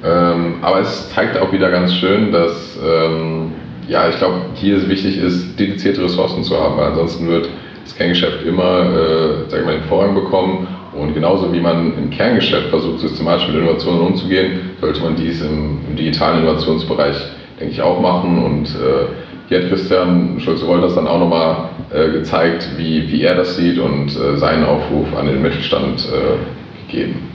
Ähm, 0.04 0.56
aber 0.62 0.80
es 0.80 1.12
zeigt 1.12 1.36
auch 1.36 1.52
wieder 1.52 1.70
ganz 1.72 1.92
schön, 1.94 2.30
dass 2.30 2.78
ähm, 2.80 3.50
ja, 3.88 4.08
ich 4.08 4.16
glaube, 4.18 4.36
hier 4.54 4.88
wichtig 4.88 5.18
ist, 5.18 5.58
dedizierte 5.58 6.04
Ressourcen 6.04 6.44
zu 6.44 6.56
haben, 6.56 6.76
weil 6.76 6.90
ansonsten 6.90 7.26
wird 7.26 7.48
das 7.82 7.96
Kerngeschäft 7.96 8.44
immer 8.44 8.82
äh, 8.82 9.48
sag 9.48 9.60
ich 9.60 9.66
mal, 9.66 9.74
den 9.74 9.88
Vorrang 9.88 10.14
bekommen 10.14 10.68
und 10.98 11.14
genauso 11.14 11.52
wie 11.52 11.60
man 11.60 11.96
im 11.96 12.10
Kerngeschäft 12.10 12.68
versucht, 12.68 13.00
systematisch 13.00 13.48
mit 13.48 13.56
Innovationen 13.56 14.00
umzugehen, 14.00 14.60
sollte 14.80 15.00
man 15.02 15.16
dies 15.16 15.40
im, 15.42 15.78
im 15.88 15.96
digitalen 15.96 16.42
Innovationsbereich, 16.42 17.16
denke 17.58 17.72
ich, 17.72 17.82
auch 17.82 18.00
machen. 18.00 18.44
Und 18.44 18.66
äh, 18.68 19.06
hier 19.48 19.62
hat 19.62 19.68
Christian 19.68 20.40
Schulze-Wolters 20.40 20.94
dann 20.94 21.06
auch 21.06 21.20
nochmal 21.20 21.70
äh, 21.92 22.10
gezeigt, 22.10 22.68
wie, 22.76 23.10
wie 23.10 23.22
er 23.22 23.34
das 23.34 23.56
sieht 23.56 23.78
und 23.78 24.08
äh, 24.08 24.36
seinen 24.36 24.64
Aufruf 24.64 25.06
an 25.16 25.26
den 25.26 25.40
Mittelstand 25.40 26.06
äh, 26.06 26.90
gegeben. 26.90 27.28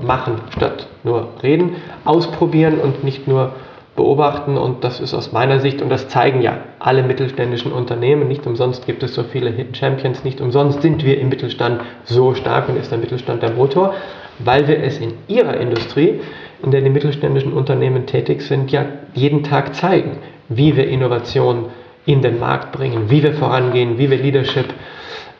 Machen 0.00 0.36
statt 0.56 0.86
nur 1.04 1.28
reden, 1.42 1.76
ausprobieren 2.04 2.78
und 2.78 3.04
nicht 3.04 3.28
nur 3.28 3.52
beobachten 4.00 4.56
und 4.56 4.82
das 4.82 4.98
ist 4.98 5.12
aus 5.12 5.30
meiner 5.30 5.60
Sicht, 5.60 5.82
und 5.82 5.90
das 5.90 6.08
zeigen 6.08 6.40
ja 6.40 6.56
alle 6.78 7.02
mittelständischen 7.02 7.70
Unternehmen, 7.70 8.28
nicht 8.28 8.46
umsonst 8.46 8.86
gibt 8.86 9.02
es 9.02 9.14
so 9.14 9.24
viele 9.24 9.50
Hidden 9.50 9.74
Champions, 9.74 10.24
nicht 10.24 10.40
umsonst 10.40 10.80
sind 10.80 11.04
wir 11.04 11.20
im 11.20 11.28
Mittelstand 11.28 11.82
so 12.04 12.34
stark 12.34 12.70
und 12.70 12.78
ist 12.78 12.90
der 12.90 12.96
Mittelstand 12.96 13.42
der 13.42 13.50
Motor, 13.50 13.92
weil 14.38 14.66
wir 14.68 14.82
es 14.82 14.98
in 14.98 15.12
ihrer 15.28 15.58
Industrie, 15.58 16.20
in 16.62 16.70
der 16.70 16.80
die 16.80 16.88
mittelständischen 16.88 17.52
Unternehmen 17.52 18.06
tätig 18.06 18.40
sind, 18.40 18.72
ja 18.72 18.86
jeden 19.12 19.42
Tag 19.42 19.74
zeigen, 19.74 20.12
wie 20.48 20.74
wir 20.76 20.88
Innovation 20.88 21.66
in 22.06 22.22
den 22.22 22.38
Markt 22.38 22.72
bringen, 22.72 23.10
wie 23.10 23.22
wir 23.22 23.34
vorangehen, 23.34 23.98
wie 23.98 24.10
wir 24.10 24.16
Leadership 24.16 24.72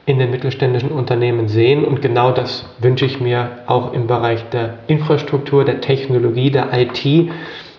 in 0.05 0.19
den 0.19 0.31
mittelständischen 0.31 0.91
Unternehmen 0.91 1.49
sehen. 1.49 1.87
Und 1.87 2.03
genau 2.03 2.31
das 2.31 2.69
wünsche 2.79 3.07
ich 3.07 3.23
mir 3.23 3.49
auch 3.67 3.95
im 3.95 4.07
Bereich 4.07 4.45
der 4.51 4.81
Infrastruktur, 4.87 5.65
der 5.65 5.81
Technologie, 5.81 6.51
der 6.51 6.69
IT, 6.75 7.31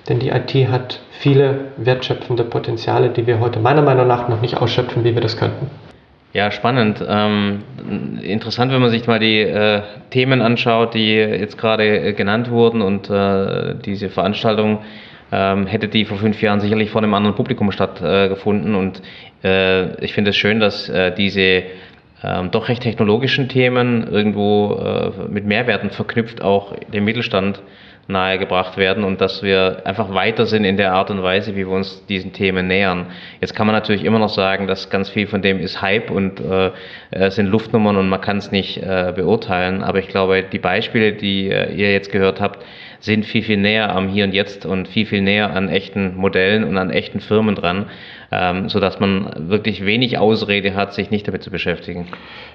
denn 0.09 0.19
die 0.19 0.29
IT 0.29 0.53
hat 0.69 1.01
viele 1.11 1.65
wertschöpfende 1.77 2.43
Potenziale, 2.43 3.09
die 3.09 3.27
wir 3.27 3.39
heute 3.39 3.59
meiner 3.59 3.81
Meinung 3.81 4.07
nach 4.07 4.27
noch 4.27 4.41
nicht 4.41 4.57
ausschöpfen, 4.57 5.03
wie 5.03 5.13
wir 5.13 5.21
das 5.21 5.37
könnten. 5.37 5.69
Ja, 6.33 6.49
spannend. 6.49 7.03
Ähm, 7.05 7.63
interessant, 8.21 8.71
wenn 8.71 8.79
man 8.79 8.89
sich 8.89 9.05
mal 9.05 9.19
die 9.19 9.39
äh, 9.41 9.81
Themen 10.11 10.41
anschaut, 10.41 10.93
die 10.93 11.13
jetzt 11.13 11.57
gerade 11.57 11.83
äh, 11.83 12.13
genannt 12.13 12.49
wurden 12.49 12.81
und 12.81 13.09
äh, 13.09 13.75
diese 13.75 14.09
Veranstaltung 14.09 14.79
ähm, 15.33 15.67
hätte 15.67 15.89
die 15.89 16.05
vor 16.05 16.17
fünf 16.17 16.41
Jahren 16.41 16.61
sicherlich 16.61 16.89
vor 16.89 17.01
einem 17.01 17.13
anderen 17.13 17.35
Publikum 17.35 17.71
stattgefunden. 17.71 18.75
und 18.75 19.01
äh, 19.43 20.03
ich 20.03 20.13
finde 20.13 20.29
es 20.29 20.37
schön, 20.37 20.61
dass 20.61 20.87
äh, 20.87 21.13
diese 21.13 21.63
ähm, 22.23 22.51
doch 22.51 22.69
recht 22.69 22.83
technologischen 22.83 23.49
Themen 23.49 24.07
irgendwo 24.07 24.75
äh, 24.75 25.27
mit 25.29 25.45
Mehrwerten 25.45 25.89
verknüpft 25.89 26.41
auch 26.41 26.75
dem 26.93 27.03
Mittelstand 27.03 27.61
nahegebracht 28.07 28.77
werden 28.77 29.03
und 29.03 29.21
dass 29.21 29.43
wir 29.43 29.81
einfach 29.85 30.13
weiter 30.13 30.45
sind 30.45 30.65
in 30.65 30.77
der 30.77 30.93
Art 30.93 31.09
und 31.09 31.23
Weise, 31.23 31.53
wie 31.55 31.67
wir 31.67 31.69
uns 31.69 32.05
diesen 32.07 32.33
Themen 32.33 32.67
nähern. 32.67 33.07
Jetzt 33.39 33.55
kann 33.55 33.67
man 33.67 33.75
natürlich 33.75 34.03
immer 34.03 34.19
noch 34.19 34.29
sagen, 34.29 34.67
dass 34.67 34.89
ganz 34.89 35.09
viel 35.09 35.27
von 35.27 35.41
dem 35.41 35.59
ist 35.59 35.81
Hype 35.81 36.11
und 36.11 36.41
äh, 36.41 36.71
sind 37.29 37.47
Luftnummern 37.47 37.97
und 37.97 38.09
man 38.09 38.21
kann 38.21 38.37
es 38.37 38.51
nicht 38.51 38.77
äh, 38.77 39.13
beurteilen. 39.15 39.83
Aber 39.83 39.99
ich 39.99 40.07
glaube, 40.07 40.43
die 40.43 40.59
Beispiele, 40.59 41.13
die 41.13 41.49
äh, 41.49 41.73
ihr 41.73 41.91
jetzt 41.91 42.11
gehört 42.11 42.41
habt, 42.41 42.63
sind 43.01 43.25
viel, 43.25 43.43
viel 43.43 43.57
näher 43.57 43.93
am 43.95 44.07
Hier 44.09 44.25
und 44.25 44.33
Jetzt 44.33 44.65
und 44.65 44.87
viel, 44.87 45.05
viel 45.05 45.21
näher 45.21 45.55
an 45.55 45.69
echten 45.69 46.15
Modellen 46.15 46.63
und 46.63 46.77
an 46.77 46.91
echten 46.91 47.19
Firmen 47.19 47.55
dran, 47.55 47.87
ähm, 48.31 48.69
sodass 48.69 48.99
man 48.99 49.49
wirklich 49.49 49.83
wenig 49.83 50.19
Ausrede 50.19 50.75
hat, 50.75 50.93
sich 50.93 51.09
nicht 51.09 51.27
damit 51.27 51.41
zu 51.41 51.49
beschäftigen. 51.49 52.07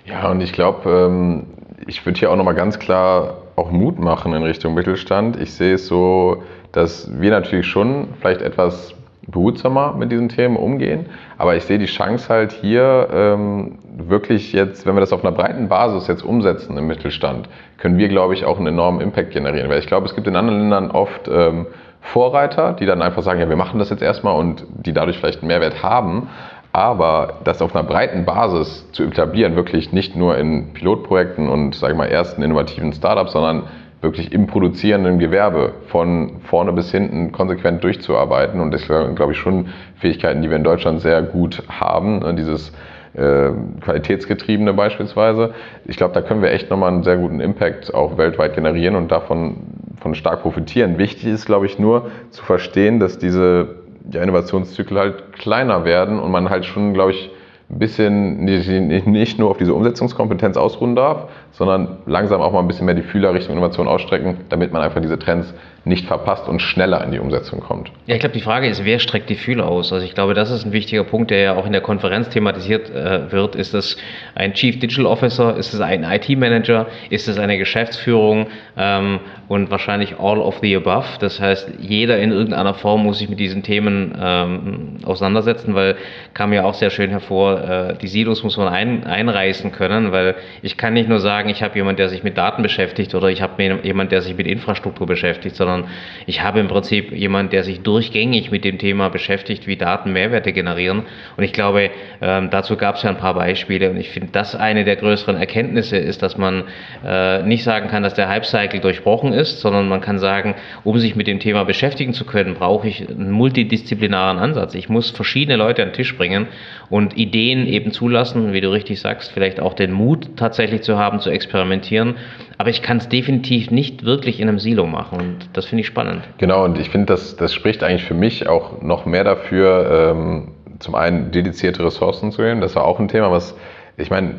Ja, 0.05 0.31
und 0.31 0.41
ich 0.41 0.53
glaube, 0.53 0.89
ähm, 0.89 1.47
ich 1.87 2.05
würde 2.07 2.19
hier 2.19 2.31
auch 2.31 2.37
nochmal 2.37 2.55
ganz 2.55 2.79
klar 2.79 3.39
auch 3.57 3.71
Mut 3.71 3.99
machen 3.99 4.33
in 4.33 4.43
Richtung 4.43 4.75
Mittelstand. 4.75 5.41
Ich 5.41 5.53
sehe 5.53 5.75
es 5.75 5.87
so, 5.87 6.43
dass 6.73 7.11
wir 7.21 7.31
natürlich 7.31 7.67
schon 7.67 8.09
vielleicht 8.21 8.43
etwas 8.43 8.95
behutsamer 9.29 9.95
mit 9.95 10.13
diesen 10.13 10.29
Themen 10.29 10.57
umgehen. 10.57 11.07
Aber 11.37 11.57
ich 11.57 11.65
sehe 11.65 11.79
die 11.79 11.87
Chance 11.87 12.29
halt 12.29 12.53
hier 12.53 13.09
ähm, 13.13 13.79
wirklich 13.97 14.53
jetzt, 14.53 14.87
wenn 14.87 14.95
wir 14.95 15.01
das 15.01 15.13
auf 15.13 15.25
einer 15.25 15.35
breiten 15.35 15.69
Basis 15.69 16.07
jetzt 16.07 16.23
umsetzen 16.23 16.77
im 16.79 16.87
Mittelstand, 16.87 17.49
können 17.79 17.99
wir, 17.99 18.09
glaube 18.09 18.35
ich, 18.35 18.45
auch 18.45 18.59
einen 18.59 18.69
enormen 18.69 19.01
Impact 19.01 19.33
generieren. 19.33 19.69
Weil 19.69 19.81
ich 19.81 19.87
glaube, 19.87 20.07
es 20.07 20.15
gibt 20.15 20.27
in 20.27 20.37
anderen 20.37 20.61
Ländern 20.61 20.91
oft 20.91 21.29
ähm, 21.29 21.67
Vorreiter, 22.01 22.73
die 22.73 22.87
dann 22.87 23.03
einfach 23.03 23.23
sagen, 23.23 23.41
ja, 23.41 23.49
wir 23.49 23.57
machen 23.57 23.81
das 23.81 23.91
jetzt 23.91 24.03
erstmal 24.03 24.39
und 24.39 24.65
die 24.69 24.93
dadurch 24.93 25.19
vielleicht 25.19 25.41
einen 25.41 25.49
Mehrwert 25.49 25.83
haben. 25.83 26.29
Aber 26.77 27.39
das 27.45 27.63
auf 27.63 27.75
einer 27.75 27.89
breiten 27.89 28.27
Basis 28.27 28.87
zu 28.93 29.05
etablieren, 29.05 29.57
wirklich 29.57 29.95
nicht 29.95 30.15
nur 30.15 30.37
in 30.37 30.75
Pilotprojekten 30.75 31.49
und, 31.49 31.75
sage 31.75 31.95
ich 31.95 31.99
mal, 31.99 32.05
ersten 32.05 32.43
innovativen 32.43 32.93
Startups, 32.93 33.33
sondern 33.33 33.63
wirklich 34.03 34.31
im 34.31 34.47
produzierenden 34.47 35.19
Gewerbe 35.19 35.73
von 35.87 36.33
vorne 36.41 36.75
bis 36.75 36.91
hinten 36.91 37.33
konsequent 37.33 37.83
durchzuarbeiten. 37.83 38.61
Und 38.61 38.73
das 38.73 38.83
sind, 38.83 39.17
glaube 39.17 39.33
ich, 39.33 39.39
schon 39.39 39.69
Fähigkeiten, 39.95 40.43
die 40.43 40.51
wir 40.51 40.59
in 40.59 40.65
Deutschland 40.65 41.01
sehr 41.01 41.23
gut 41.23 41.63
haben. 41.67 42.19
Ne, 42.19 42.35
dieses 42.35 42.75
äh, 43.15 43.53
Qualitätsgetriebene 43.81 44.75
beispielsweise. 44.75 45.55
Ich 45.87 45.97
glaube, 45.97 46.13
da 46.13 46.21
können 46.21 46.43
wir 46.43 46.51
echt 46.51 46.69
nochmal 46.69 46.93
einen 46.93 47.05
sehr 47.05 47.17
guten 47.17 47.41
Impact 47.41 47.95
auch 47.95 48.19
weltweit 48.19 48.55
generieren 48.55 48.97
und 48.97 49.11
davon 49.11 49.63
von 50.03 50.15
stark 50.15 50.43
profitieren. 50.43 50.99
Wichtig 50.99 51.25
ist, 51.25 51.47
glaube 51.47 51.65
ich, 51.65 51.79
nur 51.79 52.11
zu 52.33 52.45
verstehen, 52.45 53.01
dass 53.01 53.17
diese 53.17 53.86
ja, 54.11 54.23
Innovationszyklen 54.23 54.99
halt 54.99 55.33
kleiner 55.35 55.85
werden 55.85 56.19
und 56.19 56.31
man 56.31 56.51
halt 56.51 56.65
schon, 56.65 56.95
glaube 56.95 57.13
ich, 57.13 57.31
ein 57.69 57.79
bisschen 57.79 58.45
nicht 58.45 59.39
nur 59.39 59.51
auf 59.51 59.59
diese 59.59 59.75
Umsetzungskompetenz 59.75 60.57
ausruhen 60.57 60.95
darf, 60.95 61.29
sondern 61.57 61.99
langsam 62.07 62.41
auch 62.43 62.53
mal 62.53 62.61
ein 62.61 62.69
bisschen 62.69 62.87
mehr 62.87 62.95
die 62.95 63.03
Fühler 63.03 63.33
Richtung 63.33 63.57
Innovation 63.57 63.89
ausstrecken, 63.89 64.39
damit 64.51 64.73
man 64.73 64.83
einfach 64.83 65.01
diese 65.01 65.19
Trends 65.19 65.55
nicht 65.87 66.07
verpasst 66.07 66.49
und 66.49 66.61
schneller 66.61 67.03
in 67.05 67.13
die 67.13 67.21
Umsetzung 67.21 67.61
kommt. 67.61 67.93
Ja, 68.07 68.17
ich 68.17 68.21
glaube, 68.21 68.35
die 68.35 68.41
Frage 68.41 68.69
ist, 68.69 68.85
wer 68.85 68.99
streckt 68.99 69.31
die 69.31 69.37
Fühler 69.37 69.69
aus? 69.69 69.93
Also 69.93 70.05
ich 70.05 70.15
glaube, 70.15 70.35
das 70.35 70.51
ist 70.51 70.67
ein 70.67 70.73
wichtiger 70.73 71.05
Punkt, 71.05 71.31
der 71.31 71.39
ja 71.39 71.55
auch 71.55 71.65
in 71.65 71.71
der 71.71 71.81
Konferenz 71.81 72.29
thematisiert 72.29 72.91
äh, 72.91 73.31
wird. 73.31 73.55
Ist 73.55 73.73
das 73.73 73.97
ein 74.35 74.53
Chief 74.53 74.81
Digital 74.81 75.07
Officer? 75.07 75.57
Ist 75.57 75.73
es 75.73 75.81
ein 75.81 76.03
IT-Manager? 76.03 76.87
Ist 77.09 77.29
es 77.29 77.39
eine 77.39 77.57
Geschäftsführung? 77.57 78.49
Ähm, 78.77 79.21
und 79.49 79.71
wahrscheinlich 79.71 80.19
all 80.19 80.39
of 80.39 80.59
the 80.61 80.75
above. 80.75 81.07
Das 81.21 81.41
heißt, 81.41 81.75
jeder 81.79 82.19
in 82.19 82.33
irgendeiner 82.33 82.75
Form 82.75 83.05
muss 83.05 83.19
sich 83.19 83.29
mit 83.29 83.39
diesen 83.39 83.63
Themen 83.63 84.17
ähm, 84.21 84.97
auseinandersetzen, 85.05 85.75
weil 85.75 85.97
kam 86.35 86.53
ja 86.53 86.65
auch 86.65 86.75
sehr 86.75 86.91
schön 86.91 87.11
hervor, 87.11 87.61
äh, 87.63 87.95
die 87.97 88.09
Silos 88.09 88.43
muss 88.43 88.57
man 88.57 88.69
ein, 88.69 89.05
einreißen 89.05 89.73
können, 89.73 90.13
weil 90.13 90.35
ich 90.63 90.77
kann 90.77 90.95
nicht 90.95 91.09
nur 91.09 91.21
sagen, 91.21 91.46
ich 91.49 91.63
habe 91.63 91.77
jemand, 91.77 91.99
der 91.99 92.09
sich 92.09 92.23
mit 92.23 92.37
Daten 92.37 92.63
beschäftigt 92.63 93.15
oder 93.15 93.29
ich 93.29 93.43
habe 93.43 93.81
jemand, 93.83 94.13
der 94.13 94.23
sich 94.23 94.37
mit 94.37 94.47
Infrastruktur 94.47 95.07
beschäftigt, 95.07 95.57
sondern 95.57 95.89
ich 96.27 96.43
habe 96.43 96.61
im 96.61 96.69
Prinzip 96.69 97.13
jemand, 97.13 97.53
der 97.53 97.65
sich 97.65 97.83
durchgängig 97.83 98.51
mit 98.51 98.65
dem 98.65 98.79
Thema 98.79 99.09
beschäftigt, 99.09 99.67
wie 99.67 99.77
Daten 99.77 100.13
Mehrwerte 100.13 100.53
generieren. 100.53 101.03
Und 101.37 101.45
ich 101.45 101.53
glaube, 101.53 101.91
ähm, 102.21 102.51
dazu 102.51 102.77
gab 102.77 102.97
es 102.97 103.03
ja 103.03 103.11
ein 103.11 103.19
paar 103.19 103.35
Beispiele 103.35 103.91
und 103.91 103.97
ich 103.97 104.11
finde, 104.11 104.29
das 104.33 104.55
eine 104.55 104.85
der 104.85 104.97
größeren 104.97 105.37
Erkenntnisse 105.37 105.97
ist, 105.97 106.23
dass 106.23 106.37
man 106.37 106.65
äh, 107.05 107.43
nicht 107.43 107.65
sagen 107.65 107.89
kann, 107.89 108.03
dass 108.03 108.15
der 108.15 108.29
Hype-Cycle 108.29 108.81
durchbrochen 108.81 109.33
ist, 109.33 109.61
sondern 109.61 109.89
man 109.89 110.01
kann 110.01 110.19
sagen, 110.19 110.55
um 110.85 110.99
sich 110.99 111.17
mit 111.17 111.27
dem 111.27 111.41
Thema 111.41 111.65
beschäftigen 111.65 112.13
zu 112.13 112.25
können, 112.25 112.55
brauche 112.55 112.89
ich 112.89 113.09
einen 113.09 113.31
multidisziplinaren 113.31 114.39
Ansatz. 114.39 114.75
Ich 114.75 114.89
muss 114.89 115.11
verschiedene 115.11 115.57
Leute 115.57 115.83
an 115.83 115.89
den 115.89 115.95
Tisch 115.95 116.17
bringen 116.17 116.49
und 116.91 117.17
Ideen 117.17 117.67
eben 117.67 117.91
zulassen, 117.91 118.53
wie 118.53 118.61
du 118.61 118.71
richtig 118.71 119.01
sagst, 119.01 119.33
vielleicht 119.33 119.61
auch 119.61 119.75
den 119.75 119.93
Mut 119.93 120.37
tatsächlich 120.37 120.83
zu 120.83 120.99
haben, 120.99 121.21
zu 121.27 121.31
experimentieren. 121.33 122.17
Aber 122.57 122.71
ich 122.71 122.83
kann 122.83 122.97
es 122.97 123.09
definitiv 123.09 123.71
nicht 123.71 124.05
wirklich 124.05 124.41
in 124.41 124.49
einem 124.49 124.59
Silo 124.59 124.87
machen 124.87 125.21
und 125.21 125.51
das 125.53 125.67
finde 125.67 125.83
ich 125.83 125.87
spannend. 125.87 126.23
Genau, 126.39 126.65
und 126.65 126.79
ich 126.79 126.89
finde, 126.89 127.07
das, 127.07 127.37
das 127.37 127.53
spricht 127.53 127.83
eigentlich 127.83 128.05
für 128.05 128.15
mich 128.15 128.49
auch 128.49 128.81
noch 128.81 129.05
mehr 129.05 129.25
dafür, 129.25 130.15
ähm, 130.15 130.49
zum 130.79 130.95
einen 130.95 131.31
dedizierte 131.31 131.85
Ressourcen 131.85 132.33
zu 132.33 132.43
nehmen. 132.43 132.61
Das 132.61 132.77
war 132.77 132.85
auch 132.85 132.99
ein 132.99 133.09
Thema, 133.09 133.31
was, 133.31 133.57
ich 133.97 134.11
meine, 134.11 134.37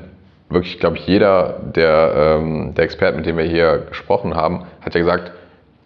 wirklich, 0.50 0.80
glaube 0.80 0.98
ich, 0.98 1.06
jeder 1.08 1.60
der, 1.76 2.38
ähm, 2.40 2.74
der 2.76 2.86
Experten, 2.86 3.18
mit 3.18 3.26
dem 3.26 3.38
wir 3.38 3.46
hier 3.46 3.86
gesprochen 3.90 4.36
haben, 4.36 4.66
hat 4.82 4.94
ja 4.96 5.02
gesagt, 5.02 5.32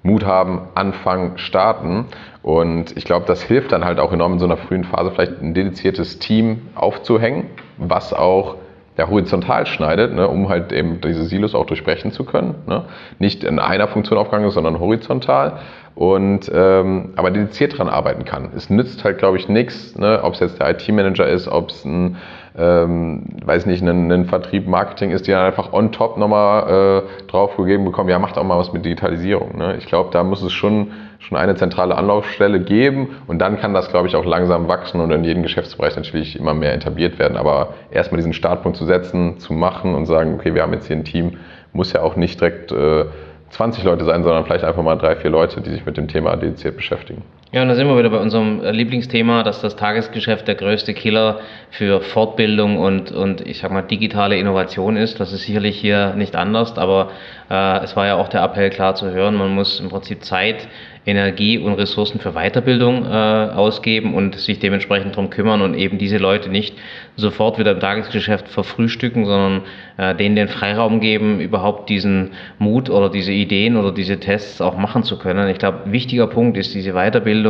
Mut 0.04 0.26
haben, 0.26 0.62
anfangen, 0.74 1.38
starten. 1.38 2.06
Und 2.42 2.98
ich 2.98 3.06
glaube, 3.06 3.26
das 3.28 3.44
hilft 3.44 3.72
dann 3.72 3.86
halt 3.86 4.00
auch 4.00 4.12
enorm 4.12 4.34
in 4.34 4.40
so 4.40 4.46
einer 4.46 4.58
frühen 4.58 4.84
Phase 4.84 5.12
vielleicht 5.12 5.42
ein 5.42 5.54
dediziertes 5.54 6.20
Team 6.20 6.70
aufzuhängen, 6.76 7.46
was 7.78 8.14
auch 8.14 8.56
ja, 9.02 9.10
horizontal 9.10 9.66
schneidet, 9.66 10.14
ne, 10.14 10.28
um 10.28 10.48
halt 10.48 10.72
eben 10.72 11.02
diese 11.02 11.24
Silos 11.24 11.56
auch 11.56 11.66
durchbrechen 11.66 12.12
zu 12.12 12.24
können. 12.24 12.56
Ne? 12.68 12.84
Nicht 13.18 13.44
in 13.44 13.58
einer 13.58 13.88
Funktion 13.88 14.20
aufgegangen 14.20 14.48
ist, 14.48 14.54
sondern 14.54 14.80
horizontal. 14.80 15.60
Und 15.96 16.50
ähm, 16.54 17.14
aber 17.16 17.32
dediziert 17.32 17.74
daran 17.74 17.90
arbeiten 17.90 18.24
kann. 18.24 18.50
Es 18.56 18.70
nützt 18.70 19.04
halt, 19.04 19.18
glaube 19.18 19.38
ich, 19.38 19.50
nichts, 19.50 19.98
ne, 19.98 20.22
ob 20.24 20.36
es 20.36 20.40
jetzt 20.40 20.60
der 20.60 20.70
IT-Manager 20.70 21.28
ist, 21.28 21.48
ob 21.48 21.70
es 21.70 21.84
ein 21.84 22.18
ähm, 22.58 23.24
weiß 23.46 23.66
nicht, 23.66 23.82
ein, 23.82 24.12
ein, 24.12 24.26
Vertrieb, 24.26 24.68
Marketing 24.68 25.12
ist, 25.12 25.26
die 25.26 25.32
dann 25.32 25.46
einfach 25.46 25.72
on 25.72 25.92
top 25.94 26.18
nochmal 26.18 27.04
äh, 27.04 27.28
draufgegeben 27.28 27.86
bekommen, 27.86 28.10
ja, 28.10 28.20
macht 28.20 28.38
auch 28.38 28.44
mal 28.44 28.58
was 28.58 28.74
mit 28.74 28.84
Digitalisierung. 28.84 29.58
Ne? 29.58 29.78
Ich 29.78 29.86
glaube, 29.86 30.10
da 30.12 30.24
muss 30.24 30.44
es 30.44 30.52
schon, 30.52 30.92
schon 31.22 31.38
eine 31.38 31.56
zentrale 31.56 31.96
Anlaufstelle 31.96 32.60
geben 32.60 33.18
und 33.28 33.40
dann 33.40 33.60
kann 33.60 33.74
das, 33.74 33.90
glaube 33.90 34.08
ich, 34.08 34.16
auch 34.16 34.26
langsam 34.26 34.68
wachsen 34.68 35.00
und 35.00 35.12
in 35.12 35.24
jedem 35.24 35.44
Geschäftsbereich 35.44 35.96
natürlich 35.96 36.38
immer 36.38 36.54
mehr 36.54 36.74
etabliert 36.74 37.20
werden. 37.20 37.38
Aber 37.38 37.76
erstmal 37.92 38.18
diesen 38.18 38.34
Startpunkt 38.34 38.78
zu 38.78 38.86
setzen, 38.86 39.38
zu 39.38 39.54
machen 39.54 39.94
und 39.96 40.08
sagen, 40.08 40.36
okay, 40.36 40.56
wir 40.56 40.64
haben 40.64 40.74
jetzt 40.74 40.88
hier 40.88 40.96
ein 40.96 41.06
Team, 41.06 41.38
muss 41.74 41.94
ja 41.94 42.02
auch 42.02 42.16
nicht 42.16 42.40
direkt 42.42 42.72
äh, 42.72 43.06
20 43.52 43.84
Leute 43.84 44.06
sein, 44.06 44.24
sondern 44.24 44.46
vielleicht 44.46 44.64
einfach 44.64 44.82
mal 44.82 44.96
drei, 44.96 45.16
vier 45.16 45.30
Leute, 45.30 45.62
die 45.62 45.70
sich 45.70 45.86
mit 45.86 45.98
dem 45.98 46.08
Thema 46.08 46.36
dediziert 46.36 46.76
beschäftigen. 46.76 47.22
Ja, 47.54 47.62
und 47.64 47.68
da 47.68 47.76
sind 47.76 47.86
wir 47.88 47.98
wieder 47.98 48.10
bei 48.10 48.20
unserem 48.20 48.64
äh, 48.64 48.72
Lieblingsthema, 48.72 49.44
dass 49.44 49.60
das 49.60 49.76
Tagesgeschäft 49.76 50.48
der 50.48 50.56
größte 50.56 50.94
Killer 50.94 51.42
für 51.70 52.00
Fortbildung 52.00 52.78
und, 52.78 53.12
und 53.12 53.46
ich 53.46 53.60
sag 53.60 53.72
mal 53.72 53.82
digitale 53.82 54.38
Innovation 54.38 54.96
ist. 54.96 55.20
Das 55.20 55.34
ist 55.34 55.44
sicherlich 55.44 55.78
hier 55.78 56.14
nicht 56.14 56.38
anders, 56.38 56.78
aber 56.78 57.12
äh, 57.50 57.84
es 57.84 57.98
war 57.98 58.08
ja 58.08 58.16
auch 58.16 58.30
der 58.30 58.42
Appell 58.42 58.70
klar 58.70 58.96
zu 58.96 59.12
hören, 59.12 59.36
man 59.36 59.54
muss 59.54 59.82
im 59.82 59.90
Prinzip 59.90 60.24
Zeit 60.24 60.70
Energie 61.06 61.58
und 61.58 61.74
Ressourcen 61.74 62.20
für 62.20 62.34
Weiterbildung 62.34 63.06
äh, 63.06 63.08
ausgeben 63.08 64.14
und 64.14 64.36
sich 64.36 64.60
dementsprechend 64.60 65.16
darum 65.16 65.32
kümmern 65.32 65.62
und 65.62 65.74
eben 65.74 65.98
diese 65.98 66.18
Leute 66.18 66.50
nicht 66.50 66.76
sofort 67.16 67.58
wieder 67.58 67.72
im 67.72 67.80
Tagesgeschäft 67.80 68.48
verfrühstücken, 68.48 69.26
sondern 69.26 69.62
äh, 69.98 70.14
denen 70.16 70.36
den 70.36 70.48
Freiraum 70.48 71.00
geben, 71.00 71.40
überhaupt 71.40 71.90
diesen 71.90 72.32
Mut 72.60 72.90
oder 72.90 73.10
diese 73.10 73.32
Ideen 73.32 73.78
oder 73.78 73.92
diese 73.92 74.20
Tests 74.20 74.62
auch 74.62 74.78
machen 74.78 75.04
zu 75.04 75.18
können. 75.18 75.50
Ich 75.50 75.58
glaube, 75.58 75.92
wichtiger 75.92 76.28
Punkt 76.28 76.56
ist 76.56 76.76
diese 76.76 76.94
Weiterbildung, 76.94 77.41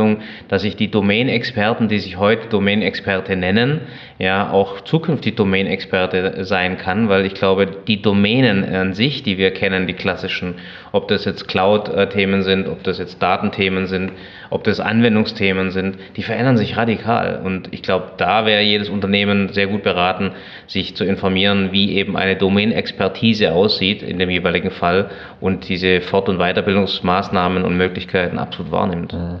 dass 0.48 0.62
sich 0.62 0.76
die 0.76 0.90
Domain-Experten, 0.90 1.88
die 1.88 1.98
sich 1.98 2.16
heute 2.18 2.48
Domain-Experte 2.48 3.36
nennen, 3.36 3.82
ja 4.22 4.52
auch 4.52 4.82
zukünftig 4.82 5.34
Domain-Experte 5.34 6.44
sein 6.44 6.78
kann, 6.78 7.08
weil 7.08 7.26
ich 7.26 7.34
glaube, 7.34 7.66
die 7.66 8.00
Domänen 8.00 8.64
an 8.72 8.94
sich, 8.94 9.24
die 9.24 9.36
wir 9.36 9.50
kennen, 9.50 9.88
die 9.88 9.94
klassischen, 9.94 10.54
ob 10.92 11.08
das 11.08 11.24
jetzt 11.24 11.48
Cloud-Themen 11.48 12.44
sind, 12.44 12.68
ob 12.68 12.84
das 12.84 12.98
jetzt 12.98 13.20
Datenthemen 13.20 13.88
sind, 13.88 14.12
ob 14.50 14.62
das 14.62 14.78
Anwendungsthemen 14.78 15.72
sind, 15.72 15.96
die 16.16 16.22
verändern 16.22 16.56
sich 16.56 16.76
radikal. 16.76 17.40
Und 17.44 17.72
ich 17.72 17.82
glaube, 17.82 18.12
da 18.16 18.46
wäre 18.46 18.62
jedes 18.62 18.88
Unternehmen 18.88 19.48
sehr 19.48 19.66
gut 19.66 19.82
beraten, 19.82 20.32
sich 20.68 20.94
zu 20.94 21.04
informieren, 21.04 21.70
wie 21.72 21.96
eben 21.96 22.16
eine 22.16 22.36
Domain-Expertise 22.36 23.52
aussieht 23.52 24.04
in 24.04 24.20
dem 24.20 24.30
jeweiligen 24.30 24.70
Fall 24.70 25.10
und 25.40 25.68
diese 25.68 26.00
Fort- 26.00 26.28
und 26.28 26.38
Weiterbildungsmaßnahmen 26.38 27.64
und 27.64 27.76
Möglichkeiten 27.76 28.38
absolut 28.38 28.70
wahrnimmt. 28.70 29.12
Ja, 29.12 29.40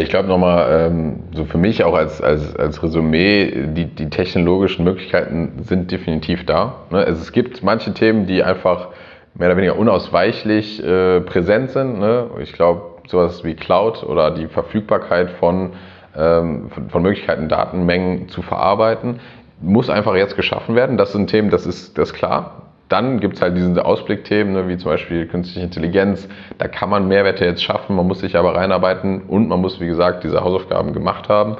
ich 0.00 0.10
glaube 0.10 0.28
nochmal, 0.28 0.88
ähm, 0.90 1.20
so 1.32 1.46
für 1.46 1.58
mich 1.58 1.82
auch 1.82 1.94
als, 1.94 2.20
als, 2.20 2.54
als 2.56 2.82
Resümee, 2.82 3.68
die, 3.74 3.86
die 3.86 4.10
technologischen 4.18 4.84
Möglichkeiten 4.84 5.62
sind 5.62 5.92
definitiv 5.92 6.44
da. 6.44 6.74
Ne? 6.90 6.98
Also 6.98 7.22
es 7.22 7.30
gibt 7.30 7.62
manche 7.62 7.94
Themen, 7.94 8.26
die 8.26 8.42
einfach 8.42 8.88
mehr 9.34 9.46
oder 9.46 9.56
weniger 9.56 9.78
unausweichlich 9.78 10.82
äh, 10.84 11.20
präsent 11.20 11.70
sind. 11.70 12.00
Ne? 12.00 12.26
Ich 12.42 12.52
glaube, 12.52 12.82
sowas 13.06 13.44
wie 13.44 13.54
Cloud 13.54 14.02
oder 14.02 14.32
die 14.32 14.48
Verfügbarkeit 14.48 15.30
von, 15.30 15.70
ähm, 16.16 16.68
von, 16.70 16.90
von, 16.90 17.02
Möglichkeiten, 17.02 17.48
Datenmengen 17.48 18.28
zu 18.28 18.42
verarbeiten, 18.42 19.20
muss 19.60 19.88
einfach 19.88 20.16
jetzt 20.16 20.34
geschaffen 20.34 20.74
werden. 20.74 20.96
Das 20.96 21.12
sind 21.12 21.30
Themen, 21.30 21.50
das 21.50 21.64
ist, 21.64 21.96
das 21.96 22.10
ist 22.10 22.14
klar. 22.16 22.62
Dann 22.88 23.20
gibt 23.20 23.36
es 23.36 23.42
halt 23.42 23.56
diese 23.56 23.84
Ausblickthemen, 23.84 24.52
ne, 24.52 24.66
wie 24.66 24.78
zum 24.78 24.90
Beispiel 24.90 25.26
künstliche 25.26 25.64
Intelligenz. 25.64 26.28
Da 26.58 26.66
kann 26.66 26.90
man 26.90 27.06
Mehrwerte 27.06 27.44
jetzt 27.44 27.62
schaffen, 27.62 27.94
man 27.94 28.08
muss 28.08 28.18
sich 28.18 28.34
aber 28.34 28.56
reinarbeiten 28.56 29.22
und 29.28 29.46
man 29.46 29.60
muss, 29.60 29.78
wie 29.78 29.86
gesagt, 29.86 30.24
diese 30.24 30.40
Hausaufgaben 30.40 30.92
gemacht 30.92 31.28
haben. 31.28 31.58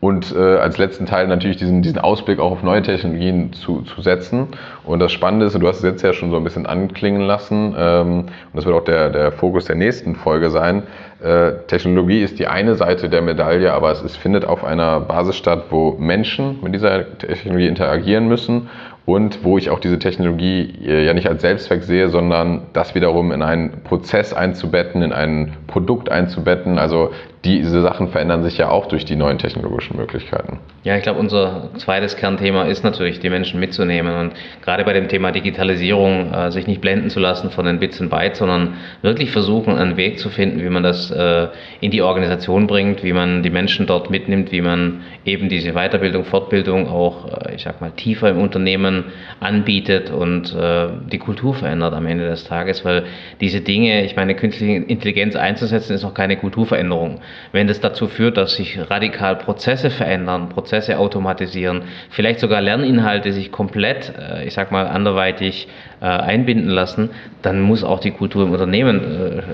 Und 0.00 0.32
äh, 0.32 0.38
als 0.38 0.78
letzten 0.78 1.06
Teil 1.06 1.26
natürlich 1.26 1.56
diesen, 1.56 1.82
diesen 1.82 1.98
Ausblick 1.98 2.38
auch 2.38 2.52
auf 2.52 2.62
neue 2.62 2.82
Technologien 2.82 3.52
zu, 3.52 3.82
zu 3.82 4.00
setzen. 4.00 4.46
Und 4.84 5.00
das 5.00 5.10
Spannende 5.10 5.46
ist, 5.46 5.56
und 5.56 5.60
du 5.60 5.66
hast 5.66 5.78
es 5.78 5.82
jetzt 5.82 6.02
ja 6.02 6.12
schon 6.12 6.30
so 6.30 6.36
ein 6.36 6.44
bisschen 6.44 6.66
anklingen 6.66 7.22
lassen, 7.22 7.74
ähm, 7.76 8.18
und 8.20 8.54
das 8.54 8.64
wird 8.64 8.76
auch 8.76 8.84
der, 8.84 9.10
der 9.10 9.32
Fokus 9.32 9.64
der 9.64 9.74
nächsten 9.74 10.14
Folge 10.14 10.50
sein, 10.50 10.84
äh, 11.20 11.52
Technologie 11.66 12.22
ist 12.22 12.38
die 12.38 12.46
eine 12.46 12.76
Seite 12.76 13.08
der 13.08 13.22
Medaille, 13.22 13.72
aber 13.72 13.90
es 13.90 14.02
ist, 14.02 14.16
findet 14.16 14.44
auf 14.44 14.64
einer 14.64 15.00
Basis 15.00 15.34
statt, 15.34 15.64
wo 15.70 15.96
Menschen 15.98 16.60
mit 16.62 16.74
dieser 16.74 17.18
Technologie 17.18 17.66
interagieren 17.66 18.28
müssen 18.28 18.68
und 19.04 19.42
wo 19.42 19.58
ich 19.58 19.70
auch 19.70 19.80
diese 19.80 19.98
Technologie 19.98 20.74
äh, 20.86 21.06
ja 21.06 21.14
nicht 21.14 21.28
als 21.28 21.40
Selbstzweck 21.40 21.82
sehe, 21.82 22.08
sondern 22.08 22.66
das 22.72 22.94
wiederum 22.94 23.32
in 23.32 23.42
einen 23.42 23.82
Prozess 23.82 24.32
einzubetten, 24.32 25.02
in 25.02 25.12
ein 25.12 25.56
Produkt 25.66 26.08
einzubetten. 26.08 26.78
Also 26.78 27.10
diese 27.44 27.82
Sachen 27.82 28.08
verändern 28.08 28.42
sich 28.42 28.58
ja 28.58 28.68
auch 28.68 28.86
durch 28.86 29.04
die 29.04 29.14
neuen 29.14 29.38
technologischen 29.38 29.96
Möglichkeiten. 29.96 30.58
Ja, 30.82 30.96
ich 30.96 31.02
glaube, 31.02 31.20
unser 31.20 31.70
zweites 31.76 32.16
Kernthema 32.16 32.64
ist 32.64 32.82
natürlich, 32.82 33.20
die 33.20 33.30
Menschen 33.30 33.60
mitzunehmen 33.60 34.14
und 34.14 34.32
gerade 34.62 34.84
bei 34.84 34.92
dem 34.92 35.08
Thema 35.08 35.30
Digitalisierung 35.30 36.32
äh, 36.32 36.50
sich 36.50 36.66
nicht 36.66 36.80
blenden 36.80 37.10
zu 37.10 37.20
lassen 37.20 37.50
von 37.50 37.66
den 37.66 37.78
Bits 37.78 38.00
und 38.00 38.10
Bytes, 38.10 38.38
sondern 38.38 38.74
wirklich 39.02 39.30
versuchen, 39.30 39.76
einen 39.76 39.96
Weg 39.96 40.18
zu 40.18 40.30
finden, 40.30 40.62
wie 40.62 40.68
man 40.68 40.82
das 40.82 41.10
äh, 41.10 41.48
in 41.80 41.90
die 41.90 42.02
Organisation 42.02 42.66
bringt, 42.66 43.04
wie 43.04 43.12
man 43.12 43.42
die 43.42 43.50
Menschen 43.50 43.86
dort 43.86 44.10
mitnimmt, 44.10 44.50
wie 44.50 44.60
man 44.60 45.02
eben 45.24 45.48
diese 45.48 45.72
Weiterbildung, 45.72 46.24
Fortbildung 46.24 46.88
auch, 46.88 47.46
äh, 47.46 47.54
ich 47.54 47.62
sag 47.62 47.80
mal, 47.80 47.92
tiefer 47.92 48.30
im 48.30 48.38
Unternehmen 48.38 49.04
anbietet 49.40 50.10
und 50.10 50.54
äh, 50.54 50.88
die 51.12 51.18
Kultur 51.18 51.54
verändert 51.54 51.94
am 51.94 52.06
Ende 52.06 52.26
des 52.28 52.44
Tages, 52.44 52.84
weil 52.84 53.04
diese 53.40 53.60
Dinge, 53.60 54.04
ich 54.04 54.16
meine, 54.16 54.34
künstliche 54.34 54.82
Intelligenz 54.84 55.36
einzusetzen, 55.36 55.94
ist 55.94 56.02
noch 56.02 56.14
keine 56.14 56.36
Kulturveränderung. 56.36 57.20
Wenn 57.52 57.66
das 57.66 57.80
dazu 57.80 58.08
führt, 58.08 58.36
dass 58.36 58.54
sich 58.54 58.78
radikal 58.90 59.36
Prozesse 59.36 59.90
verändern, 59.90 60.48
Prozesse 60.48 60.98
automatisieren, 60.98 61.82
vielleicht 62.10 62.40
sogar 62.40 62.60
Lerninhalte 62.60 63.32
sich 63.32 63.50
komplett, 63.52 64.12
äh, 64.18 64.44
ich 64.44 64.54
sag 64.54 64.70
mal, 64.70 64.86
anderweitig 64.86 65.68
äh, 66.00 66.04
einbinden 66.04 66.70
lassen, 66.70 67.10
dann 67.42 67.60
muss 67.60 67.84
auch 67.84 68.00
die 68.00 68.10
Kultur 68.10 68.44
im 68.44 68.52
Unternehmen 68.52 69.00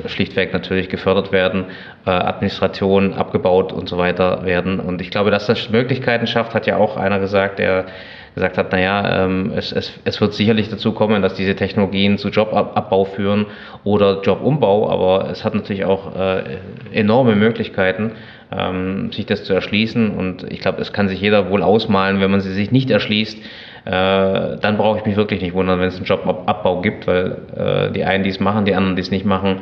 äh, 0.04 0.08
schlichtweg 0.08 0.52
natürlich 0.52 0.88
gefördert 0.88 1.32
werden, 1.32 1.66
Administration 2.04 3.14
abgebaut 3.14 3.72
und 3.72 3.88
so 3.88 3.96
weiter 3.96 4.44
werden. 4.44 4.78
Und 4.78 5.00
ich 5.00 5.10
glaube, 5.10 5.30
dass 5.30 5.46
das 5.46 5.70
Möglichkeiten 5.70 6.26
schafft, 6.26 6.54
hat 6.54 6.66
ja 6.66 6.76
auch 6.76 6.98
einer 6.98 7.18
gesagt, 7.18 7.58
der 7.58 7.86
gesagt 8.34 8.58
hat, 8.58 8.72
naja, 8.72 9.24
ähm, 9.24 9.52
es, 9.54 9.72
es, 9.72 9.92
es 10.04 10.20
wird 10.20 10.34
sicherlich 10.34 10.68
dazu 10.68 10.92
kommen, 10.92 11.22
dass 11.22 11.34
diese 11.34 11.54
Technologien 11.54 12.18
zu 12.18 12.28
Jobabbau 12.28 13.04
führen 13.04 13.46
oder 13.84 14.22
Jobumbau, 14.22 14.90
aber 14.90 15.30
es 15.30 15.44
hat 15.44 15.54
natürlich 15.54 15.84
auch 15.84 16.16
äh, 16.16 16.58
enorme 16.92 17.36
Möglichkeiten, 17.36 18.12
ähm, 18.50 19.12
sich 19.12 19.26
das 19.26 19.44
zu 19.44 19.54
erschließen. 19.54 20.16
Und 20.16 20.44
ich 20.50 20.60
glaube, 20.60 20.80
es 20.80 20.92
kann 20.92 21.08
sich 21.08 21.20
jeder 21.20 21.50
wohl 21.50 21.62
ausmalen, 21.62 22.20
wenn 22.20 22.30
man 22.30 22.40
sie 22.40 22.52
sich 22.52 22.72
nicht 22.72 22.90
erschließt, 22.90 23.38
äh, 23.84 23.90
dann 23.90 24.76
brauche 24.76 24.98
ich 24.98 25.04
mich 25.04 25.16
wirklich 25.16 25.42
nicht 25.42 25.54
wundern, 25.54 25.78
wenn 25.78 25.88
es 25.88 25.96
einen 25.96 26.06
Jobabbau 26.06 26.80
gibt, 26.80 27.06
weil 27.06 27.36
äh, 27.56 27.92
die 27.92 28.04
einen, 28.04 28.24
die 28.24 28.30
es 28.30 28.40
machen, 28.40 28.64
die 28.64 28.74
anderen, 28.74 28.96
die 28.96 29.02
es 29.02 29.10
nicht 29.10 29.26
machen, 29.26 29.60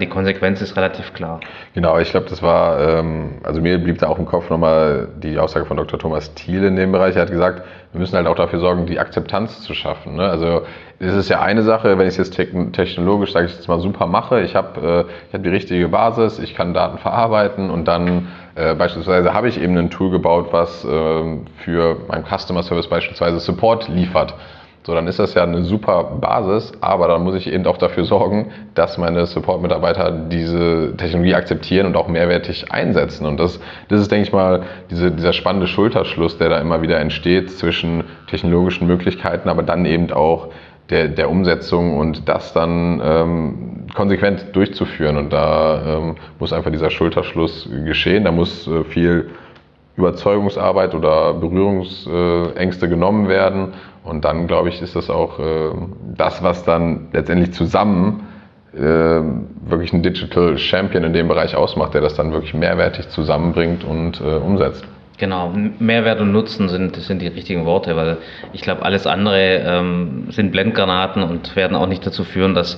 die 0.00 0.08
Konsequenz 0.08 0.60
ist 0.60 0.76
relativ 0.76 1.14
klar. 1.14 1.40
Genau, 1.74 1.98
ich 1.98 2.10
glaube, 2.10 2.28
das 2.28 2.42
war, 2.42 2.80
ähm, 2.80 3.36
also 3.44 3.60
mir 3.60 3.78
blieb 3.78 3.98
da 3.98 4.08
auch 4.08 4.18
im 4.18 4.26
Kopf 4.26 4.50
nochmal 4.50 5.08
die 5.22 5.38
Aussage 5.38 5.64
von 5.64 5.76
Dr. 5.76 5.98
Thomas 5.98 6.34
Thiel 6.34 6.64
in 6.64 6.74
dem 6.74 6.90
Bereich. 6.90 7.14
Er 7.14 7.22
hat 7.22 7.30
gesagt, 7.30 7.62
wir 7.92 8.00
müssen 8.00 8.16
halt 8.16 8.26
auch 8.26 8.34
dafür 8.34 8.58
sorgen, 8.58 8.86
die 8.86 8.98
Akzeptanz 8.98 9.62
zu 9.62 9.74
schaffen. 9.74 10.16
Ne? 10.16 10.28
Also 10.28 10.62
es 10.98 11.14
ist 11.14 11.28
ja 11.28 11.40
eine 11.40 11.62
Sache, 11.62 11.98
wenn 11.98 12.08
ich 12.08 12.18
es 12.18 12.28
jetzt 12.28 12.34
technologisch, 12.34 13.32
sage 13.32 13.46
ich 13.46 13.54
jetzt 13.54 13.68
mal, 13.68 13.78
super 13.78 14.06
mache. 14.06 14.40
Ich 14.42 14.56
habe 14.56 15.06
äh, 15.08 15.32
hab 15.32 15.42
die 15.42 15.48
richtige 15.48 15.88
Basis, 15.88 16.40
ich 16.40 16.54
kann 16.54 16.74
Daten 16.74 16.98
verarbeiten 16.98 17.70
und 17.70 17.86
dann 17.86 18.28
äh, 18.56 18.74
beispielsweise 18.74 19.34
habe 19.34 19.48
ich 19.48 19.60
eben 19.60 19.78
ein 19.78 19.90
Tool 19.90 20.10
gebaut, 20.10 20.48
was 20.50 20.84
äh, 20.84 20.88
für 21.58 21.98
meinen 22.08 22.24
Customer 22.24 22.62
Service 22.62 22.88
beispielsweise 22.88 23.38
Support 23.38 23.88
liefert. 23.88 24.34
So, 24.86 24.94
dann 24.94 25.08
ist 25.08 25.18
das 25.18 25.34
ja 25.34 25.42
eine 25.42 25.64
super 25.64 26.04
Basis, 26.20 26.72
aber 26.80 27.08
dann 27.08 27.24
muss 27.24 27.34
ich 27.34 27.52
eben 27.52 27.66
auch 27.66 27.76
dafür 27.76 28.04
sorgen, 28.04 28.52
dass 28.74 28.98
meine 28.98 29.26
Support-Mitarbeiter 29.26 30.12
diese 30.12 30.94
Technologie 30.96 31.34
akzeptieren 31.34 31.86
und 31.86 31.96
auch 31.96 32.06
mehrwertig 32.06 32.70
einsetzen. 32.70 33.26
Und 33.26 33.40
das, 33.40 33.58
das 33.88 34.00
ist, 34.00 34.12
denke 34.12 34.28
ich 34.28 34.32
mal, 34.32 34.62
diese, 34.88 35.10
dieser 35.10 35.32
spannende 35.32 35.66
Schulterschluss, 35.66 36.38
der 36.38 36.50
da 36.50 36.60
immer 36.60 36.82
wieder 36.82 37.00
entsteht 37.00 37.50
zwischen 37.50 38.04
technologischen 38.28 38.86
Möglichkeiten, 38.86 39.48
aber 39.48 39.64
dann 39.64 39.86
eben 39.86 40.12
auch 40.12 40.50
der, 40.88 41.08
der 41.08 41.30
Umsetzung 41.30 41.98
und 41.98 42.28
das 42.28 42.52
dann 42.52 43.02
ähm, 43.04 43.86
konsequent 43.92 44.54
durchzuführen. 44.54 45.16
Und 45.16 45.32
da 45.32 45.98
ähm, 45.98 46.14
muss 46.38 46.52
einfach 46.52 46.70
dieser 46.70 46.90
Schulterschluss 46.90 47.68
geschehen. 47.84 48.22
Da 48.22 48.30
muss 48.30 48.68
äh, 48.68 48.84
viel 48.84 49.30
Überzeugungsarbeit 49.96 50.94
oder 50.94 51.34
Berührungsängste 51.34 52.88
genommen 52.88 53.28
werden. 53.28 53.74
Und 54.04 54.24
dann, 54.24 54.46
glaube 54.46 54.68
ich, 54.68 54.80
ist 54.82 54.94
das 54.94 55.10
auch 55.10 55.38
äh, 55.38 55.70
das, 56.16 56.42
was 56.42 56.64
dann 56.64 57.08
letztendlich 57.12 57.52
zusammen 57.52 58.26
äh, 58.74 58.78
wirklich 58.78 59.92
einen 59.92 60.02
Digital 60.02 60.58
Champion 60.58 61.04
in 61.04 61.12
dem 61.12 61.28
Bereich 61.28 61.56
ausmacht, 61.56 61.94
der 61.94 62.02
das 62.02 62.14
dann 62.14 62.32
wirklich 62.32 62.54
mehrwertig 62.54 63.08
zusammenbringt 63.08 63.84
und 63.84 64.20
äh, 64.20 64.36
umsetzt. 64.36 64.86
Genau, 65.18 65.50
Mehrwert 65.78 66.20
und 66.20 66.30
Nutzen 66.30 66.68
sind, 66.68 66.94
sind 66.96 67.22
die 67.22 67.28
richtigen 67.28 67.64
Worte, 67.64 67.96
weil 67.96 68.18
ich 68.52 68.60
glaube, 68.60 68.84
alles 68.84 69.06
andere 69.06 69.62
ähm, 69.66 70.26
sind 70.28 70.52
Blendgranaten 70.52 71.22
und 71.22 71.56
werden 71.56 71.74
auch 71.74 71.86
nicht 71.86 72.06
dazu 72.06 72.22
führen, 72.22 72.54
dass 72.54 72.76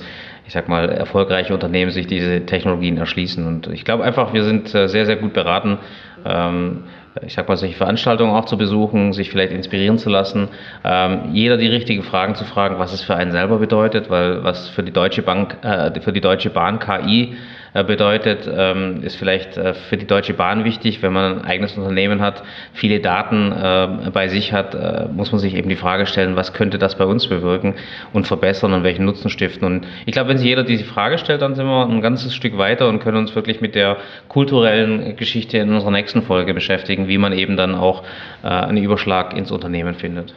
ich 0.49 0.53
sag 0.53 0.67
mal, 0.67 0.89
erfolgreiche 0.89 1.53
Unternehmen 1.53 1.91
sich 1.91 2.07
diese 2.07 2.43
Technologien 2.43 2.97
erschließen. 2.97 3.45
Und 3.45 3.67
ich 3.67 3.85
glaube 3.85 4.03
einfach, 4.03 4.33
wir 4.33 4.43
sind 4.43 4.73
äh, 4.73 4.87
sehr, 4.87 5.05
sehr 5.05 5.17
gut 5.17 5.31
beraten, 5.31 5.77
ähm, 6.25 6.85
ich 7.21 7.33
sag 7.33 7.47
mal, 7.47 7.57
solche 7.57 7.75
Veranstaltungen 7.75 8.31
auch 8.31 8.45
zu 8.45 8.57
besuchen, 8.57 9.13
sich 9.13 9.29
vielleicht 9.29 9.51
inspirieren 9.51 9.97
zu 9.97 10.09
lassen, 10.09 10.49
ähm, 10.83 11.29
jeder 11.33 11.57
die 11.57 11.67
richtigen 11.67 12.03
Fragen 12.03 12.35
zu 12.35 12.45
fragen, 12.45 12.79
was 12.79 12.93
es 12.93 13.01
für 13.01 13.15
einen 13.15 13.31
selber 13.31 13.57
bedeutet, 13.57 14.09
weil 14.09 14.43
was 14.43 14.69
für 14.69 14.83
die 14.83 14.91
Deutsche 14.91 15.21
Bank, 15.21 15.57
äh, 15.63 15.99
für 16.01 16.13
die 16.13 16.21
Deutsche 16.21 16.49
Bahn 16.49 16.79
KI 16.79 17.35
bedeutet, 17.73 18.49
ähm, 18.51 19.03
ist 19.03 19.15
vielleicht 19.15 19.57
äh, 19.57 19.73
für 19.73 19.97
die 19.97 20.07
Deutsche 20.07 20.33
Bahn 20.33 20.63
wichtig, 20.63 21.01
wenn 21.01 21.13
man 21.13 21.39
ein 21.39 21.45
eigenes 21.45 21.77
Unternehmen 21.77 22.21
hat, 22.21 22.43
viele 22.73 22.99
Daten 22.99 23.51
äh, 23.51 24.09
bei 24.11 24.27
sich 24.27 24.53
hat, 24.53 24.75
muss 25.13 25.31
man 25.31 25.39
sich 25.39 25.55
eben 25.55 25.69
die 25.69 25.75
Frage 25.75 26.05
stellen, 26.05 26.35
was 26.35 26.53
könnte 26.53 26.77
das 26.77 26.95
bei 26.95 27.05
uns 27.05 27.27
bewirken 27.27 27.75
und 28.13 28.27
verbessern 28.27 28.73
und 28.73 28.83
welchen 28.83 29.05
Nutzen 29.05 29.29
stiften. 29.29 29.65
Und 29.65 29.87
ich 30.05 30.13
glaube, 30.13 30.29
wenn 30.29 30.37
sich 30.37 30.47
jeder 30.47 30.63
diese 30.63 30.85
Frage 30.85 31.17
stellt, 31.17 31.41
dann 31.41 31.55
sind 31.55 31.65
wir 31.65 31.85
ein 31.85 32.01
ganzes 32.01 32.33
Stück 32.33 32.57
weiter 32.57 32.87
und 32.89 32.99
können 32.99 33.17
uns 33.17 33.35
wirklich 33.35 33.61
mit 33.61 33.75
der 33.75 33.97
kulturellen 34.27 35.15
Geschichte 35.15 35.57
in 35.57 35.73
unserer 35.73 35.91
nächsten 35.91 36.21
Folge 36.21 36.53
beschäftigen, 36.53 37.07
wie 37.07 37.17
man 37.17 37.33
eben 37.33 37.57
dann 37.57 37.75
auch 37.75 38.03
einen 38.41 38.77
Überschlag 38.77 39.35
ins 39.35 39.51
Unternehmen 39.51 39.95
findet. 39.95 40.33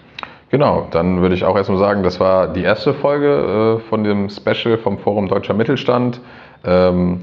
Genau, 0.53 0.87
dann 0.91 1.23
würde 1.23 1.35
ich 1.35 1.47
auch 1.47 1.57
erstmal 1.57 1.79
sagen, 1.79 2.03
das 2.03 2.21
war 2.21 2.47
die 2.47 2.63
erste 2.63 2.93
Folge 2.93 3.81
äh, 3.81 3.89
von 3.89 4.05
dem 4.05 4.29
Special 4.29 4.77
vom 4.77 4.99
Forum 4.99 5.27
Deutscher 5.27 5.55
Mittelstand. 5.55 6.21
Ähm, 6.65 7.23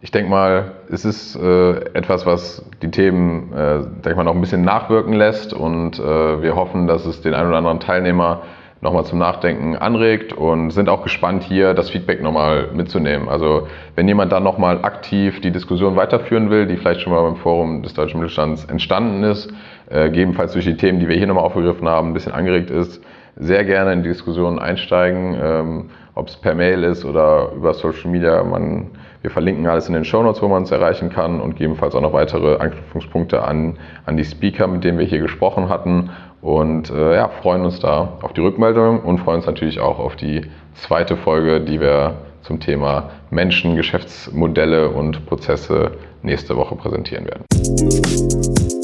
ich 0.00 0.10
denke 0.10 0.30
mal, 0.30 0.72
es 0.90 1.06
ist 1.06 1.34
äh, 1.34 1.76
etwas, 1.94 2.26
was 2.26 2.62
die 2.82 2.90
Themen, 2.90 3.52
äh, 3.54 3.78
denke 4.04 4.16
mal, 4.16 4.24
noch 4.24 4.34
ein 4.34 4.40
bisschen 4.40 4.62
nachwirken 4.62 5.14
lässt 5.14 5.54
und 5.54 5.98
äh, 5.98 6.42
wir 6.42 6.56
hoffen, 6.56 6.86
dass 6.86 7.06
es 7.06 7.22
den 7.22 7.32
einen 7.32 7.48
oder 7.48 7.56
anderen 7.56 7.80
Teilnehmer 7.80 8.42
nochmal 8.82 9.04
zum 9.06 9.18
Nachdenken 9.18 9.76
anregt 9.76 10.34
und 10.34 10.70
sind 10.70 10.90
auch 10.90 11.02
gespannt, 11.02 11.42
hier 11.42 11.72
das 11.72 11.88
Feedback 11.88 12.22
nochmal 12.22 12.68
mitzunehmen. 12.74 13.30
Also 13.30 13.66
wenn 13.96 14.06
jemand 14.06 14.30
da 14.30 14.40
nochmal 14.40 14.84
aktiv 14.84 15.40
die 15.40 15.50
Diskussion 15.50 15.96
weiterführen 15.96 16.50
will, 16.50 16.66
die 16.66 16.76
vielleicht 16.76 17.00
schon 17.00 17.14
mal 17.14 17.22
beim 17.22 17.36
Forum 17.36 17.82
des 17.82 17.94
Deutschen 17.94 18.20
Mittelstands 18.20 18.66
entstanden 18.66 19.24
ist, 19.24 19.50
äh, 19.88 20.10
gegebenenfalls 20.10 20.52
durch 20.52 20.66
die 20.66 20.76
Themen, 20.76 21.00
die 21.00 21.08
wir 21.08 21.16
hier 21.16 21.26
nochmal 21.26 21.44
aufgegriffen 21.44 21.88
haben, 21.88 22.10
ein 22.10 22.12
bisschen 22.12 22.32
angeregt 22.32 22.70
ist, 22.70 23.02
sehr 23.36 23.64
gerne 23.64 23.94
in 23.94 24.02
die 24.02 24.10
Diskussion 24.10 24.58
einsteigen. 24.58 25.34
Ähm, 25.42 25.90
ob 26.14 26.28
es 26.28 26.36
per 26.36 26.54
Mail 26.54 26.84
ist 26.84 27.04
oder 27.04 27.50
über 27.56 27.74
Social 27.74 28.10
Media. 28.10 28.42
Man, 28.42 28.90
wir 29.22 29.30
verlinken 29.30 29.66
alles 29.66 29.88
in 29.88 29.94
den 29.94 30.04
Show 30.04 30.22
Notes, 30.22 30.42
wo 30.42 30.48
man 30.48 30.62
es 30.62 30.70
erreichen 30.70 31.10
kann 31.10 31.40
und 31.40 31.52
gegebenenfalls 31.52 31.94
auch 31.94 32.00
noch 32.00 32.12
weitere 32.12 32.56
Anknüpfungspunkte 32.56 33.42
an, 33.42 33.78
an 34.06 34.16
die 34.16 34.24
Speaker, 34.24 34.66
mit 34.66 34.84
denen 34.84 34.98
wir 34.98 35.06
hier 35.06 35.20
gesprochen 35.20 35.68
hatten. 35.68 36.10
Und 36.40 36.90
äh, 36.90 37.14
ja, 37.14 37.28
freuen 37.28 37.64
uns 37.64 37.80
da 37.80 38.18
auf 38.20 38.32
die 38.34 38.42
Rückmeldung 38.42 39.00
und 39.00 39.18
freuen 39.18 39.38
uns 39.38 39.46
natürlich 39.46 39.80
auch 39.80 39.98
auf 39.98 40.14
die 40.14 40.42
zweite 40.74 41.16
Folge, 41.16 41.60
die 41.60 41.80
wir 41.80 42.16
zum 42.42 42.60
Thema 42.60 43.10
Menschen, 43.30 43.74
Geschäftsmodelle 43.74 44.90
und 44.90 45.24
Prozesse 45.26 45.92
nächste 46.22 46.56
Woche 46.56 46.76
präsentieren 46.76 47.24
werden. 47.24 48.83